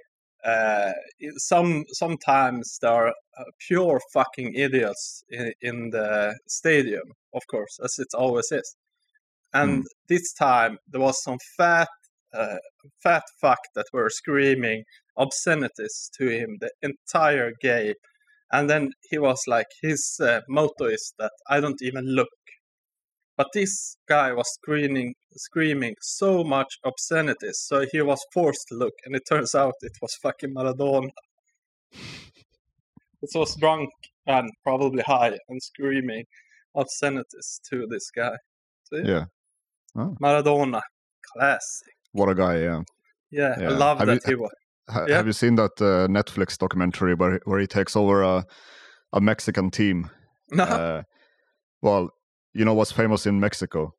uh 0.45 0.93
some 1.37 1.85
sometimes 1.93 2.79
there 2.81 2.93
are 2.93 3.09
uh, 3.09 3.45
pure 3.67 4.01
fucking 4.13 4.55
idiots 4.55 5.23
in, 5.31 5.53
in 5.61 5.91
the 5.91 6.37
stadium 6.47 7.03
of 7.35 7.43
course 7.51 7.79
as 7.83 7.95
it 7.99 8.09
always 8.15 8.51
is. 8.53 8.77
And 9.55 9.85
this 10.09 10.33
time 10.35 10.79
there 10.89 11.01
was 11.01 11.23
some 11.23 11.39
fat 11.57 11.89
uh, 12.35 12.59
fat 13.03 13.23
fuck 13.41 13.61
that 13.75 13.87
were 13.93 14.11
screaming 14.11 14.85
obscenities 15.17 16.11
to 16.19 16.29
him 16.29 16.59
the 16.61 16.71
entire 16.83 17.53
game. 17.63 17.95
And 18.53 18.69
then 18.69 18.93
he 19.11 19.19
was 19.19 19.41
like 19.47 19.67
his 19.83 20.19
uh, 20.21 20.41
motto 20.49 20.85
is 20.85 21.13
that 21.19 21.33
i 21.49 21.59
don't 21.61 21.83
even 21.83 22.05
look 22.05 22.29
but 23.37 23.49
this 23.53 23.97
guy 24.09 24.33
was 24.33 24.49
screaming 24.55 25.15
screaming 25.37 25.95
so 26.01 26.43
much 26.45 26.79
obscenities 26.85 27.59
so 27.69 27.85
he 27.93 28.01
was 28.03 28.21
forced 28.33 28.67
to 28.69 28.75
look 28.75 28.95
and 29.05 29.15
it 29.15 29.23
turns 29.29 29.55
out 29.55 29.75
it 29.83 29.97
was 30.03 30.15
fucking 30.23 30.55
maradona 30.55 31.11
it 33.23 33.31
was 33.35 33.55
drunk 33.57 33.91
and 34.27 34.51
probably 34.63 35.03
high 35.03 35.37
and 35.49 35.63
screaming 35.63 36.25
obscenities 36.75 37.61
to 37.69 37.87
this 37.89 38.11
guy 38.11 38.37
yeah. 38.93 39.03
Yeah. 39.05 39.25
Oh. 39.97 40.17
maradona 40.23 40.81
classic 41.33 41.95
What 42.13 42.29
a 42.29 42.35
guy! 42.35 42.57
Yeah. 42.61 42.83
yeah, 43.31 43.55
i 43.61 43.69
love 43.69 43.99
Have 43.99 44.07
that 44.09 44.23
you- 44.27 44.31
he 44.31 44.35
was 44.43 44.51
Ha- 44.89 45.07
Yeah. 45.09 45.17
Have 45.17 45.27
you 45.27 45.33
seen 45.33 45.57
that 45.57 45.73
uh, 45.81 46.07
Netflix 46.07 46.57
documentary 46.57 47.15
where 47.15 47.41
where 47.45 47.59
he 47.59 47.67
takes 47.67 47.97
over 47.97 48.23
a 48.23 48.45
a 49.13 49.21
Mexican 49.21 49.69
team? 49.71 50.09
no 50.53 50.63
Uh, 50.63 51.03
well, 51.83 52.11
you 52.59 52.65
know 52.65 52.75
what's 52.75 52.93
famous 52.93 53.27
in 53.27 53.41
Mexico? 53.41 53.95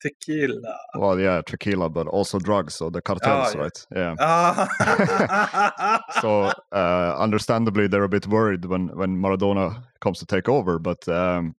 tequila 0.00 0.78
Well, 0.94 1.18
yeah, 1.18 1.42
tequila, 1.46 1.88
but 1.90 2.06
also 2.06 2.38
drugs. 2.38 2.74
So 2.74 2.90
the 2.90 3.00
cartels, 3.02 3.54
yeah. 3.54 3.60
right? 3.60 3.86
Yeah. 3.96 4.14
ah 4.20 6.00
so 6.20 6.52
uh, 6.72 7.16
understandably, 7.18 7.88
they're 7.88 8.04
a 8.04 8.08
bit 8.08 8.26
worried 8.26 8.64
when 8.64 8.88
when 8.96 9.16
Maradona 9.16 9.82
comes 10.00 10.18
to 10.20 10.26
take 10.26 10.48
over. 10.48 10.78
But 10.78 11.08
um, 11.08 11.54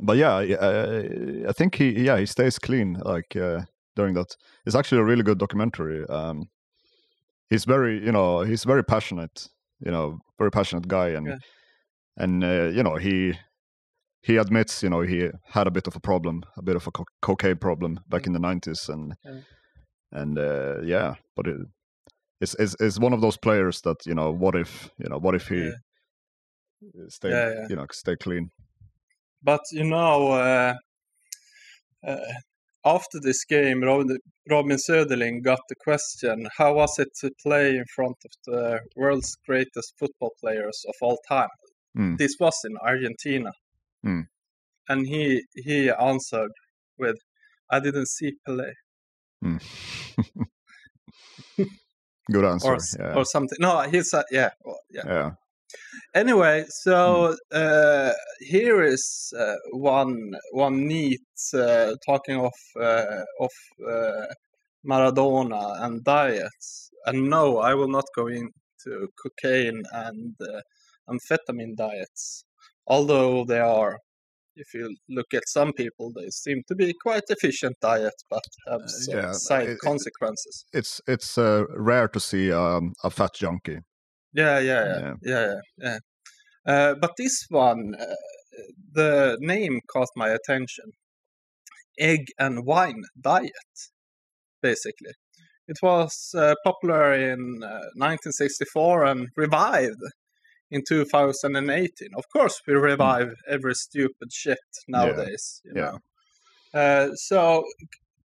but 0.00 0.16
yeah, 0.16 0.34
I- 0.36 0.58
I, 0.60 1.48
I 1.48 1.52
think 1.52 1.74
he 1.74 2.04
yeah 2.06 2.18
he 2.18 2.26
stays 2.26 2.58
clean 2.58 2.94
like 3.04 3.36
uh, 3.36 3.62
during 3.96 4.14
that. 4.14 4.36
It's 4.64 4.76
actually 4.76 5.00
a 5.00 5.04
really 5.04 5.22
good 5.22 5.38
documentary. 5.38 6.06
Um, 6.08 6.48
he's 7.50 7.64
very 7.66 8.04
you 8.04 8.12
know 8.12 8.40
he's 8.44 8.64
very 8.64 8.82
passionate. 8.84 9.48
You 9.80 9.90
know, 9.92 10.18
very 10.38 10.50
passionate 10.50 10.88
guy, 10.88 11.08
and 11.16 11.26
Yeah. 11.26 11.38
and 12.16 12.44
uh, 12.44 12.70
you 12.76 12.82
know 12.82 12.96
he 12.96 13.34
he 14.26 14.36
admits 14.38 14.82
you 14.82 14.90
know 14.90 15.02
he 15.02 15.30
had 15.52 15.66
a 15.66 15.70
bit 15.70 15.86
of 15.86 15.96
a 15.96 16.00
problem, 16.00 16.42
a 16.56 16.62
bit 16.62 16.76
of 16.76 16.86
a 16.86 16.90
co- 16.90 17.04
cocaine 17.22 17.58
problem 17.58 18.00
back 18.08 18.26
in 18.26 18.32
the 18.32 18.40
nineties, 18.40 18.88
and 18.88 19.14
Yeah. 19.24 19.40
and 20.12 20.38
uh, 20.38 20.80
yeah, 20.82 21.14
but 21.36 21.46
it, 21.46 21.56
it's, 22.40 22.54
it's 22.58 22.76
it's 22.80 22.98
one 22.98 23.14
of 23.14 23.20
those 23.20 23.38
players 23.38 23.80
that 23.82 24.06
you 24.06 24.14
know 24.14 24.30
what 24.32 24.54
if 24.56 24.90
you 24.98 25.08
know 25.08 25.18
what 25.18 25.34
if 25.34 25.48
he 25.48 25.56
Yeah. 25.56 27.08
stay 27.08 27.30
Yeah, 27.30 27.50
yeah. 27.54 27.66
you 27.70 27.76
know 27.76 27.86
stay 27.92 28.16
clean 28.16 28.50
But 29.42 29.60
you 29.72 29.84
know, 29.84 30.32
uh, 30.32 30.74
uh, 32.06 32.32
after 32.84 33.20
this 33.20 33.44
game, 33.44 33.82
Robin, 33.84 34.18
Robin 34.50 34.76
Söderling 34.76 35.42
got 35.42 35.60
the 35.68 35.76
question: 35.84 36.48
How 36.58 36.74
was 36.74 36.98
it 36.98 37.08
to 37.20 37.30
play 37.46 37.76
in 37.76 37.84
front 37.94 38.16
of 38.24 38.32
the 38.46 38.80
world's 38.96 39.36
greatest 39.46 39.94
football 39.98 40.32
players 40.40 40.84
of 40.88 40.94
all 41.00 41.18
time? 41.28 41.48
Mm. 41.96 42.16
This 42.18 42.34
was 42.40 42.54
in 42.64 42.76
Argentina, 42.82 43.50
Mm. 44.06 44.28
and 44.88 45.06
he 45.06 45.44
he 45.54 45.90
answered 45.90 46.52
with, 46.98 47.18
"I 47.70 47.80
didn't 47.80 48.08
see 48.08 48.34
Pelé." 48.48 48.72
Mm. 49.44 49.60
good 52.32 52.44
answer 52.44 52.72
Or, 52.72 52.78
yeah 52.98 53.14
or 53.16 53.24
something. 53.24 53.58
No, 53.60 53.82
he 53.82 54.02
said, 54.02 54.24
yeah, 54.30 54.50
well, 54.64 54.80
yeah. 54.90 55.04
yeah 55.04 55.32
Anyway, 56.14 56.64
so 56.68 57.36
Hmm. 57.52 57.56
uh, 57.56 58.12
here 58.40 58.82
is 58.82 59.32
uh, 59.38 59.54
one 59.72 60.34
one 60.52 60.86
neat 60.88 61.22
uh, 61.54 61.94
talking 62.04 62.40
of 62.40 62.54
uh, 62.80 63.24
of 63.40 63.52
uh, 63.88 64.26
Maradona 64.86 65.84
and 65.84 66.02
diets. 66.04 66.90
And 67.06 67.30
no, 67.30 67.58
I 67.58 67.74
will 67.74 67.88
not 67.88 68.06
go 68.16 68.26
into 68.28 69.08
cocaine 69.22 69.84
and 69.92 70.34
uh, 70.40 70.60
amphetamine 71.08 71.76
diets, 71.76 72.44
although 72.88 73.44
they 73.44 73.60
are. 73.60 73.98
If 74.56 74.74
you 74.74 74.94
look 75.08 75.26
at 75.34 75.42
some 75.48 75.72
people, 75.72 76.12
they 76.12 76.28
seem 76.30 76.62
to 76.68 76.74
be 76.74 76.94
quite 77.02 77.24
efficient 77.28 77.76
diet, 77.80 78.14
but 78.30 78.42
have 78.70 78.80
Uh, 78.82 78.88
some 78.88 79.14
yeah, 79.16 79.32
side 79.32 79.68
it- 79.68 79.72
it- 79.72 79.80
consequences. 79.80 80.64
it's 80.72 81.00
it's 81.06 81.38
uh, 81.38 81.64
rare 81.76 82.08
to 82.08 82.20
see 82.20 82.52
um, 82.52 82.92
a 83.04 83.10
fat 83.10 83.34
junkie 83.34 83.80
Yeah, 84.32 84.58
yeah, 84.60 84.84
yeah, 84.86 85.00
Yeah. 85.00 85.14
yeah, 85.22 85.46
yeah. 85.46 85.60
yeah. 85.86 85.98
Uh, 86.72 86.94
but 87.00 87.10
this 87.16 87.44
one, 87.50 87.94
uh, 88.00 88.14
the 88.94 89.36
name 89.40 89.80
caught 89.92 90.10
my 90.16 90.30
attention. 90.30 90.86
egg 91.98 92.24
and 92.38 92.66
wine 92.66 93.02
diet, 93.20 93.74
basically. 94.62 95.12
It 95.68 95.78
was 95.82 96.12
uh, 96.34 96.54
popular 96.64 97.14
in 97.14 97.40
uh, 97.62 97.88
1964 97.96 99.04
and 99.04 99.28
revived 99.36 100.02
in 100.70 100.82
2018. 100.88 102.08
Of 102.16 102.24
course, 102.32 102.60
we 102.66 102.74
revive 102.74 103.34
every 103.48 103.74
stupid 103.74 104.32
shit 104.32 104.58
nowadays. 104.88 105.60
You 105.64 105.72
Yeah. 105.74 105.90
know. 105.92 106.80
Uh, 106.80 107.14
so, 107.14 107.64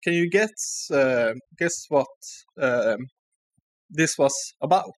can 0.03 0.15
you 0.15 0.31
guess 0.31 0.91
uh, 0.91 1.35
guess 1.59 1.87
what 1.89 2.09
um, 2.61 3.07
this 3.91 4.19
was 4.19 4.35
about? 4.61 4.93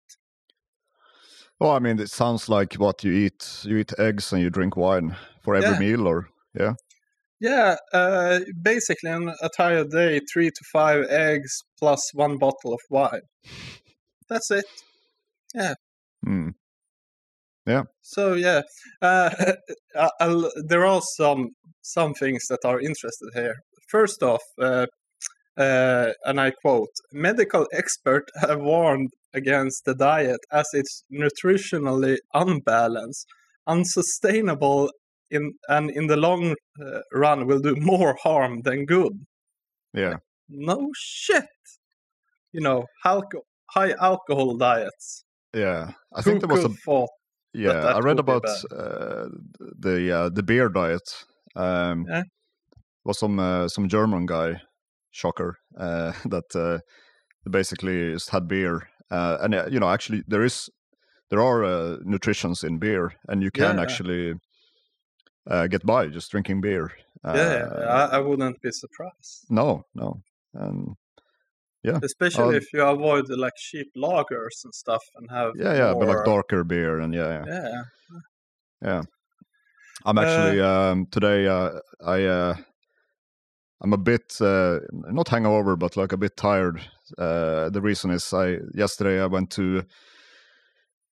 Well, 1.59 1.72
I 1.72 1.78
mean, 1.78 2.01
it 2.01 2.11
sounds 2.11 2.49
like 2.49 2.74
what 2.74 3.05
you 3.05 3.12
eat. 3.12 3.61
You 3.64 3.78
eat 3.78 3.93
eggs 3.99 4.32
and 4.32 4.43
you 4.43 4.51
drink 4.51 4.76
wine 4.76 5.16
for 5.43 5.55
every 5.55 5.74
Yeah. 5.74 5.78
meal, 5.78 6.07
or 6.07 6.28
Yeah, 7.40 7.76
uh, 7.93 8.40
basically 8.62 9.11
an 9.11 9.34
entire 9.43 9.84
day, 9.84 10.20
three 10.32 10.51
to 10.51 10.64
five 10.72 11.05
eggs 11.09 11.62
plus 11.78 12.11
one 12.14 12.38
bottle 12.38 12.72
of 12.72 12.80
wine. 12.88 13.22
That's 14.28 14.51
it. 14.51 14.64
Hmm. 17.66 17.82
So 18.00 18.34
yeah, 18.34 18.62
uh, 19.00 19.30
I'll- 20.20 20.50
there 20.68 20.84
are 20.86 21.02
some 21.16 21.50
some 21.82 22.14
things 22.14 22.42
that 22.50 22.60
are 22.64 22.80
interested 22.80 23.30
here. 23.34 23.54
First 23.90 24.22
off, 24.22 24.42
uh, 24.60 24.86
uh, 25.56 26.12
and 26.24 26.40
I 26.40 26.50
quote: 26.62 26.94
"Medical 27.12 27.66
experts 27.72 28.30
have 28.40 28.60
warned 28.60 29.10
against 29.34 29.84
the 29.86 29.94
diet 29.94 30.40
as 30.50 30.66
it's 30.72 31.04
nutritionally 31.12 32.16
unbalanced, 32.34 33.26
unsustainable, 33.66 34.90
in 35.30 35.52
and 35.68 35.90
in 35.90 36.06
the 36.06 36.16
long 36.16 36.54
uh, 36.84 37.00
run 37.12 37.46
will 37.46 37.60
do 37.60 37.74
more 37.76 38.16
harm 38.22 38.62
than 38.62 38.86
good." 38.86 39.12
yeah, 39.94 40.16
No 40.48 40.88
shit. 40.94 41.46
You 42.52 42.60
know, 42.60 42.84
alco- 43.04 43.46
high 43.74 43.92
alcohol 44.00 44.56
diets. 44.56 45.24
yeah. 45.54 45.92
I 46.14 46.20
Who 46.20 46.22
think 46.30 46.40
there 46.40 46.54
was 46.56 46.64
a 46.64 46.68
thought 46.84 47.08
yeah. 47.55 47.72
that 47.80 47.96
I 47.96 48.00
read 48.00 48.18
about 48.18 48.44
uh, 48.70 49.28
the 49.78 50.11
uh, 50.12 50.28
the 50.30 50.42
beer 50.42 50.68
diet. 50.68 51.24
Um, 51.57 52.07
Yeah. 52.09 52.22
Was 53.05 53.18
some 53.18 53.38
uh, 53.40 53.68
some 53.68 53.88
German 53.88 54.26
guy, 54.26 54.61
shocker, 55.11 55.59
uh, 55.76 56.12
that 56.30 56.55
uh, 56.55 56.78
basically 57.50 58.12
just 58.12 58.30
had 58.30 58.46
beer, 58.46 58.88
uh, 59.11 59.38
and 59.40 59.55
you 59.72 59.80
know 59.80 59.88
actually 59.90 60.22
there 60.28 60.44
is 60.44 60.70
there 61.30 61.40
are 61.42 61.64
uh, 61.64 61.96
nutritions 62.05 62.62
in 62.64 62.78
beer, 62.78 63.12
and 63.28 63.42
you 63.42 63.50
can 63.50 63.76
Yeah. 63.76 63.82
actually 63.82 64.34
uh, 65.50 65.66
get 65.66 65.84
by 65.84 66.07
just 66.09 66.30
drinking 66.30 66.61
beer. 66.61 66.92
Uh, 67.24 67.34
yeah, 67.36 67.68
I, 67.88 68.16
I 68.16 68.18
wouldn't 68.18 68.61
be 68.62 68.70
surprised. 68.70 69.46
No, 69.50 69.82
no. 69.94 70.22
Um, 71.88 72.00
Especially 72.02 72.44
Um, 72.48 72.54
if 72.56 72.72
you 72.72 72.82
avoid 72.82 73.26
the, 73.26 73.36
like 73.36 73.54
cheap 73.56 73.88
lagers 73.96 74.64
and 74.64 74.74
stuff 74.74 75.02
and 75.16 75.30
have 75.30 75.52
yeah, 75.56 75.74
yeah, 75.74 75.94
but 75.94 76.08
like 76.08 76.24
darker 76.24 76.64
beer 76.64 77.00
and 77.00 77.14
yeah, 77.14 77.44
yeah. 77.44 77.82
yeah 78.82 79.02
I'm 80.04 80.18
actually 80.18 80.60
Uh, 80.60 80.66
um, 80.66 81.06
today. 81.06 81.46
Uh, 81.46 81.70
I 82.04 82.24
uh, 82.24 82.56
I'm 83.80 83.92
a 83.92 83.98
bit 83.98 84.40
uh, 84.40 84.80
not 84.92 85.28
hangover, 85.28 85.76
but 85.76 85.96
like 85.96 86.12
a 86.12 86.16
bit 86.16 86.36
tired. 86.36 86.80
Uh, 87.18 87.68
the 87.70 87.80
reason 87.80 88.10
is 88.10 88.32
I 88.32 88.58
yesterday 88.74 89.20
I 89.20 89.26
went 89.26 89.50
to 89.52 89.82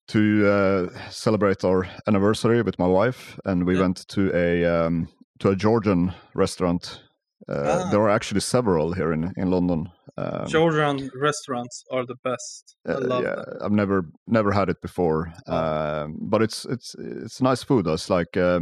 to 0.09 0.47
uh, 0.47 1.09
celebrate 1.09 1.63
our 1.63 1.88
anniversary 2.07 2.61
with 2.63 2.80
my 2.80 2.88
wife, 2.88 3.39
and 3.45 3.65
we 3.65 3.76
Yeah. 3.76 3.82
went 3.82 4.07
to 4.09 4.36
a 4.36 4.65
um, 4.65 5.07
to 5.39 5.49
a 5.49 5.55
Georgian 5.55 6.13
restaurant. 6.34 7.01
Uh, 7.48 7.54
Ah. 7.54 7.90
There 7.92 8.02
are 8.02 8.10
actually 8.16 8.42
several 8.42 8.94
here 8.94 9.14
in 9.14 9.34
in 9.38 9.50
London. 9.52 9.90
Um, 10.18 10.48
Georgian 10.48 11.10
restaurants 11.16 11.84
are 11.92 12.06
the 12.06 12.16
best. 12.24 12.76
I 12.86 12.92
uh, 12.92 13.00
love 13.08 13.24
yeah, 13.24 13.36
them. 13.36 13.58
I've 13.64 13.72
never 13.72 14.04
never 14.28 14.52
had 14.52 14.70
it 14.70 14.82
before, 14.82 15.32
Oh. 15.48 15.56
um, 15.58 16.18
but 16.30 16.42
it's 16.42 16.66
it's 16.66 16.96
it's 17.00 17.42
nice 17.42 17.64
food. 17.66 17.88
It's 17.88 18.10
like 18.10 18.36
uh, 18.38 18.60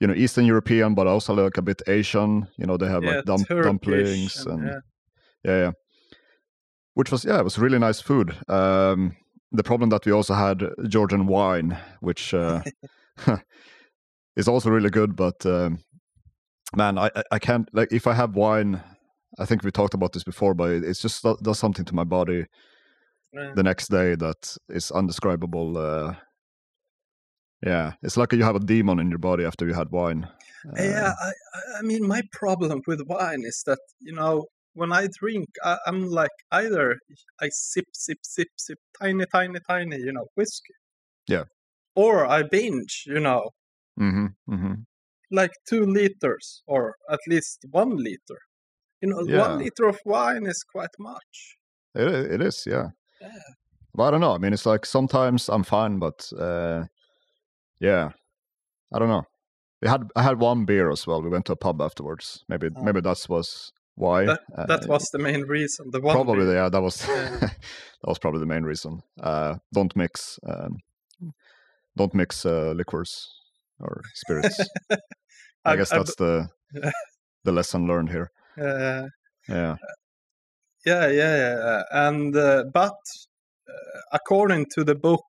you 0.00 0.06
know 0.06 0.14
Eastern 0.14 0.44
European, 0.46 0.94
but 0.94 1.06
also 1.06 1.34
like 1.44 1.58
a 1.58 1.62
bit 1.62 1.82
Asian. 1.86 2.46
You 2.56 2.66
know 2.66 2.76
they 2.76 2.88
have 2.88 3.04
Yeah, 3.04 3.22
like 3.26 3.46
Turkish 3.48 3.64
dumplings 3.64 4.46
and- 4.46 4.60
and 4.60 4.68
yeah. 4.68 4.80
yeah, 5.44 5.58
yeah, 5.64 5.72
which 6.94 7.10
was 7.12 7.24
yeah, 7.24 7.38
it 7.40 7.44
was 7.44 7.58
really 7.58 7.78
nice 7.78 8.02
food. 8.02 8.36
Um, 8.48 9.16
the 9.56 9.62
problem 9.62 9.90
that 9.90 10.04
we 10.06 10.12
also 10.12 10.34
had 10.34 10.62
Georgian 10.88 11.26
wine, 11.26 11.76
which 12.00 12.34
uh, 12.34 12.60
is 14.36 14.48
also 14.48 14.70
really 14.70 14.90
good, 14.90 15.16
but 15.16 15.46
um, 15.46 15.78
man, 16.76 16.98
I 16.98 17.10
I- 17.30 17.38
can't 17.38 17.68
like 17.72 17.92
if 17.92 18.06
I 18.06 18.14
have 18.14 18.34
wine. 18.36 18.82
I 19.38 19.44
think 19.44 19.62
we 19.62 19.70
talked 19.70 19.94
about 19.94 20.12
this 20.12 20.24
before, 20.24 20.54
but 20.54 20.70
it- 20.70 20.84
it's 20.84 21.00
just 21.02 21.22
do- 21.22 21.36
does 21.42 21.58
something 21.58 21.84
to 21.84 21.94
my 21.94 22.04
body 22.04 22.46
Yeah. 23.32 23.52
the 23.54 23.62
next 23.62 23.88
day 23.90 24.14
that 24.16 24.56
is 24.68 24.90
undescribable. 24.90 25.76
Uh, 25.76 26.14
yeah, 27.62 27.92
it's 28.02 28.16
like 28.16 28.32
you 28.32 28.42
have 28.44 28.56
a 28.56 28.60
demon 28.60 28.98
in 28.98 29.10
your 29.10 29.18
body 29.18 29.44
after 29.44 29.66
you 29.66 29.74
had 29.74 29.90
wine. 29.90 30.24
Uh, 30.66 30.82
yeah, 30.82 31.12
I, 31.20 31.28
I- 31.28 31.78
I 31.78 31.82
mean, 31.82 32.06
my 32.06 32.22
problem 32.32 32.80
with 32.86 33.02
wine 33.06 33.42
is 33.44 33.62
that 33.66 33.78
you 34.00 34.12
know 34.14 34.46
when 34.74 34.92
I 34.92 35.08
drink, 35.20 35.48
I, 35.64 35.78
I'm 35.86 36.06
like 36.08 36.30
either 36.52 36.98
I 37.40 37.48
sip, 37.50 37.86
sip, 37.92 38.18
sip, 38.22 38.48
sip, 38.56 38.78
tiny, 39.00 39.24
tiny, 39.32 39.58
tiny, 39.68 39.96
you 39.98 40.12
know, 40.12 40.26
whiskey. 40.36 40.74
Yeah. 41.26 41.44
Or 41.96 42.26
I 42.26 42.42
binge, 42.44 43.04
you 43.06 43.20
know, 43.20 43.50
Mm-hmm, 44.00 44.26
hmm 44.54 44.74
like 45.30 45.52
two 45.68 45.84
liters 45.86 46.62
or 46.66 46.94
at 47.10 47.20
least 47.28 47.64
one 47.70 47.96
liter. 47.96 48.38
You 49.00 49.08
know, 49.10 49.22
Yeah. 49.26 49.48
one 49.48 49.58
liter 49.58 49.86
of 49.88 49.98
wine 50.04 50.46
is 50.46 50.62
quite 50.72 50.94
much. 50.98 51.56
It, 51.94 52.08
it 52.32 52.42
is, 52.42 52.64
yeah. 52.66 52.88
Yeah. 53.20 53.30
But 53.94 54.04
I 54.04 54.10
don't 54.12 54.20
know. 54.20 54.34
I 54.34 54.38
mean, 54.38 54.52
it's 54.52 54.66
like 54.66 54.86
sometimes 54.86 55.48
I'm 55.48 55.64
fine, 55.64 55.98
but 55.98 56.30
uh, 56.38 56.84
yeah, 57.80 58.10
I 58.92 58.98
don't 58.98 59.08
know. 59.08 59.24
We 59.82 59.88
had 59.88 60.02
I 60.16 60.22
had 60.22 60.40
one 60.40 60.64
beer 60.64 60.90
as 60.90 61.06
well. 61.06 61.22
We 61.22 61.28
went 61.30 61.46
to 61.46 61.52
a 61.52 61.56
pub 61.56 61.80
afterwards. 61.80 62.44
Maybe 62.48 62.68
Oh. 62.74 62.82
maybe 62.82 63.00
that 63.00 63.26
was 63.28 63.72
why. 63.94 64.24
That 64.26 64.40
Uh, 64.56 64.86
was 64.88 65.04
the 65.12 65.18
main 65.18 65.42
reason. 65.42 65.90
The 65.90 66.00
one 66.00 66.14
probably 66.14 66.44
beer. 66.44 66.54
yeah. 66.54 66.68
That 66.70 66.82
was 66.82 67.06
Yeah. 67.08 67.38
that 68.02 68.08
was 68.08 68.18
probably 68.18 68.40
the 68.40 68.46
main 68.54 68.64
reason. 68.64 69.02
Uh, 69.20 69.56
don't 69.72 69.94
mix 69.96 70.38
um, 70.48 70.78
don't 71.96 72.14
mix 72.14 72.44
uh, 72.46 72.72
liquors 72.76 73.37
or 73.80 74.02
spirits. 74.14 74.68
I, 75.64 75.76
guess 75.76 75.90
that's 75.90 76.14
the 76.16 76.48
the 77.44 77.52
lesson 77.52 77.86
learned 77.86 78.10
here. 78.10 78.30
Uh, 78.56 79.08
Yeah. 79.48 79.76
yeah, 80.84 81.08
yeah, 81.08 81.36
yeah. 81.36 81.82
And 81.90 82.36
uh, 82.36 82.64
but 82.72 82.98
uh, 83.68 84.00
according 84.12 84.66
to 84.74 84.84
the 84.84 84.94
book, 84.94 85.24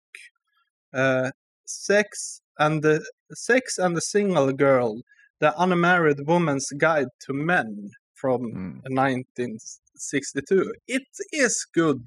uh, 0.94 1.32
sex 1.66 2.42
and 2.58 2.82
the 2.82 3.04
sex 3.34 3.78
and 3.78 3.96
the 3.96 4.02
single 4.02 4.52
girl, 4.54 5.02
the 5.40 5.54
unmarried 5.62 6.28
woman's 6.28 6.70
guide 6.78 7.12
to 7.26 7.34
men 7.34 7.92
from 8.14 8.42
Mm. 8.42 8.82
1962, 8.90 10.74
it 10.88 11.08
is 11.32 11.66
good 11.74 12.06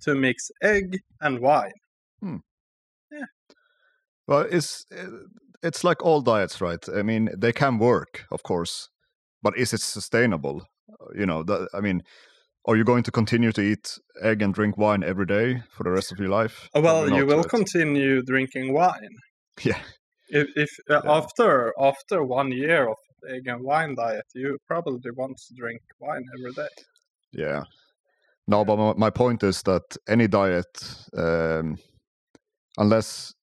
to 0.00 0.14
mix 0.14 0.50
egg 0.60 0.98
and 1.20 1.38
wine. 1.40 1.80
Well, 4.26 4.46
it's 4.50 4.86
uh, 4.92 5.26
it's 5.62 5.84
like 5.84 6.02
all 6.02 6.20
diets, 6.20 6.60
right? 6.60 6.84
I 6.88 7.02
mean, 7.02 7.30
they 7.36 7.52
can 7.52 7.78
work, 7.78 8.24
of 8.30 8.42
course, 8.42 8.88
but 9.42 9.56
is 9.56 9.72
it 9.72 9.80
sustainable? 9.80 10.66
Uh, 10.90 11.20
You 11.20 11.26
know, 11.26 11.42
that, 11.44 11.68
I 11.74 11.80
mean, 11.80 12.02
are 12.66 12.76
you 12.76 12.84
going 12.84 13.04
to 13.04 13.10
continue 13.10 13.52
to 13.52 13.60
eat 13.60 13.98
egg 14.22 14.42
and 14.42 14.54
drink 14.54 14.76
wine 14.78 15.02
every 15.04 15.26
day 15.26 15.62
for 15.70 15.84
the 15.84 15.90
rest 15.90 16.12
of 16.12 16.18
your 16.20 16.28
life? 16.42 16.68
Uh, 16.74 16.80
Well, 16.82 17.08
you 17.10 17.26
will 17.26 17.44
continue 17.44 18.22
drinking 18.22 18.72
wine. 18.72 19.16
Yeah, 19.64 19.82
If, 20.28 20.48
if 20.56 20.70
uh, 20.90 21.00
Yeah. 21.04 21.12
after 21.18 21.72
after 21.78 22.24
one 22.24 22.52
year 22.52 22.88
of 22.88 22.96
egg 23.28 23.46
and 23.48 23.62
wine 23.62 23.94
diet, 23.94 24.26
you 24.34 24.58
probably 24.66 25.10
want 25.16 25.36
to 25.36 25.54
drink 25.54 25.80
wine 26.00 26.24
every 26.34 26.52
day. 26.52 26.74
yeah. 27.32 27.64
No, 28.46 28.64
but 28.64 28.76
my, 28.76 28.94
my 29.06 29.10
point 29.10 29.42
is 29.42 29.62
that 29.62 29.82
any 30.08 30.28
diet, 30.28 30.68
um, 31.16 31.78
unless 32.78 33.34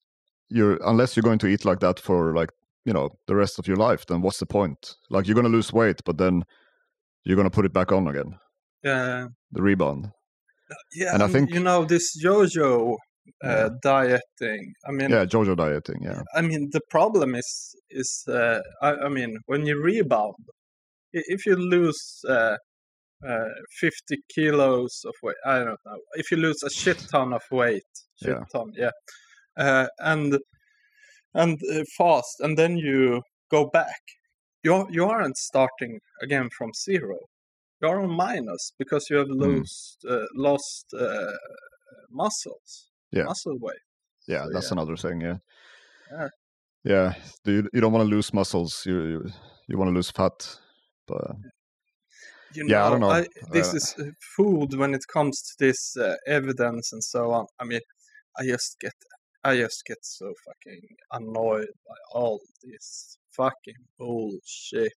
you're 0.50 0.78
unless 0.86 1.16
you're 1.16 1.24
going 1.24 1.39
to 1.39 1.47
eat 1.47 1.66
like 1.66 1.80
that 1.80 2.00
for 2.00 2.34
like 2.36 2.50
you 2.86 2.93
know 2.93 3.10
the 3.28 3.36
rest 3.36 3.60
of 3.60 3.68
your 3.68 3.78
life, 3.78 4.06
then 4.08 4.22
what's 4.22 4.39
the 4.39 4.45
point? 4.45 4.95
Like 5.10 5.28
you're 5.28 5.36
going 5.36 5.45
to 5.52 5.58
lose 5.58 5.72
weight, 5.74 6.02
but 6.06 6.18
then 6.18 6.43
you're 7.24 7.36
going 7.36 7.50
to 7.50 7.56
put 7.56 7.66
it 7.66 7.74
back 7.74 7.91
on 7.91 8.08
again, 8.08 8.38
Yeah, 8.84 9.28
the 9.52 9.62
rebound. 9.62 10.12
yeah. 10.95 11.14
And 11.14 11.22
I 11.24 11.28
think- 11.28 11.54
you 11.54 11.60
know 11.60 11.86
this 11.86 12.18
JoJo 12.24 12.93
uh, 12.93 13.47
Yeah. 13.47 13.70
dieting. 13.84 14.74
I 14.88 14.91
mean, 14.91 15.10
Yeah, 15.12 15.26
Jojo 15.26 15.56
dieting. 15.56 16.02
Yeah. 16.02 16.22
I 16.36 16.41
mean 16.41 16.70
the 16.72 16.82
problem 16.89 17.36
is 17.36 17.76
is 17.89 18.24
uh, 18.28 18.60
I, 18.82 18.89
I 19.06 19.10
mean 19.10 19.38
when 19.45 19.66
you 19.66 19.76
rebound, 19.82 20.36
if 21.14 21.45
you 21.45 21.56
lose 21.56 22.02
uh, 22.28 22.56
uh, 23.28 23.50
50 23.80 24.18
kilos 24.34 25.02
of 25.06 25.14
weight, 25.22 25.36
I 25.45 25.60
don't 25.60 25.80
know. 25.86 26.00
If 26.14 26.32
you 26.32 26.38
lose 26.38 26.64
a 26.64 26.70
shit 26.70 27.00
ton 27.12 27.34
of 27.34 27.43
weight, 27.52 27.84
shit 28.24 28.30
Yeah. 28.38 28.43
ton, 28.54 28.72
yeah, 28.76 28.91
uh, 29.60 29.88
and 29.99 30.39
and 31.34 31.60
uh, 31.72 31.84
fast, 31.97 32.39
and 32.39 32.57
then 32.57 32.78
you 32.78 33.22
go 33.51 33.70
back, 33.70 34.01
you 34.64 34.88
you 34.91 35.05
aren't 35.05 35.38
starting 35.38 35.99
again 36.22 36.49
from 36.57 36.72
zero. 36.74 37.18
You're 37.82 38.01
on 38.01 38.12
minus 38.12 38.74
because 38.80 39.10
you 39.10 39.18
have 39.18 39.30
Mm. 39.30 39.60
lost 39.62 40.05
uh, 40.10 40.26
lost 40.36 40.86
uh, 40.93 41.34
muscles, 42.12 42.89
Yeah. 43.12 43.26
muscle 43.28 43.57
weight. 43.60 43.78
Yeah, 44.28 44.45
So, 44.45 44.51
that's 44.53 44.68
yeah. 44.68 44.72
another 44.72 44.97
thing. 44.97 45.22
Yeah. 45.22 45.38
Yeah. 46.12 46.30
Yeah. 46.84 47.14
You, 47.45 47.70
you 47.74 47.82
don't 47.82 47.93
want 47.93 48.07
to 48.10 48.16
lose 48.16 48.34
muscles. 48.34 48.86
You 48.86 49.01
you, 49.05 49.30
you 49.68 49.78
want 49.78 49.89
to 49.89 49.93
lose 49.93 50.12
fat. 50.12 50.60
But 51.07 51.36
You 52.51 52.64
Yeah, 52.68 52.86
I 52.86 52.89
don't 52.89 52.99
know. 52.99 53.22
this 53.53 53.68
Uh, 53.68 53.74
is 53.74 53.95
food 54.36 54.74
when 54.76 54.93
it 54.93 55.03
comes 55.14 55.41
to 55.41 55.66
this 55.66 55.95
uh, 55.97 56.16
evidence 56.28 56.91
and 56.93 57.03
so 57.03 57.32
on. 57.32 57.45
I 57.60 57.64
mean, 57.66 57.82
I 58.38 58.45
just 58.45 58.78
get 58.80 58.93
I 59.43 59.57
just 59.57 59.85
get 59.85 59.99
so 60.01 60.33
fucking 60.45 60.81
annoyed 61.13 61.69
by 61.87 61.95
all 62.13 62.41
this 62.63 63.17
fucking 63.31 63.75
bullshit. 63.97 64.93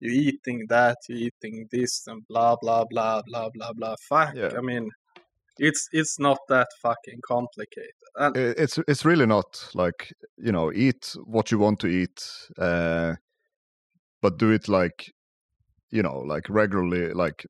You're 0.00 0.12
eating 0.12 0.66
that, 0.68 0.98
you're 1.08 1.30
eating 1.30 1.68
this, 1.70 2.06
and 2.08 2.26
blah 2.28 2.56
blah 2.60 2.84
blah 2.90 3.22
blah 3.22 3.50
blah 3.54 3.72
blah. 3.72 3.94
Fuck. 4.08 4.34
Yeah. 4.34 4.50
I 4.58 4.60
mean, 4.60 4.90
it's 5.58 5.88
it's 5.92 6.18
not 6.18 6.38
that 6.48 6.68
fucking 6.82 7.20
complicated. 7.24 7.92
And 8.16 8.36
it's 8.36 8.78
it's 8.88 9.04
really 9.04 9.26
not 9.26 9.68
like 9.74 10.12
you 10.36 10.50
know 10.50 10.72
eat 10.72 11.14
what 11.24 11.52
you 11.52 11.58
want 11.58 11.78
to 11.80 11.86
eat, 11.86 12.20
uh, 12.58 13.14
but 14.20 14.38
do 14.38 14.50
it 14.50 14.68
like 14.68 15.12
you 15.90 16.02
know 16.02 16.18
like 16.18 16.48
regularly. 16.48 17.12
Like 17.12 17.46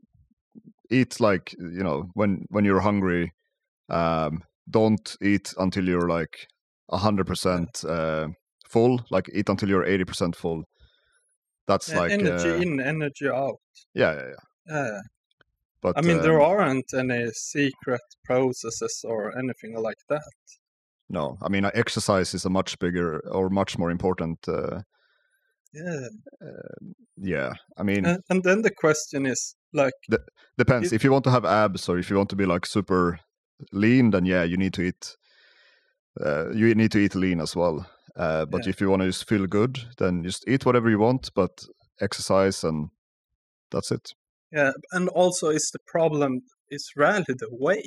eat 0.91 1.21
like 1.21 1.55
you 1.59 1.83
know 1.83 2.11
when 2.15 2.45
when 2.51 2.67
you're 2.67 2.81
hungry. 2.81 3.33
Um, 3.89 4.45
don't 4.69 5.17
eat 5.23 5.53
until 5.59 5.87
you're 5.89 6.09
like 6.09 6.47
a 6.91 6.99
hundred 6.99 7.27
percent 7.27 7.85
uh, 7.85 8.29
full. 8.69 9.01
Like 9.11 9.29
eat 9.35 9.49
until 9.49 9.69
you're 9.69 9.85
eighty 9.85 10.05
percent 10.05 10.37
full. 10.37 10.65
That's 11.67 11.93
uh, 11.93 12.01
like 12.01 12.13
energy 12.13 12.51
uh, 12.51 12.55
in, 12.63 12.81
energy 12.81 13.29
out. 13.29 13.59
yeah, 13.95 14.13
yeah, 14.15 14.29
yeah. 14.29 14.75
Yeah. 14.75 15.01
But 15.81 15.99
I 15.99 16.01
mean, 16.03 16.21
there 16.23 16.41
um, 16.41 16.51
aren't 16.51 16.95
any 16.95 17.31
secret 17.33 18.01
processes 18.25 19.05
or 19.05 19.37
anything 19.39 19.75
like 19.77 19.99
that. 20.09 20.23
no. 21.09 21.37
I 21.43 21.49
mean, 21.49 21.65
uh, 21.65 21.71
exercise 21.75 22.35
is 22.35 22.45
a 22.45 22.51
much 22.51 22.79
bigger 22.79 23.21
or 23.31 23.51
much 23.51 23.79
more 23.79 23.91
important. 23.91 24.39
Uh, 24.49 24.83
Yeah. 25.75 26.09
yeah, 27.17 27.53
I 27.79 27.83
mean, 27.83 28.05
And, 28.05 28.21
and 28.31 28.43
then 28.43 28.63
the 28.63 28.71
question 28.71 29.27
is 29.27 29.57
like, 29.73 29.95
depends. 30.59 30.93
it- 30.93 30.97
if 30.97 31.05
you 31.05 31.11
want 31.13 31.25
to 31.25 31.31
have 31.31 31.45
abs 31.45 31.89
or 31.89 31.99
if 31.99 32.11
you 32.11 32.17
want 32.17 32.29
to 32.31 32.37
be 32.37 32.47
like 32.47 32.67
super 32.67 33.19
lean, 33.73 34.11
then 34.11 34.25
yeah, 34.25 34.43
you 34.45 34.57
need 34.57 34.75
to 34.75 34.83
eat. 34.83 35.17
Uh, 36.21 36.51
you 36.51 36.75
need 36.75 36.93
to 36.93 36.99
eat 36.99 37.15
lean 37.15 37.41
as 37.41 37.57
well. 37.57 37.87
Uh, 38.17 38.45
but 38.45 38.65
Yeah. 38.67 38.71
if 38.71 38.81
you 38.81 38.91
want 38.91 39.01
to 39.03 39.09
just 39.09 39.27
feel 39.29 39.47
good, 39.47 39.79
then 39.99 40.23
just 40.23 40.47
eat 40.47 40.67
whatever 40.67 40.91
you 40.91 40.99
want, 40.99 41.31
but 41.35 41.65
exercise 42.01 42.63
and 42.65 42.91
that's 43.71 43.91
it. 43.91 44.13
yeah, 44.53 44.73
and 44.93 45.09
also 45.09 45.49
is 45.49 45.71
the 45.73 45.79
problem 45.87 46.41
is 46.69 46.91
rarely 46.97 47.25
the 47.39 47.49
weight. 47.51 47.87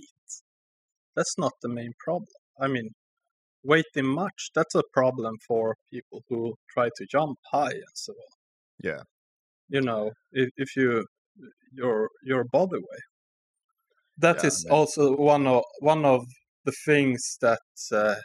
That's 1.15 1.37
not 1.37 1.53
the 1.61 1.69
main 1.69 1.91
problem. 1.99 2.27
I 2.59 2.67
mean, 2.67 2.89
weighting 3.63 4.07
much, 4.07 4.49
that's 4.55 4.73
a 4.75 4.81
problem 4.93 5.35
for 5.47 5.75
people 5.91 6.23
who 6.29 6.55
try 6.73 6.89
to 6.95 7.05
jump 7.05 7.37
high 7.51 7.69
and 7.71 7.95
so 7.95 8.13
on. 8.13 8.37
Yeah. 8.83 9.01
You 9.69 9.81
know, 9.81 10.11
if, 10.31 10.49
if 10.57 10.75
you, 10.75 11.05
your, 11.71 12.09
your 12.23 12.43
body 12.45 12.77
weight. 12.77 13.09
That 14.17 14.37
Yeah, 14.37 14.47
is 14.47 14.65
also 14.69 15.15
one 15.15 15.47
of, 15.47 15.63
one 15.79 16.05
of 16.05 16.25
the 16.63 16.73
things 16.85 17.37
that 17.41 17.59
uh, 17.91 18.15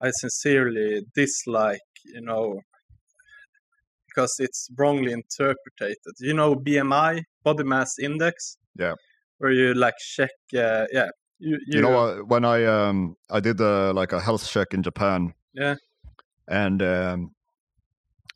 I 0.00 0.10
sincerely 0.10 1.02
dislike, 1.14 1.80
you 2.04 2.20
know, 2.22 2.60
because 4.08 4.34
it's 4.38 4.68
wrongly 4.76 5.12
interpreted. 5.12 5.96
You 6.20 6.34
know, 6.34 6.54
BMI, 6.54 7.22
body 7.42 7.64
mass 7.64 7.98
index. 7.98 8.56
Yeah. 8.78 8.94
Where 9.38 9.52
you 9.52 9.74
like 9.74 9.94
check, 9.98 10.30
uh, 10.54 10.86
yeah, 10.92 11.10
you, 11.38 11.58
you, 11.66 11.76
You, 11.76 11.82
know, 11.82 11.96
uh, 11.98 12.16
when 12.18 12.44
I 12.44 12.64
um 12.64 13.16
I 13.30 13.40
did 13.40 13.60
uh, 13.60 13.92
like 13.92 14.12
a 14.12 14.20
health 14.20 14.48
check 14.48 14.72
in 14.74 14.82
Japan. 14.82 15.34
Yeah. 15.52 15.74
And 16.48 16.82
um, 16.82 17.34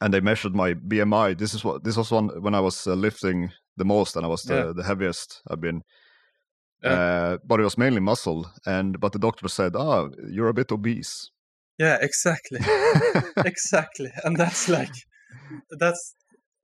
and 0.00 0.12
they 0.14 0.20
measured 0.20 0.54
my 0.54 0.74
BMI. 0.74 1.34
This 1.34 1.54
is 1.54 1.64
what 1.64 1.84
this 1.84 1.96
was 1.96 2.10
one 2.10 2.28
when 2.42 2.54
I 2.54 2.60
was 2.60 2.86
uh, 2.86 2.94
lifting 2.94 3.52
the 3.76 3.84
most 3.84 4.16
and 4.16 4.24
I 4.24 4.28
was 4.28 4.42
the, 4.42 4.54
Yeah. 4.54 4.72
the 4.74 4.82
heaviest 4.82 5.42
I've 5.48 5.60
been. 5.60 5.82
Yeah. 6.82 6.90
Uh, 6.92 7.38
but 7.44 7.60
it 7.60 7.64
was 7.64 7.76
mainly 7.78 8.00
muscle, 8.00 8.46
and 8.66 9.00
but 9.00 9.12
the 9.12 9.18
doctor 9.18 9.48
said, 9.48 9.74
"Ah, 9.76 10.08
you're 10.30 10.48
a 10.48 10.54
bit 10.54 10.70
obese." 10.72 11.30
yeah, 11.78 11.98
exactly, 12.00 12.58
exactly, 13.44 14.10
and 14.24 14.36
that's 14.36 14.68
like, 14.68 14.94
that's 15.78 16.14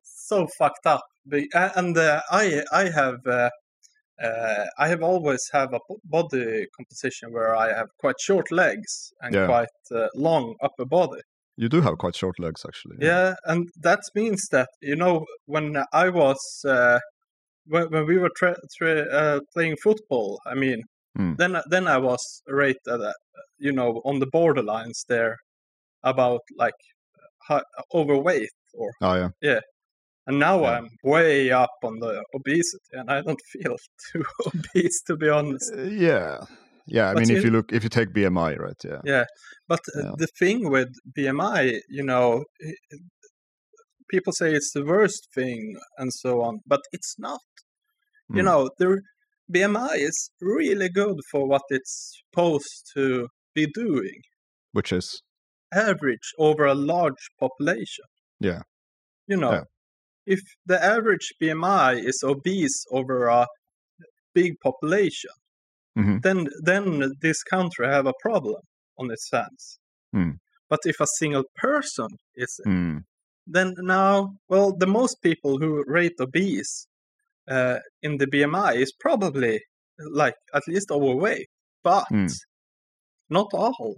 so 0.02 0.46
fucked 0.58 0.86
up. 0.86 1.02
And 1.54 1.96
uh, 1.96 2.20
I, 2.30 2.62
I 2.72 2.90
have, 2.90 3.20
uh, 3.26 3.50
uh, 4.22 4.64
I 4.78 4.88
have 4.88 5.02
always 5.02 5.40
have 5.52 5.72
a 5.72 5.80
body 6.04 6.66
composition 6.76 7.32
where 7.32 7.54
I 7.56 7.68
have 7.74 7.88
quite 7.98 8.16
short 8.20 8.50
legs 8.50 9.12
and 9.20 9.34
Yeah. 9.34 9.46
quite 9.46 9.78
uh, 9.94 10.08
long 10.14 10.54
upper 10.62 10.84
body. 10.84 11.20
you 11.56 11.68
do 11.68 11.80
have 11.80 11.96
quite 11.98 12.16
short 12.16 12.38
legs, 12.40 12.64
actually. 12.66 12.96
Yeah, 13.00 13.34
and 13.44 13.68
that 13.82 14.00
means 14.14 14.48
that 14.50 14.68
you 14.82 14.96
know 14.96 15.24
when 15.46 15.76
I 15.92 16.08
was 16.10 16.40
uh, 16.66 16.98
when 17.66 17.90
when 17.90 18.06
we 18.06 18.18
were 18.18 18.30
tra- 18.36 18.60
tra- 18.76 19.08
uh, 19.20 19.40
playing 19.52 19.76
football. 19.82 20.40
I 20.46 20.54
mean, 20.54 20.82
Mm. 21.18 21.36
then 21.36 21.52
then 21.70 21.86
I 21.86 21.98
was 21.98 22.42
rated, 22.48 22.88
uh, 22.88 23.12
you 23.58 23.72
know, 23.72 24.02
on 24.04 24.18
the 24.18 24.26
borderlines 24.26 24.98
there 25.08 25.36
about 26.02 26.40
like 26.58 26.74
hi- 27.48 27.62
overweight 27.94 28.50
or 28.74 28.90
Oh 29.00 29.14
yeah. 29.42 29.60
and 30.26 30.38
now 30.38 30.60
Yeah. 30.62 30.70
I'm 30.78 30.88
way 31.04 31.52
up 31.52 31.76
on 31.84 32.00
the 32.00 32.24
obesity 32.34 32.92
and 32.98 33.10
I 33.10 33.20
don't 33.22 33.40
feel 33.52 33.76
too 34.12 34.24
obese 34.46 35.02
to 35.06 35.16
be 35.16 35.28
honest. 35.28 35.72
Uh, 35.72 35.82
yeah. 35.82 36.38
Yeah. 36.86 37.10
I 37.10 37.14
But 37.14 37.20
mean, 37.28 37.36
if 37.36 37.44
you 37.44 37.50
look, 37.50 37.72
if 37.72 37.82
you 37.84 37.90
take 37.90 38.10
BMI, 38.12 38.58
right? 38.58 38.80
Yeah. 38.84 39.00
Yeah, 39.04 39.24
but 39.68 39.80
uh, 39.96 40.00
Yeah. 40.02 40.14
the 40.18 40.28
thing 40.40 40.58
with 40.70 40.90
BMI, 41.16 41.80
you 41.88 42.02
know, 42.02 42.44
people 44.10 44.32
say 44.32 44.52
it's 44.54 44.72
the 44.72 44.84
worst 44.84 45.28
thing 45.34 45.76
and 45.98 46.12
so 46.12 46.42
on, 46.42 46.60
but 46.66 46.80
it's 46.92 47.14
not. 47.18 47.40
You 48.30 48.42
Mm. 48.42 48.44
know, 48.44 48.70
the 48.78 49.00
BMI 49.52 49.96
is 49.98 50.30
really 50.40 50.88
good 50.88 51.18
for 51.30 51.46
what 51.46 51.62
it's 51.68 52.22
supposed 52.30 52.90
to 52.94 53.28
be 53.54 53.66
doing. 53.66 54.20
Which 54.72 54.92
is 54.92 55.22
Average 55.72 56.32
over 56.38 56.64
a 56.66 56.74
large 56.74 57.24
population. 57.38 58.04
Yeah. 58.40 58.62
You 59.26 59.36
know, 59.36 59.52
Yeah. 59.52 59.64
if 60.26 60.40
the 60.66 60.82
average 60.82 61.32
BMI 61.40 61.94
is 62.10 62.22
obese 62.22 62.84
over 62.90 63.26
a 63.26 63.46
big 64.34 64.58
population, 64.60 65.30
Mhm. 65.98 66.22
then 66.22 66.48
then 66.62 67.12
this 67.20 67.42
country 67.42 67.86
have 67.86 68.06
a 68.06 68.14
problem 68.20 68.62
on 68.98 69.10
its 69.10 69.28
hands. 69.32 69.78
Mm. 70.14 70.38
But 70.68 70.80
if 70.86 71.00
a 71.00 71.06
single 71.06 71.44
person 71.56 72.08
is 72.36 72.60
mm, 72.66 73.04
then 73.46 73.74
now, 73.78 74.36
well, 74.48 74.72
the 74.76 74.86
most 74.86 75.22
people 75.22 75.58
who 75.58 75.84
rate 75.86 76.14
obese 76.20 76.86
uh, 77.48 77.78
in 78.02 78.18
the 78.18 78.26
BMI 78.26 78.76
is 78.76 78.92
probably 78.98 79.60
like 79.98 80.34
at 80.54 80.62
least 80.66 80.90
overweight, 80.90 81.48
but 81.82 82.06
Mm. 82.10 82.32
not 83.28 83.48
all. 83.52 83.96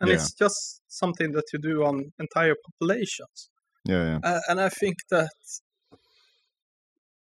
And 0.00 0.10
Yeah. 0.10 0.16
it's 0.16 0.32
just 0.34 0.82
something 0.88 1.32
that 1.32 1.44
you 1.52 1.58
do 1.58 1.84
on 1.84 2.12
entire 2.18 2.56
populations. 2.66 3.50
yeah, 3.84 4.04
yeah. 4.04 4.18
Uh, 4.22 4.40
and 4.48 4.60
I 4.60 4.68
think 4.68 4.96
that 5.10 5.30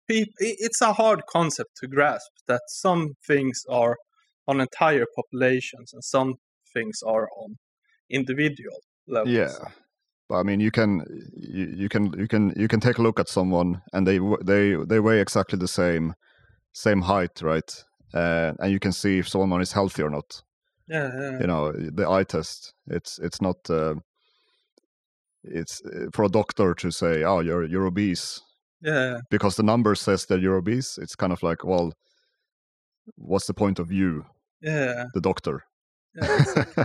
it's 0.08 0.80
a 0.80 0.92
hard 0.92 1.22
concept 1.26 1.70
to 1.78 1.86
grasp 1.88 2.30
that 2.46 2.60
some 2.68 3.14
things 3.26 3.62
are 3.68 3.96
on 4.46 4.60
entire 4.60 5.06
populations 5.16 5.92
and 5.92 6.04
some 6.04 6.34
things 6.74 7.00
are 7.06 7.28
on 7.36 7.56
individual 8.10 8.78
levels. 9.06 9.32
Yeah, 9.32 9.58
but 10.32 10.38
I 10.38 10.42
mean, 10.44 10.60
you 10.60 10.70
can 10.70 11.04
you, 11.36 11.66
you 11.76 11.88
can 11.90 12.18
you 12.18 12.26
can 12.26 12.54
you 12.56 12.66
can 12.66 12.80
take 12.80 12.96
a 12.96 13.02
look 13.02 13.20
at 13.20 13.28
someone 13.28 13.82
and 13.92 14.06
they 14.06 14.18
they 14.42 14.76
they 14.88 14.98
weigh 14.98 15.20
exactly 15.20 15.58
the 15.58 15.68
same 15.68 16.14
same 16.72 17.02
height, 17.02 17.42
right? 17.42 17.84
Uh, 18.14 18.52
and 18.58 18.72
you 18.72 18.78
can 18.78 18.92
see 18.92 19.18
if 19.18 19.28
someone 19.28 19.60
is 19.60 19.72
healthy 19.72 20.02
or 20.02 20.08
not. 20.08 20.42
Yeah, 20.88 21.10
yeah, 21.20 21.40
You 21.40 21.46
know, 21.46 21.72
the 21.72 22.08
eye 22.08 22.24
test. 22.24 22.72
It's 22.86 23.18
it's 23.18 23.42
not. 23.42 23.56
Uh, 23.68 23.96
it's 25.44 25.82
uh, 25.84 26.06
for 26.14 26.24
a 26.24 26.30
doctor 26.30 26.74
to 26.74 26.90
say, 26.90 27.24
"Oh, 27.24 27.40
you're 27.40 27.66
you're 27.66 27.86
obese," 27.86 28.40
yeah. 28.80 29.18
because 29.30 29.56
the 29.56 29.62
number 29.62 29.94
says 29.94 30.24
that 30.26 30.40
you're 30.40 30.56
obese. 30.56 30.96
It's 30.96 31.16
kind 31.16 31.32
of 31.32 31.42
like, 31.42 31.62
well, 31.62 31.92
what's 33.16 33.46
the 33.46 33.54
point 33.54 33.78
of 33.78 33.92
you, 33.92 34.24
yeah. 34.62 35.04
the 35.12 35.20
doctor? 35.20 35.64
Yeah. 36.14 36.84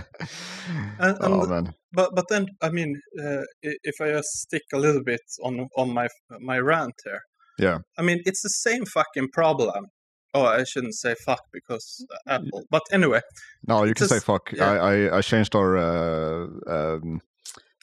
And- 1.00 1.16
oh 1.20 1.46
man, 1.46 1.74
but 1.92 2.14
but 2.14 2.26
then 2.28 2.46
I 2.62 2.70
mean, 2.70 3.00
uh, 3.22 3.42
if 3.62 4.00
I 4.00 4.10
just 4.10 4.28
stick 4.40 4.62
a 4.72 4.78
little 4.78 5.02
bit 5.02 5.20
on 5.42 5.68
on 5.76 5.92
my 5.94 6.08
my 6.40 6.58
rant 6.58 6.94
here, 7.04 7.20
Yeah. 7.58 7.78
I 7.98 8.02
mean 8.02 8.20
it's 8.26 8.42
the 8.42 8.50
same 8.50 8.84
fucking 8.84 9.28
problem. 9.32 9.86
Oh, 10.34 10.44
I 10.44 10.64
shouldn't 10.64 10.94
say 10.94 11.14
fuck 11.24 11.40
because 11.52 12.04
Apple. 12.26 12.64
But 12.70 12.82
anyway, 12.92 13.20
No, 13.66 13.84
you 13.84 13.94
can 13.94 14.08
say 14.08 14.20
fuck. 14.20 14.52
yeah. 14.52 14.70
I, 14.70 14.76
I 15.08 15.18
I 15.18 15.20
changed 15.22 15.54
our 15.54 15.76
uh, 15.76 16.46
um, 16.66 17.20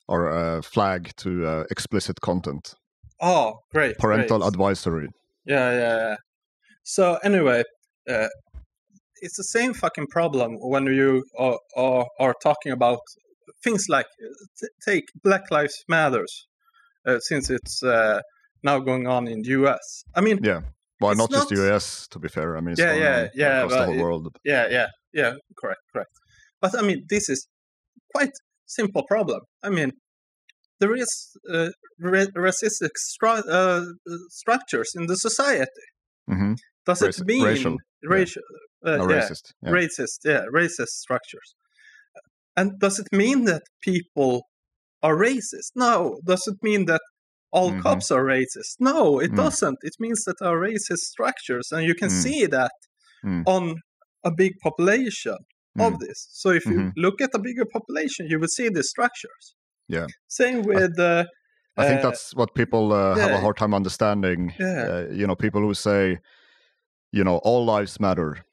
our 0.08 0.30
uh, 0.32 0.62
flag 0.62 1.12
to 1.18 1.30
uh, 1.48 1.64
explicit 1.72 2.22
content. 2.22 2.76
Oh, 3.20 3.54
great. 3.74 3.98
parental 3.98 4.39
great. 4.39 4.48
advisory. 4.48 5.08
Yeah, 5.46 5.72
yeah, 5.72 5.98
yeah. 6.10 6.16
So 6.84 7.18
anyway, 7.24 7.64
uh, 8.10 8.28
it's 9.26 9.38
the 9.43 9.49
same 9.57 9.71
fucking 9.73 10.07
problem 10.17 10.49
when 10.73 10.86
you 11.01 11.09
are, 11.45 11.57
are, 11.86 12.05
are 12.23 12.36
talking 12.47 12.71
about 12.80 12.99
things 13.63 13.84
like 13.95 14.07
t- 14.59 14.76
take 14.89 15.05
Black 15.28 15.45
Lives 15.57 15.78
Matters, 15.95 16.34
uh, 17.07 17.19
since 17.30 17.45
it's 17.57 17.76
uh, 17.84 18.19
now 18.69 18.78
going 18.89 19.05
on 19.15 19.28
in 19.34 19.39
the 19.45 19.49
U.S. 19.61 19.86
I 20.17 20.21
mean, 20.28 20.38
Yeah. 20.51 20.61
Well, 21.01 21.11
It's 21.11 21.19
not, 21.19 21.32
just 21.32 21.49
the 21.49 21.59
US, 21.76 22.07
to 22.11 22.19
be 22.19 22.30
fair. 22.30 22.49
I 22.57 22.61
mean, 22.65 22.76
Yeah, 22.78 22.93
yeah, 23.05 23.28
yeah, 23.41 23.57
across 23.57 23.73
the 23.80 23.86
whole 23.86 23.95
it- 23.99 24.03
world. 24.03 24.23
yeah, 24.53 24.65
yeah, 24.78 24.88
yeah, 25.21 25.32
correct, 25.59 25.82
correct. 25.91 26.13
But 26.61 26.71
I 26.80 26.82
mean, 26.88 26.99
this 27.13 27.26
is 27.34 27.39
quite 28.15 28.32
simple 28.78 29.03
problem. 29.13 29.41
I 29.67 29.69
mean, 29.78 29.91
there 30.80 30.95
is 31.03 31.11
uh, 31.55 31.69
re- 32.13 32.32
racistic 32.47 32.93
stru- 33.09 33.47
uh, 33.59 33.84
structures 34.41 34.89
in 34.97 35.03
the 35.11 35.17
society. 35.28 35.86
hmm 36.34 36.53
Does 36.88 37.01
Raci- 37.01 37.21
it 37.21 37.26
mean 37.32 37.43
racial, 37.51 37.76
racial? 38.17 38.43
Uh, 38.86 38.98
No, 38.98 39.10
yeah, 39.10 39.20
racist. 39.22 39.54
Yeah. 39.64 39.72
racist, 39.72 40.18
yeah, 40.26 40.44
racist 40.54 40.94
structures. 41.04 41.56
And 42.56 42.80
does 42.80 43.00
it 43.00 43.08
mean 43.12 43.46
that 43.46 43.64
people 43.82 44.44
are 45.02 45.16
racist? 45.16 45.72
No. 45.76 46.20
Does 46.26 46.44
it 46.48 46.58
mean 46.62 46.86
that 46.86 47.02
all 47.52 47.72
Mhm. 47.72 47.82
cops 47.82 48.12
are 48.12 48.24
racist? 48.24 48.76
No, 48.80 49.20
it 49.20 49.32
Mm. 49.32 49.38
doesn't. 49.38 49.78
It 49.82 49.96
means 50.00 50.24
that 50.26 50.36
there 50.40 50.50
are 50.50 50.60
racist 50.60 51.04
structures, 51.14 51.72
and 51.72 51.84
you 51.86 51.96
can 51.96 52.10
Mm. 52.10 52.22
see 52.24 52.46
that 52.46 52.72
Mm. 53.24 53.44
on 53.46 53.76
a 54.24 54.32
big 54.32 54.54
population 54.64 55.38
of 55.80 55.94
Mm. 55.94 56.00
this. 56.00 56.28
So 56.32 56.50
if 56.52 56.66
you 56.66 56.78
Mhm. 56.78 56.94
look 56.96 57.22
at 57.22 57.32
a 57.34 57.40
bigger 57.40 57.66
population, 57.66 58.28
you 58.30 58.40
will 58.40 58.54
see 58.58 58.70
these 58.70 58.90
structures. 58.90 59.56
Yeah. 59.88 60.08
Same 60.28 60.62
with 60.62 60.98
uh, 61.00 61.26
I 61.78 61.88
think 61.88 62.00
uh, 62.00 62.10
that's 62.10 62.34
what 62.34 62.56
people 62.56 62.94
uh, 62.94 63.16
have 63.18 63.32
a 63.32 63.40
hard 63.40 63.58
time 63.58 63.74
understanding. 63.74 64.54
Yeah. 64.58 64.84
Uh, 64.90 65.08
you 65.12 65.28
know, 65.28 65.36
people 65.36 65.62
who 65.62 65.74
say, 65.74 66.20
you 67.12 67.24
know, 67.26 67.38
all 67.44 67.66
lives 67.66 68.00
matter. 68.00 68.46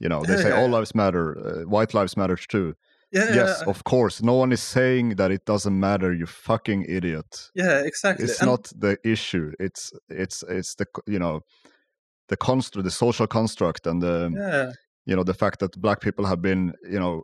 You 0.00 0.08
know, 0.08 0.22
they 0.22 0.34
Yeah, 0.34 0.42
say 0.42 0.48
yeah, 0.50 0.60
all 0.60 0.68
lives 0.68 0.94
matter, 0.94 1.24
uh, 1.38 1.62
white 1.68 1.92
lives 1.94 2.16
matter 2.16 2.36
too. 2.36 2.74
yeah, 3.10 3.34
yes, 3.34 3.62
of 3.66 3.82
course. 3.84 4.22
No 4.22 4.34
one 4.34 4.52
is 4.52 4.60
saying 4.62 5.16
that 5.16 5.30
it 5.30 5.44
doesn't 5.44 5.78
matter. 5.78 6.12
You 6.12 6.26
fucking 6.26 6.84
idiot. 6.88 7.50
yeah, 7.54 7.80
exactly. 7.90 8.24
It's 8.24 8.40
And- 8.40 8.50
not 8.50 8.72
the 8.80 8.96
issue. 9.04 9.52
It's 9.58 9.92
it's 10.08 10.44
it's 10.48 10.74
the 10.76 10.86
you 11.06 11.18
know 11.18 11.40
the 12.28 12.36
construct, 12.36 12.84
the 12.84 12.90
social 12.90 13.26
construct, 13.26 13.86
and 13.86 14.02
the 14.02 14.30
yeah, 14.34 14.72
you 15.06 15.16
know 15.16 15.24
the 15.24 15.34
fact 15.34 15.58
that 15.60 15.80
black 15.80 16.00
people 16.00 16.26
have 16.26 16.40
been 16.42 16.72
you 16.94 17.00
know 17.00 17.22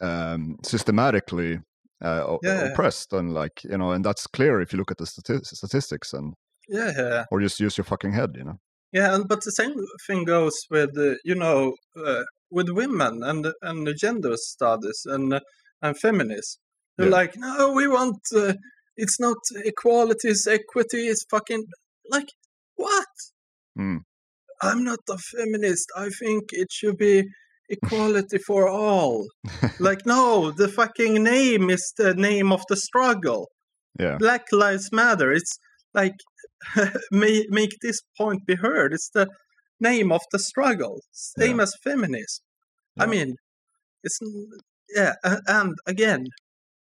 um, 0.00 0.56
systematically 0.64 1.60
uh, 2.04 2.36
Yeah. 2.42 2.66
oppressed 2.72 3.12
and 3.12 3.32
like 3.32 3.64
you 3.64 3.78
know 3.78 3.92
and 3.92 4.04
that's 4.04 4.26
clear 4.26 4.60
if 4.60 4.72
you 4.72 4.78
look 4.78 4.90
at 4.90 4.98
the 4.98 5.04
stati- 5.06 5.44
statistics 5.46 6.12
and 6.12 6.34
yeah, 6.68 6.92
yeah. 6.96 7.24
or 7.30 7.40
just 7.40 7.60
use 7.60 7.76
your 7.78 7.84
fucking 7.84 8.12
head 8.12 8.30
you 8.36 8.44
know 8.44 8.58
Yeah, 8.92 9.14
and 9.14 9.26
but 9.28 9.40
the 9.42 9.52
same 9.52 9.74
thing 10.06 10.24
goes 10.24 10.56
with 10.70 10.90
uh, 10.98 11.14
you 11.24 11.34
know 11.34 11.74
uh, 11.96 12.22
with 12.50 12.68
women 12.70 13.22
and 13.22 13.46
and 13.62 13.88
gender 13.98 14.34
studies 14.36 15.02
and 15.06 15.32
uh, 15.34 15.40
and 15.80 15.98
feminists. 15.98 16.58
They're 16.96 17.06
Yeah. 17.08 17.12
like, 17.20 17.34
no, 17.36 17.72
we 17.72 17.88
want 17.88 18.20
uh, 18.36 18.52
it's 18.96 19.18
not 19.18 19.38
equality, 19.64 20.28
it's 20.28 20.46
equity. 20.46 21.08
It's 21.08 21.24
fucking 21.30 21.64
like 22.10 22.28
what? 22.76 23.08
Mm. 23.78 24.00
I'm 24.60 24.84
not 24.84 25.00
a 25.10 25.16
feminist. 25.18 25.88
I 25.96 26.08
think 26.20 26.42
it 26.52 26.68
should 26.70 26.98
be 26.98 27.24
equality 27.70 28.38
for 28.46 28.68
all. 28.68 29.26
like 29.80 30.04
no, 30.06 30.50
the 30.50 30.68
fucking 30.68 31.14
name 31.24 31.70
is 31.70 31.92
the 31.96 32.14
name 32.14 32.52
of 32.52 32.62
the 32.68 32.76
struggle. 32.76 33.48
yeah 33.98 34.16
Black 34.18 34.44
Lives 34.52 34.90
Matter. 34.92 35.32
It's 35.32 35.58
like 35.94 36.14
make, 37.10 37.50
make 37.50 37.72
this 37.82 38.00
point 38.16 38.46
be 38.46 38.54
heard. 38.56 38.92
It's 38.92 39.10
the 39.10 39.28
name 39.80 40.12
of 40.12 40.20
the 40.32 40.38
struggle, 40.38 41.00
same 41.12 41.60
as 41.60 41.74
feminism. 41.82 42.44
I 42.98 43.06
mean, 43.06 43.36
it's 44.04 44.18
yeah, 44.94 45.14
and 45.46 45.74
again, 45.86 46.26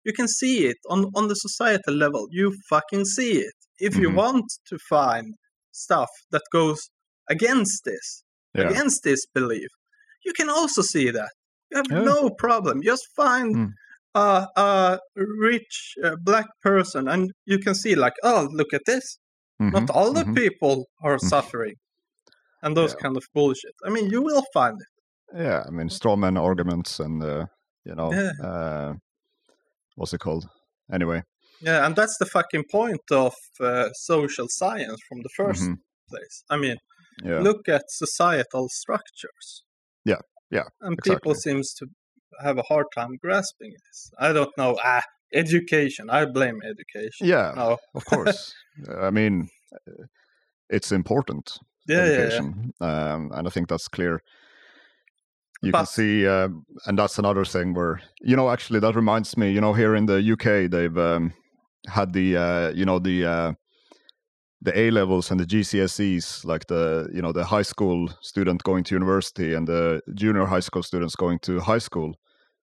you 0.03 0.13
can 0.13 0.27
see 0.27 0.65
it 0.67 0.77
on 0.89 1.05
on 1.15 1.27
the 1.27 1.35
societal 1.35 1.95
level. 1.95 2.27
You 2.31 2.55
fucking 2.69 3.05
see 3.05 3.33
it. 3.47 3.53
If 3.79 3.95
you 3.95 4.09
Mhm. 4.09 4.15
want 4.15 4.45
to 4.69 4.77
find 4.89 5.35
stuff 5.71 6.09
that 6.31 6.43
goes 6.51 6.79
against 7.29 7.83
this, 7.85 8.23
yeah 8.55 8.69
against 8.69 9.03
this 9.03 9.25
belief, 9.33 9.69
you 10.25 10.33
can 10.33 10.49
also 10.49 10.81
see 10.81 11.11
that. 11.11 11.31
You 11.71 11.77
have 11.77 11.91
Yeah. 11.91 12.03
no 12.13 12.29
problem. 12.45 12.81
Just 12.83 13.05
find 13.15 13.55
Mm. 13.55 13.71
a, 14.15 14.47
a 14.67 14.99
rich 15.15 15.95
uh, 16.03 16.15
black 16.21 16.47
person, 16.61 17.07
and 17.07 17.31
you 17.45 17.59
can 17.59 17.75
see, 17.75 17.95
like, 17.95 18.13
oh, 18.23 18.47
look 18.51 18.73
at 18.73 18.85
this. 18.85 19.17
Not 19.71 19.83
Mhm, 19.83 19.89
all 19.89 20.13
the 20.13 20.25
mhm. 20.25 20.39
people 20.41 20.87
are 21.01 21.19
Mm. 21.23 21.33
suffering, 21.33 21.75
and 22.63 22.77
those 22.77 22.93
Yeah. 22.93 23.03
kind 23.03 23.17
of 23.17 23.25
bullshit. 23.33 23.75
I 23.85 23.89
mean, 23.91 24.09
you 24.11 24.21
will 24.23 24.45
find 24.53 24.77
it. 24.81 24.87
yeah 25.33 25.63
i 25.67 25.69
mean 25.69 25.89
straw 25.89 26.15
man 26.15 26.37
arguments 26.37 26.99
and 26.99 27.23
uh, 27.23 27.45
you 27.85 27.95
know 27.95 28.11
Yeah. 28.11 28.31
uh, 28.39 28.93
what's 29.95 30.13
it 30.13 30.19
called 30.19 30.47
anyway 30.91 31.23
Yeah, 31.61 31.85
and 31.85 31.95
that's 31.95 32.17
the 32.19 32.25
fucking 32.27 32.65
point 32.71 33.01
of 33.11 33.33
uh, 33.59 33.89
social 33.93 34.47
science 34.49 35.01
from 35.07 35.21
the 35.23 35.29
1st 35.35 35.71
Mhm, 35.71 35.81
place. 36.09 36.43
I 36.49 36.57
mean, 36.57 36.77
yeah 37.23 37.47
look 37.47 37.69
at 37.69 37.85
societal 37.91 38.69
structures. 38.69 39.63
Yeah, 40.05 40.19
yeah, 40.49 40.69
And 40.81 41.01
people 41.01 41.33
seems 41.33 41.73
to 41.75 41.87
have 42.43 42.57
a 42.59 42.63
hard 42.63 42.85
time 42.93 43.17
grasping 43.17 43.71
this. 43.87 44.11
I 44.19 44.33
don't 44.33 44.55
know. 44.57 44.77
Ah, 44.83 45.01
education. 45.33 46.09
I 46.09 46.25
blame 46.25 46.59
education. 46.63 47.27
yeah 47.27 47.53
No. 47.55 47.77
of 47.95 48.05
course 48.05 48.53
i 49.01 49.09
mean 49.09 49.49
it's 50.69 50.91
important 50.91 51.59
Yeah, 51.87 51.97
yeah, 51.97 52.03
yeah. 52.03 52.09
education 52.11 52.73
Um, 52.81 53.31
and 53.33 53.47
i 53.47 53.49
think 53.49 53.67
that's 53.69 53.87
clear 53.87 54.21
you 55.61 55.71
can 55.71 55.85
see 55.85 56.27
um, 56.27 56.65
and 56.85 56.97
that's 56.99 57.17
another 57.19 57.45
thing 57.45 57.73
where 57.73 58.01
you 58.21 58.35
know 58.35 58.49
actually 58.49 58.79
that 58.81 58.95
reminds 58.95 59.37
me 59.37 59.51
you 59.51 59.61
know 59.61 59.73
here 59.73 59.95
in 59.95 60.05
the 60.05 60.31
uk 60.33 60.43
they've 60.71 60.97
um, 60.97 61.33
had 61.87 62.13
the 62.13 62.37
uh, 62.37 62.69
you 62.75 62.85
know 62.85 62.99
the 62.99 63.25
uh, 63.25 63.53
the 64.61 64.77
a 64.77 64.91
levels 64.91 65.31
and 65.31 65.39
the 65.39 65.45
gcse's 65.45 66.43
like 66.45 66.67
the 66.67 67.09
you 67.13 67.21
know 67.21 67.31
the 67.33 67.43
high 67.45 67.61
school 67.65 68.09
student 68.21 68.63
going 68.63 68.83
to 68.83 68.95
university 68.95 69.53
and 69.53 69.67
the 69.67 70.01
junior 70.15 70.45
high 70.45 70.61
school 70.61 70.83
students 70.83 71.15
going 71.15 71.39
to 71.39 71.59
high 71.59 71.79
school 71.81 72.13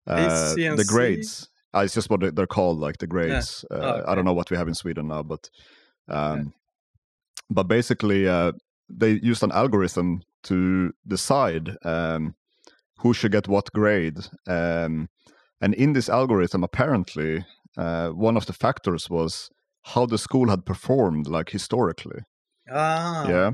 uh, 0.07 0.55
the 0.55 0.85
grades 0.89 1.49
uh, 1.75 1.81
it's 1.85 1.95
just 1.95 2.11
what 2.11 2.21
they- 2.21 2.31
they're 2.31 2.47
called 2.47 2.79
like 2.79 2.99
the 2.99 3.07
grades. 3.07 3.65
Uh, 3.71 3.75
i 3.75 3.91
okay. 4.01 4.15
don't 4.15 4.25
know 4.25 4.35
what 4.35 4.51
we 4.51 4.57
have 4.57 4.69
in 4.69 4.75
sweden 4.75 5.09
now 5.09 5.23
but 5.23 5.51
um, 6.09 6.53
but 7.51 7.65
basically 7.69 8.29
uh, 8.29 8.53
they 8.89 9.13
used 9.23 9.43
an 9.43 9.53
algorithm 9.53 10.21
to 10.43 10.93
decide 11.07 11.77
um, 11.85 12.35
who 12.99 13.15
should 13.15 13.33
get 13.33 13.49
what 13.49 13.73
grade 13.73 14.19
um, 14.47 15.09
and 15.61 15.75
in 15.75 15.93
this 15.95 16.09
algorithm 16.09 16.63
apparently 16.65 17.45
uh, 17.77 18.11
one 18.11 18.37
of 18.37 18.47
the 18.47 18.53
factors 18.53 19.11
was 19.11 19.51
how 19.83 20.07
the 20.07 20.19
school 20.19 20.49
had 20.49 20.65
performed 20.65 21.27
like 21.27 21.51
historically. 21.51 22.21
Ah, 22.71 23.29
yeah? 23.29 23.51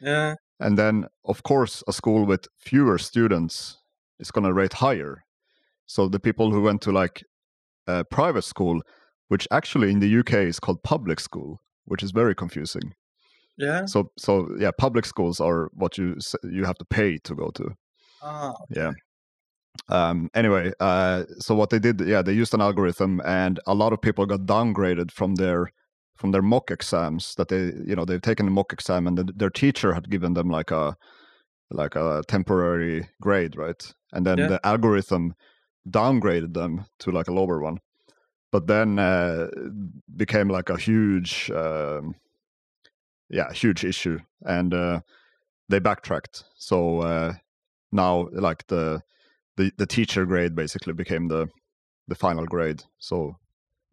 Yeah, 0.00 0.34
and 0.60 0.78
then 0.78 1.06
of 1.24 1.42
course 1.42 1.82
a 1.88 1.92
school 1.92 2.24
with 2.24 2.46
fewer 2.56 2.98
students 2.98 3.78
is 4.18 4.30
going 4.30 4.44
to 4.46 4.52
rate 4.52 4.74
higher. 4.74 5.24
So 5.86 6.08
the 6.08 6.20
people 6.20 6.50
who 6.50 6.62
went 6.62 6.82
to 6.82 6.92
like 6.92 7.24
a 7.88 8.04
private 8.04 8.44
school 8.44 8.80
which 9.30 9.46
actually 9.50 9.90
in 9.90 10.00
the 10.00 10.18
uk 10.20 10.32
is 10.32 10.60
called 10.60 10.80
public 10.84 11.18
school 11.20 11.58
which 11.90 12.02
is 12.02 12.12
very 12.12 12.34
confusing. 12.34 12.94
Yeah. 13.56 13.86
so 13.86 13.98
so 14.16 14.48
yeah 14.60 14.70
public 14.78 15.04
schools 15.06 15.40
are 15.40 15.68
what 15.74 15.98
you 15.98 16.16
you 16.44 16.64
have 16.64 16.78
to 16.78 16.84
pay 16.84 17.18
to 17.24 17.34
go 17.34 17.50
to. 17.58 17.64
Ah, 18.22 18.52
yeah. 18.70 18.92
um 19.88 20.28
anyway 20.34 20.72
uh 20.80 21.24
so 21.38 21.54
what 21.54 21.70
they 21.70 21.78
did 21.78 22.00
yeah 22.00 22.22
they 22.22 22.32
used 22.42 22.54
an 22.54 22.60
algorithm 22.60 23.20
and 23.24 23.58
a 23.66 23.74
lot 23.74 23.92
of 23.92 24.00
people 24.00 24.26
got 24.26 24.40
downgraded 24.46 25.10
from 25.10 25.34
their 25.36 25.60
from 26.16 26.32
their 26.32 26.42
mock 26.42 26.70
exams 26.70 27.34
that 27.36 27.48
they 27.48 27.62
you 27.86 27.94
know 27.96 28.04
they've 28.04 28.28
taken 28.30 28.48
a 28.48 28.50
mock 28.50 28.72
exam 28.72 29.06
and 29.06 29.16
the, 29.18 29.24
their 29.36 29.50
teacher 29.50 29.94
had 29.94 30.10
given 30.10 30.34
them 30.34 30.48
like 30.50 30.70
a 30.70 30.96
like 31.70 31.96
a 31.96 32.22
temporary 32.28 33.08
grade 33.20 33.56
right? 33.56 33.82
And 34.12 34.26
then 34.26 34.38
Yeah. 34.38 34.48
the 34.48 34.60
algorithm 34.66 35.34
downgraded 35.90 36.54
them 36.54 36.84
to 36.98 37.10
like 37.10 37.28
a 37.28 37.32
lower 37.32 37.60
one 37.60 37.78
but 38.50 38.66
then 38.66 38.98
uh 38.98 39.48
became 40.16 40.48
like 40.48 40.70
a 40.70 40.76
huge 40.76 41.50
um 41.50 42.14
yeah 43.30 43.52
huge 43.52 43.84
issue 43.84 44.18
and 44.42 44.74
uh 44.74 45.00
they 45.68 45.78
backtracked 45.78 46.44
so 46.56 47.00
uh 47.00 47.32
now 47.92 48.28
like 48.32 48.66
the 48.68 49.00
the 49.56 49.70
the 49.78 49.86
teacher 49.86 50.24
grade 50.26 50.54
basically 50.54 50.92
became 50.92 51.28
the 51.28 51.46
the 52.08 52.14
final 52.14 52.46
grade 52.46 52.82
so 52.98 53.36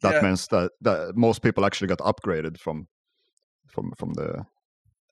that 0.01 0.15
Yeah. 0.15 0.21
means 0.21 0.47
that 0.47 0.71
that 0.81 1.15
most 1.15 1.41
people 1.41 1.65
actually 1.65 1.87
got 1.87 1.99
upgraded 1.99 2.57
from 2.57 2.87
from 3.67 3.91
from 3.97 4.13
the 4.13 4.45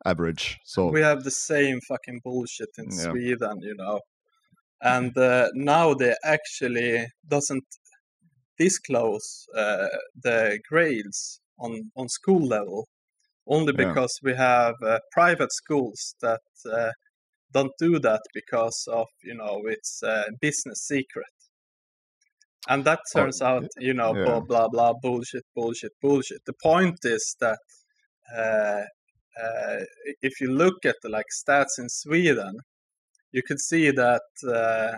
average 0.06 0.60
so 0.64 0.88
we 0.88 1.02
have 1.02 1.24
the 1.24 1.32
same 1.32 1.80
fucking 1.82 2.22
bullshit 2.24 2.70
in 2.78 2.86
Yeah. 2.92 3.12
Sweden, 3.12 3.60
you 3.62 3.76
know. 3.76 4.00
And 4.84 5.18
uh, 5.18 5.50
now 5.56 5.94
they 5.94 6.14
actually 6.24 7.06
doesn't 7.28 7.64
disclose 8.60 9.46
uh, 9.56 9.88
the 10.24 10.60
grades 10.70 11.40
on 11.60 11.92
on 11.96 12.08
school 12.10 12.46
level 12.48 12.88
only 13.48 13.74
Yeah. 13.74 13.94
because 13.94 14.14
we 14.24 14.34
have 14.36 14.76
uh, 14.84 15.00
private 15.12 15.52
schools 15.52 16.16
that 16.22 16.42
uh, 16.72 16.92
don't 17.54 17.74
do 17.80 18.00
that 18.00 18.22
because 18.34 18.88
of 18.92 19.08
you 19.24 19.36
know 19.36 19.62
it's 19.66 20.02
uh, 20.04 20.24
business 20.42 20.80
secret 20.88 21.34
and 22.70 22.86
that 22.86 23.00
Oh, 23.16 23.22
turns 23.22 23.42
out 23.42 23.66
you 23.78 23.94
know 23.94 24.16
blah 24.24 24.40
yeah. 24.40 24.46
blah 24.48 24.68
blah 24.70 24.94
bullshit 25.02 25.44
bullshit 25.56 25.92
bullshit 26.02 26.42
the 26.46 26.54
point 26.64 26.98
is 27.04 27.36
that 27.40 27.60
uh, 28.38 28.84
uh, 29.44 29.80
if 30.22 30.40
you 30.42 30.52
look 30.52 30.86
at 30.86 30.96
the 31.04 31.10
like 31.10 31.30
stats 31.42 31.80
in 31.80 31.90
sweden 31.90 32.54
you 33.34 33.42
could 33.48 33.60
see 33.60 33.92
that 33.92 34.28
uh, 34.48 34.92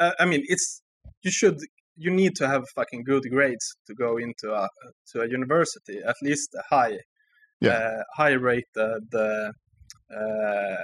I, 0.00 0.12
I 0.20 0.24
mean 0.24 0.42
it's 0.48 0.82
you 1.22 1.30
should 1.30 1.58
you 1.96 2.10
need 2.10 2.34
to 2.36 2.46
have 2.48 2.62
fucking 2.74 3.02
good 3.04 3.24
grades 3.30 3.66
to 3.86 3.94
go 3.94 4.16
into 4.16 4.52
a 4.52 4.68
to 5.12 5.20
a 5.22 5.28
university 5.28 5.98
at 6.12 6.16
least 6.22 6.48
a 6.54 6.64
high 6.74 6.98
Yeah. 7.60 7.72
uh, 7.78 8.02
high 8.20 8.36
rated 8.48 9.06
uh, 9.14 9.50
uh, 10.18 10.76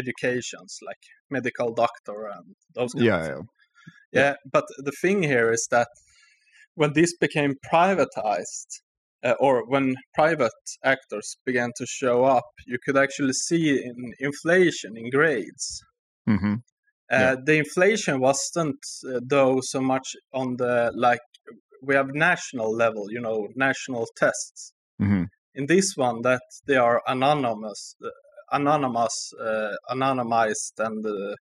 educations 0.00 0.78
like 0.88 1.02
medical 1.30 1.68
doctor 1.84 2.18
and 2.36 2.46
those 2.76 2.92
kind 2.94 3.08
of 3.08 3.14
Yeah, 3.14 3.26
yeah, 3.28 3.42
Yeah, 4.20 4.34
but 4.56 4.64
the 4.86 4.94
thing 5.02 5.22
here 5.22 5.50
is 5.52 5.66
that 5.70 5.88
when 6.74 6.92
this 6.94 7.12
became 7.26 7.54
privatized, 7.72 8.70
uh, 9.24 9.34
or 9.38 9.64
when 9.72 9.94
private 10.14 10.62
actors 10.84 11.36
began 11.46 11.70
to 11.76 11.86
show 11.86 12.24
up, 12.24 12.48
you 12.66 12.78
could 12.84 12.96
actually 12.96 13.32
see 13.48 13.64
in 13.88 14.12
inflation 14.18 14.96
in 14.96 15.10
grades. 15.10 15.82
Hmm 16.26 16.54
Uh, 17.12 17.18
Yeah. 17.20 17.34
The 17.46 17.54
inflation 17.58 18.20
wasn't 18.20 18.80
uh, 19.06 19.20
though 19.28 19.60
so 19.62 19.80
much 19.80 20.08
on 20.32 20.56
the 20.56 20.90
like 20.94 21.20
we 21.82 21.94
have 21.94 22.08
national 22.14 22.70
level, 22.84 23.04
you 23.10 23.20
know, 23.20 23.48
national 23.56 24.06
tests. 24.16 24.72
hmm 24.98 25.24
In 25.54 25.66
this 25.66 25.88
one, 25.96 26.22
that 26.22 26.42
they 26.66 26.76
are 26.76 27.02
anonymous, 27.06 27.94
uh, 28.02 28.08
anonymous, 28.52 29.32
uh, 29.40 29.74
anonymized, 29.90 30.74
and 30.78 31.04
uh, 31.04 31.10
uh, 31.10 31.34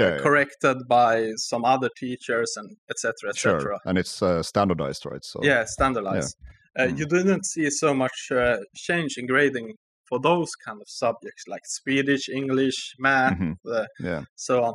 Yeah, 0.00 0.10
yeah. 0.10 0.22
corrected 0.22 0.76
by 0.88 1.30
some 1.36 1.64
other 1.64 1.90
teachers 1.96 2.52
and 2.56 2.76
etc. 2.90 3.30
etc. 3.30 3.60
sure. 3.60 3.78
And 3.84 3.98
it's 3.98 4.22
uh, 4.22 4.42
standardized, 4.42 5.06
right? 5.06 5.24
So 5.24 5.40
Yeah, 5.42 5.64
standardized. 5.64 6.36
Uh, 6.78 6.88
Mm. 6.88 6.98
You 6.98 7.06
didn't 7.06 7.44
see 7.46 7.70
so 7.70 7.94
much 7.94 8.18
uh, 8.30 8.58
change 8.74 9.12
in 9.16 9.26
grading 9.26 9.74
for 10.08 10.18
those 10.20 10.50
kind 10.64 10.80
of 10.80 10.88
subjects 10.88 11.44
like 11.48 11.62
Swedish, 11.66 12.28
English, 12.28 12.94
math, 12.98 13.38
Mhm. 13.38 13.56
uh, 13.66 13.86
yeah, 14.00 14.22
so 14.36 14.62
on. 14.64 14.74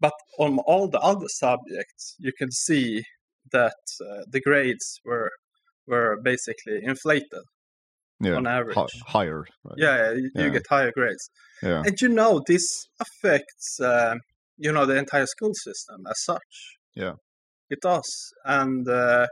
But 0.00 0.14
on 0.38 0.58
all 0.70 0.88
the 0.88 1.00
other 1.00 1.28
subjects, 1.28 2.16
you 2.18 2.32
can 2.38 2.50
see 2.50 3.02
that 3.52 3.80
uh, 4.08 4.22
the 4.32 4.40
grades 4.40 4.86
were 5.04 5.30
were 5.86 6.16
basically 6.22 6.78
inflated 6.82 7.44
yeah, 8.20 8.36
on 8.36 8.46
average. 8.46 8.76
higher. 9.06 9.44
Right? 9.64 9.74
Yeah, 9.76 9.96
yeah, 10.02 10.10
you, 10.12 10.30
you 10.34 10.44
Yeah. 10.46 10.48
get 10.58 10.66
higher 10.68 10.92
grades. 10.98 11.24
yeah, 11.62 11.82
And 11.86 11.94
you 12.00 12.08
know, 12.08 12.40
this 12.46 12.66
affects, 13.00 13.78
uh, 13.80 14.14
you 14.56 14.72
know, 14.72 14.86
the 14.86 14.96
entire 14.96 15.26
school 15.26 15.52
system 15.54 15.98
as 16.12 16.18
such. 16.24 16.52
Yeah. 16.94 17.14
It 17.70 17.80
does. 17.82 18.10
And 18.44 18.88
uh, 18.88 19.26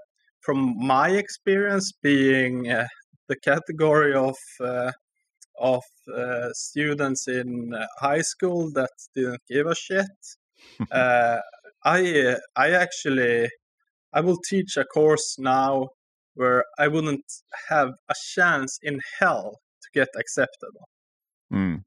from 0.45 0.59
my 0.79 1.09
experience 1.11 1.91
being 2.03 2.71
uh, 2.71 2.87
the 3.29 3.37
category 3.51 4.15
of 4.15 4.37
uh, 4.61 4.93
of 5.59 5.83
uh, 6.15 6.51
students 6.53 7.29
in 7.29 7.73
uh, 7.75 7.87
high 7.99 8.23
school 8.23 8.71
that 8.73 8.91
didn't 9.15 9.43
give 9.49 9.67
a 9.67 9.75
shit, 9.75 10.19
uh, 10.91 11.39
I 11.85 12.37
I 12.57 12.71
actually 12.71 13.49
I 14.13 14.21
will 14.21 14.39
teach 14.49 14.77
a 14.77 14.85
course 14.85 15.37
now 15.39 15.89
where 16.35 16.65
I 16.79 16.89
wouldn't 16.89 17.27
have 17.69 17.91
a 18.09 18.15
chance 18.35 18.79
in 18.83 19.01
hell 19.19 19.59
to 19.83 19.89
get 19.95 20.09
accepted. 20.19 20.71
Mm. 21.53 21.83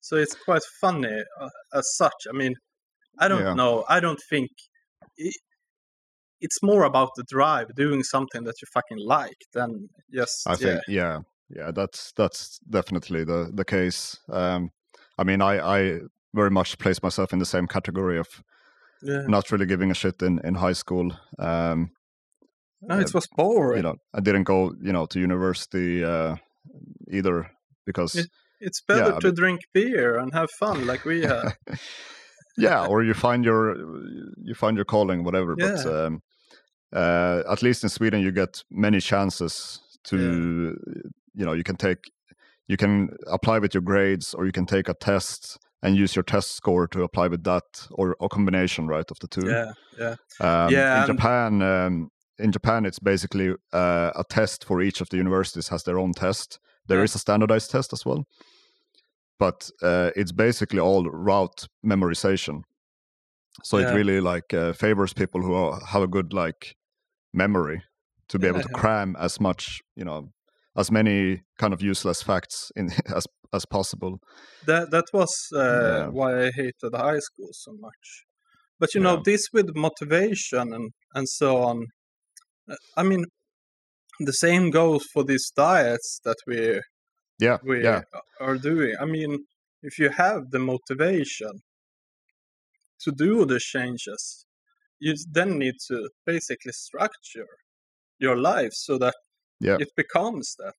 So 0.00 0.16
it's 0.16 0.34
quite 0.34 0.62
funny 0.80 1.22
uh, 1.40 1.48
as 1.74 1.86
such. 1.96 2.26
I 2.28 2.32
mean, 2.32 2.54
I 3.18 3.28
don't 3.28 3.44
Yeah. 3.44 3.54
know. 3.54 3.84
I 3.88 4.00
don't 4.00 4.20
think 4.30 4.50
it, 5.16 5.34
it's 6.40 6.62
more 6.62 6.84
about 6.84 7.10
the 7.16 7.24
drive, 7.28 7.66
doing 7.76 8.02
something 8.02 8.44
that 8.44 8.54
you 8.60 8.66
fucking 8.72 8.98
like, 9.06 9.40
than 9.52 9.88
just 10.12 10.48
I 10.48 10.56
think 10.56 10.80
yeah, 10.88 11.02
yeah, 11.02 11.20
that's 11.72 12.12
that's 12.16 12.58
definitely 12.68 13.24
the 13.24 13.50
the 13.52 13.64
case. 13.64 14.18
Um, 14.28 14.70
I 15.18 15.24
mean, 15.24 15.42
I 15.42 15.58
I 15.58 16.00
very 16.34 16.50
much 16.50 16.78
place 16.78 17.02
myself 17.02 17.32
in 17.32 17.38
the 17.38 17.46
same 17.46 17.66
category 17.66 18.18
of 18.18 18.28
yeah. 19.02 19.26
not 19.26 19.50
really 19.50 19.66
giving 19.66 19.90
a 19.90 19.94
shit 19.94 20.22
in 20.22 20.40
in 20.44 20.54
high 20.54 20.74
school. 20.74 21.12
Um, 21.38 21.90
No, 22.82 22.98
it 22.98 23.12
was 23.12 23.26
boring. 23.36 23.76
you 23.76 23.82
know, 23.82 23.96
I 24.14 24.20
didn't 24.20 24.44
go 24.44 24.72
you 24.82 24.92
know 24.92 25.06
to 25.06 25.20
university 25.20 26.04
uh, 26.04 26.36
either 27.10 27.50
because 27.84 28.28
it's 28.60 28.82
better 28.86 29.12
yeah, 29.12 29.18
to 29.18 29.32
drink 29.32 29.60
beer 29.74 30.18
and 30.18 30.32
have 30.34 30.50
fun 30.58 30.86
like 30.86 31.04
we 31.04 31.22
have. 31.22 31.56
yeah, 32.56 32.86
or 32.86 33.02
you 33.02 33.14
find 33.14 33.44
your 33.44 33.76
you 34.42 34.54
find 34.54 34.76
your 34.76 34.86
calling, 34.86 35.24
whatever. 35.24 35.56
But 35.56 35.86
um, 35.86 36.22
uh, 36.92 37.42
at 37.50 37.62
least 37.62 37.82
in 37.82 37.90
Sweden, 37.90 38.20
you 38.20 38.32
get 38.32 38.64
many 38.70 39.00
chances 39.00 39.80
to 40.04 40.76
you 41.34 41.44
know 41.46 41.52
you 41.52 41.62
can 41.64 41.76
take 41.76 42.10
you 42.68 42.76
can 42.76 43.08
apply 43.26 43.58
with 43.58 43.74
your 43.74 43.82
grades, 43.82 44.34
or 44.34 44.46
you 44.46 44.52
can 44.52 44.66
take 44.66 44.88
a 44.88 44.94
test 44.94 45.58
and 45.82 45.96
use 45.96 46.14
your 46.14 46.22
test 46.22 46.52
score 46.52 46.86
to 46.88 47.02
apply 47.02 47.26
with 47.28 47.42
that, 47.44 47.64
or 47.90 48.14
a 48.20 48.28
combination, 48.28 48.86
right, 48.86 49.10
of 49.10 49.18
the 49.18 49.26
two. 49.26 49.48
yeah, 49.48 49.72
yeah, 49.98 50.14
Um, 50.40 50.72
Yeah, 50.72 50.92
In 50.94 50.98
and- 50.98 51.06
Japan, 51.06 51.62
um, 51.62 52.10
in 52.38 52.52
Japan, 52.52 52.86
it's 52.86 52.98
basically 53.00 53.50
uh, 53.72 54.10
a 54.14 54.24
test 54.28 54.64
for 54.64 54.80
each 54.82 55.00
of 55.00 55.08
the 55.08 55.16
universities 55.16 55.68
has 55.68 55.82
their 55.82 55.98
own 55.98 56.12
test. 56.12 56.60
There 56.86 57.02
is 57.02 57.12
Yeah. 57.12 57.16
a 57.16 57.18
standardized 57.18 57.70
test 57.70 57.92
as 57.92 58.04
well, 58.06 58.24
but 59.38 59.70
uh, 59.82 60.10
it's 60.16 60.32
basically 60.32 60.78
all 60.80 61.04
route 61.10 61.66
memorization. 61.84 62.62
So 63.64 63.78
Yeah. 63.78 63.90
it 63.92 63.94
really 63.96 64.20
like 64.20 64.54
uh, 64.54 64.72
favors 64.74 65.12
people 65.12 65.40
who 65.42 65.54
are, 65.54 65.80
have 65.86 66.02
a 66.02 66.08
good 66.08 66.32
like 66.32 66.76
memory 67.32 67.82
to 68.28 68.38
be 68.38 68.46
able 68.46 68.62
to 68.62 68.68
cram 68.80 69.16
as 69.18 69.40
much, 69.40 69.80
you 69.96 70.04
know, 70.04 70.30
as 70.76 70.90
many 70.90 71.42
kind 71.58 71.72
of 71.72 71.82
useless 71.82 72.22
facts 72.22 72.72
in 72.76 72.90
as 73.14 73.26
as 73.52 73.66
possible. 73.66 74.20
that 74.66 74.90
that 74.90 75.06
was 75.12 75.32
uh, 75.54 76.06
Yeah. 76.06 76.10
why 76.10 76.46
I 76.46 76.50
hated 76.54 76.94
high 76.94 77.18
school 77.18 77.48
so 77.52 77.72
much. 77.80 78.26
But 78.78 78.94
you 78.94 79.00
know, 79.00 79.16
Yeah. 79.16 79.22
this 79.24 79.48
with 79.52 79.74
motivation 79.76 80.72
and 80.72 80.92
and 81.14 81.28
so 81.28 81.58
on. 81.62 81.86
uh, 82.70 82.76
I 82.96 83.02
mean, 83.02 83.24
the 84.20 84.32
same 84.32 84.70
goes 84.70 85.04
for 85.12 85.24
these 85.24 85.50
diets 85.56 86.20
that 86.24 86.36
we 86.46 86.80
Yeah, 87.38 87.58
we 87.62 87.78
yeah, 87.84 88.02
are 88.40 88.58
doing. 88.58 88.94
I 89.00 89.04
mean, 89.06 89.46
if 89.82 89.98
you 89.98 90.10
have 90.10 90.50
the 90.50 90.58
motivation 90.58 91.52
to 93.00 93.12
do 93.12 93.44
the 93.46 93.58
changes, 93.58 94.46
you 94.98 95.14
then 95.32 95.58
need 95.58 95.74
to 95.88 96.08
basically 96.26 96.72
structure 96.72 97.48
your 98.18 98.36
life 98.36 98.72
so 98.72 98.98
that 98.98 99.14
Yeah. 99.60 99.76
it 99.78 99.90
becomes 99.96 100.56
that. 100.58 100.74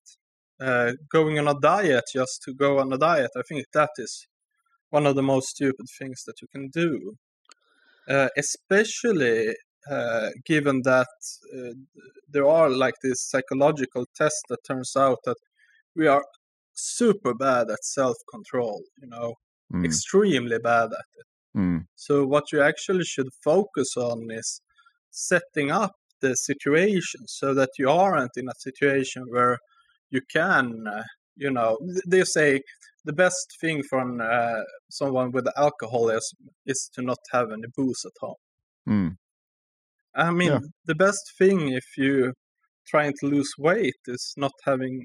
Uh, 0.60 0.92
going 1.10 1.38
on 1.38 1.48
a 1.48 1.58
diet 1.60 2.04
just 2.12 2.42
to 2.44 2.54
go 2.54 2.78
on 2.78 2.92
a 2.92 2.98
diet, 2.98 3.30
I 3.36 3.42
think 3.48 3.64
that 3.72 3.90
is 3.98 4.28
one 4.90 5.06
of 5.06 5.16
the 5.16 5.22
most 5.22 5.48
stupid 5.48 5.86
things 5.98 6.22
that 6.26 6.40
you 6.40 6.48
can 6.48 6.68
do. 6.68 7.16
Uh, 8.08 8.28
especially 8.36 9.54
uh, 9.90 10.30
given 10.44 10.82
that 10.82 11.08
uh, 11.56 11.72
there 12.28 12.48
are 12.48 12.70
like 12.70 12.94
these 13.02 13.20
psychological 13.20 14.06
tests 14.16 14.42
that 14.48 14.58
turns 14.64 14.94
out 14.96 15.18
that 15.24 15.36
we 15.96 16.06
are 16.06 16.24
super 16.74 17.34
bad 17.34 17.70
at 17.70 17.84
self-control 17.84 18.80
you 19.00 19.08
know 19.08 19.34
mm, 19.72 19.84
extremely 19.84 20.58
bad 20.58 20.86
at 20.86 21.10
it 21.16 21.58
mm, 21.58 21.84
so 21.96 22.24
what 22.24 22.44
you 22.52 22.62
actually 22.62 23.04
should 23.04 23.28
focus 23.44 23.96
on 23.96 24.30
is 24.30 24.60
setting 25.10 25.70
up 25.70 25.92
the 26.22 26.34
situation 26.34 27.20
so 27.26 27.52
that 27.54 27.70
you 27.78 27.88
aren't 27.90 28.36
in 28.36 28.48
a 28.48 28.60
situation 28.68 29.22
where 29.28 29.58
you 30.10 30.20
can 30.32 30.64
uh, 30.86 31.02
you 31.36 31.50
know 31.50 31.70
they 32.06 32.24
say 32.24 32.60
the 33.04 33.12
best 33.12 33.46
thing 33.60 33.82
for 33.88 33.98
an, 34.00 34.20
uh, 34.20 34.62
someone 34.90 35.30
with 35.32 35.46
alcoholism 35.56 36.38
is 36.66 36.88
to 36.94 37.02
not 37.02 37.18
have 37.32 37.48
any 37.56 37.68
booze 37.76 38.02
at 38.10 38.16
home 38.20 38.40
mm. 38.88 39.10
i 40.14 40.30
mean 40.30 40.52
Yeah. 40.52 40.60
the 40.90 40.94
best 41.06 41.24
thing 41.38 41.58
if 41.80 41.88
you 41.96 42.32
trying 42.92 43.14
to 43.20 43.26
lose 43.26 43.52
weight 43.58 44.00
is 44.06 44.24
not 44.36 44.52
having 44.64 44.96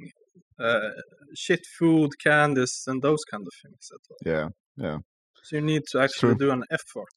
uh, 0.59 0.89
shit 1.35 1.63
food 1.77 2.11
candies 2.27 2.75
and 2.87 3.01
those 3.01 3.23
kind 3.31 3.45
of 3.49 3.53
things 3.63 3.83
at 3.95 4.03
all 4.11 4.21
Yeah, 4.33 4.49
yeah, 4.85 4.97
so 5.43 5.55
you 5.57 5.61
need 5.61 5.83
to 5.91 5.99
actually 6.05 6.35
True. 6.35 6.47
do 6.47 6.51
an 6.57 6.63
effort 6.77 7.13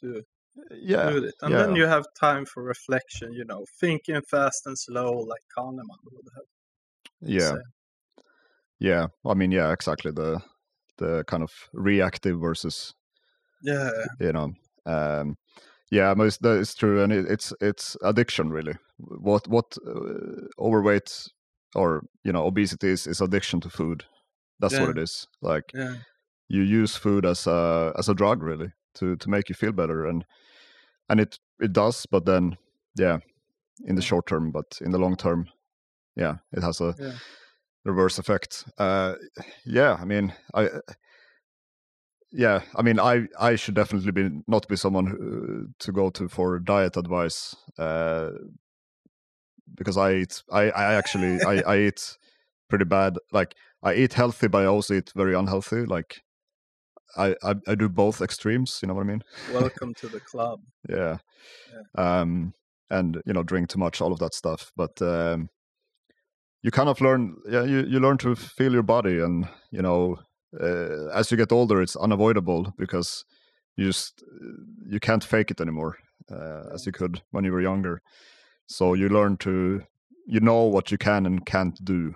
to 0.00 0.22
yeah, 0.70 1.10
do 1.10 1.24
it 1.24 1.34
and 1.42 1.52
yeah. 1.52 1.62
then 1.66 1.76
you 1.76 1.86
have 1.86 2.04
time 2.18 2.44
for 2.46 2.62
reflection 2.62 3.32
you 3.32 3.44
know 3.44 3.64
thinking 3.80 4.20
fast 4.30 4.66
and 4.66 4.78
slow 4.78 5.12
like 5.12 5.42
kahneman 5.56 5.98
would 6.12 6.28
have 6.34 6.44
yeah. 7.20 7.50
said. 7.50 7.62
Yeah, 8.78 9.06
I 9.24 9.34
mean, 9.34 9.52
yeah, 9.52 9.72
exactly. 9.72 10.10
The 10.10 10.40
the 10.98 11.24
kind 11.24 11.42
of 11.42 11.50
reactive 11.72 12.40
versus 12.40 12.94
yeah 13.62 13.90
you 14.20 14.32
know, 14.32 14.52
um, 14.86 15.36
yeah, 15.90 16.14
it's, 16.18 16.38
that 16.38 16.58
is 16.58 16.74
true, 16.74 17.02
and 17.02 17.12
it, 17.12 17.26
it's 17.30 17.52
it's 17.60 17.96
addiction 18.02 18.50
really. 18.50 18.74
What 18.98 19.48
what 19.48 19.76
uh, 19.86 20.46
overweight 20.58 21.28
or 21.74 22.02
you 22.24 22.32
know 22.32 22.46
obesity 22.46 22.88
is, 22.88 23.06
is 23.06 23.20
addiction 23.20 23.60
to 23.60 23.70
food 23.70 24.04
that's 24.60 24.78
what 24.78 24.90
it 24.90 24.98
is 24.98 25.26
like 25.42 25.64
Yeah. 25.74 25.96
you 26.48 26.62
use 26.62 26.94
food 26.94 27.26
as 27.26 27.48
a 27.48 27.92
as 27.98 28.08
a 28.08 28.14
drug 28.14 28.42
really 28.42 28.72
to 28.94 29.16
to 29.16 29.28
make 29.28 29.48
you 29.48 29.56
feel 29.56 29.72
better 29.72 30.06
and 30.06 30.24
and 31.08 31.20
it 31.20 31.38
it 31.60 31.72
does 31.72 32.06
but 32.06 32.24
then 32.24 32.56
yeah 32.96 33.18
in 33.86 33.96
the 33.96 34.02
short 34.02 34.26
term 34.26 34.50
but 34.50 34.78
in 34.80 34.90
the 34.90 34.98
long 34.98 35.16
term 35.16 35.48
yeah 36.16 36.36
it 36.52 36.62
has 36.62 36.80
a 36.80 36.94
Yeah. 36.98 37.12
reverse 37.84 38.18
effect 38.18 38.64
uh 38.78 39.14
yeah 39.64 39.96
i 40.00 40.04
mean 40.04 40.32
i 40.54 40.68
yeah 42.32 42.62
i 42.76 42.82
mean 42.82 42.98
i 42.98 43.26
i 43.38 43.54
should 43.54 43.74
definitely 43.74 44.12
be 44.12 44.30
not 44.46 44.66
be 44.68 44.76
someone 44.76 45.06
who, 45.06 45.68
to 45.78 45.92
go 45.92 46.10
to 46.10 46.28
for 46.28 46.58
diet 46.58 46.96
advice 46.96 47.54
uh 47.78 48.30
because 49.76 49.96
i 49.96 50.14
eat 50.14 50.42
i 50.52 50.70
i 50.70 50.94
actually 50.94 51.40
i 51.42 51.60
i 51.62 51.78
eat 51.86 52.18
pretty 52.68 52.84
bad 52.84 53.16
like 53.32 53.54
i 53.82 53.94
eat 53.94 54.14
healthy 54.14 54.48
but 54.48 54.62
i 54.62 54.66
also 54.66 54.94
eat 54.94 55.12
very 55.14 55.34
unhealthy 55.34 55.84
like 55.84 56.23
I, 57.16 57.34
I 57.42 57.54
i 57.66 57.74
do 57.74 57.88
both 57.88 58.20
extremes 58.20 58.80
you 58.82 58.88
know 58.88 58.94
what 58.94 59.02
i 59.02 59.08
mean? 59.08 59.22
Welcome 59.52 59.94
to 59.94 60.08
the 60.08 60.20
club. 60.20 60.60
yeah. 60.88 61.18
Um 61.96 62.54
and 62.90 63.22
you 63.26 63.32
know 63.32 63.42
drink 63.42 63.68
too 63.68 63.78
much 63.78 64.00
all 64.00 64.12
of 64.12 64.18
that 64.18 64.34
stuff 64.34 64.72
but 64.76 65.00
um 65.02 65.48
you 66.62 66.70
kind 66.70 66.88
of 66.88 67.00
learn 67.00 67.36
yeah 67.48 67.64
you, 67.64 67.84
you 67.84 68.00
learn 68.00 68.18
to 68.18 68.34
feel 68.34 68.72
your 68.72 68.82
body 68.82 69.20
and 69.20 69.48
you 69.70 69.82
know 69.82 70.18
uh, 70.60 71.08
as 71.08 71.30
you 71.30 71.36
get 71.36 71.52
older 71.52 71.82
it's 71.82 71.96
unavoidable 71.96 72.72
because 72.78 73.24
you 73.76 73.86
just 73.86 74.22
uh, 74.22 74.62
you 74.86 75.00
can't 75.00 75.24
fake 75.24 75.50
it 75.50 75.60
anymore 75.60 75.96
uh, 76.30 76.64
as 76.72 76.86
you 76.86 76.92
could 76.92 77.22
when 77.30 77.44
you 77.44 77.52
were 77.52 77.60
younger. 77.60 78.00
So 78.66 78.94
you 78.94 79.08
learn 79.08 79.36
to 79.38 79.82
you 80.26 80.40
know 80.40 80.62
what 80.62 80.90
you 80.90 80.96
can 80.96 81.26
and 81.26 81.44
can't 81.44 81.82
do 81.84 82.14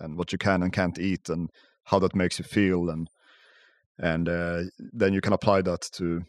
and 0.00 0.16
what 0.16 0.32
you 0.32 0.38
can 0.38 0.62
and 0.62 0.72
can't 0.72 0.98
eat 0.98 1.28
and 1.28 1.50
how 1.84 1.98
that 1.98 2.14
makes 2.14 2.38
you 2.38 2.44
feel 2.44 2.88
and 2.88 3.10
and 3.98 4.28
uh, 4.28 4.62
then 4.78 5.12
you 5.12 5.20
can 5.20 5.32
apply 5.32 5.62
that 5.62 5.82
to 5.92 6.20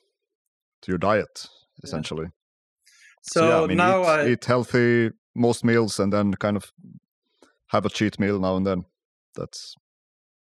to 0.82 0.92
your 0.92 0.98
diet 0.98 1.48
essentially 1.84 2.28
So, 3.22 3.48
yeah, 3.48 3.62
I 3.64 3.68
mean, 3.68 3.78
now 3.78 4.02
eat, 4.02 4.08
I 4.08 4.28
eat 4.32 4.46
healthy 4.46 5.12
most 5.36 5.64
meals 5.64 6.00
and 6.00 6.12
then 6.12 6.34
kind 6.34 6.58
of 6.58 6.72
have 7.68 7.86
a 7.86 7.90
cheat 7.90 8.20
meal 8.20 8.40
now 8.40 8.56
and 8.58 8.66
then. 8.68 8.86
That's 9.36 9.76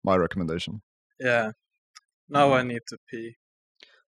my 0.05 0.17
recommendation. 0.17 0.83
yeah. 1.21 1.53
Now 2.29 2.55
I 2.55 2.63
need 2.63 2.81
to 2.89 2.97
pee. 3.11 3.37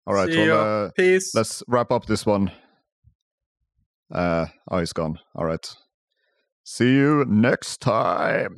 All 0.07 0.15
right, 0.15 0.33
See 0.33 0.49
well, 0.49 0.87
uh, 0.87 0.91
Peace. 0.97 1.35
let's 1.35 1.63
wrap 1.69 1.91
up 1.93 2.07
this 2.07 2.25
one. 2.27 2.51
Uh, 4.11 4.47
oh, 4.71 4.79
he's 4.79 4.93
gone. 4.95 5.19
All 5.35 5.45
right. 5.45 5.77
See 6.65 6.95
you 6.95 7.25
next 7.29 7.81
time. 7.81 8.57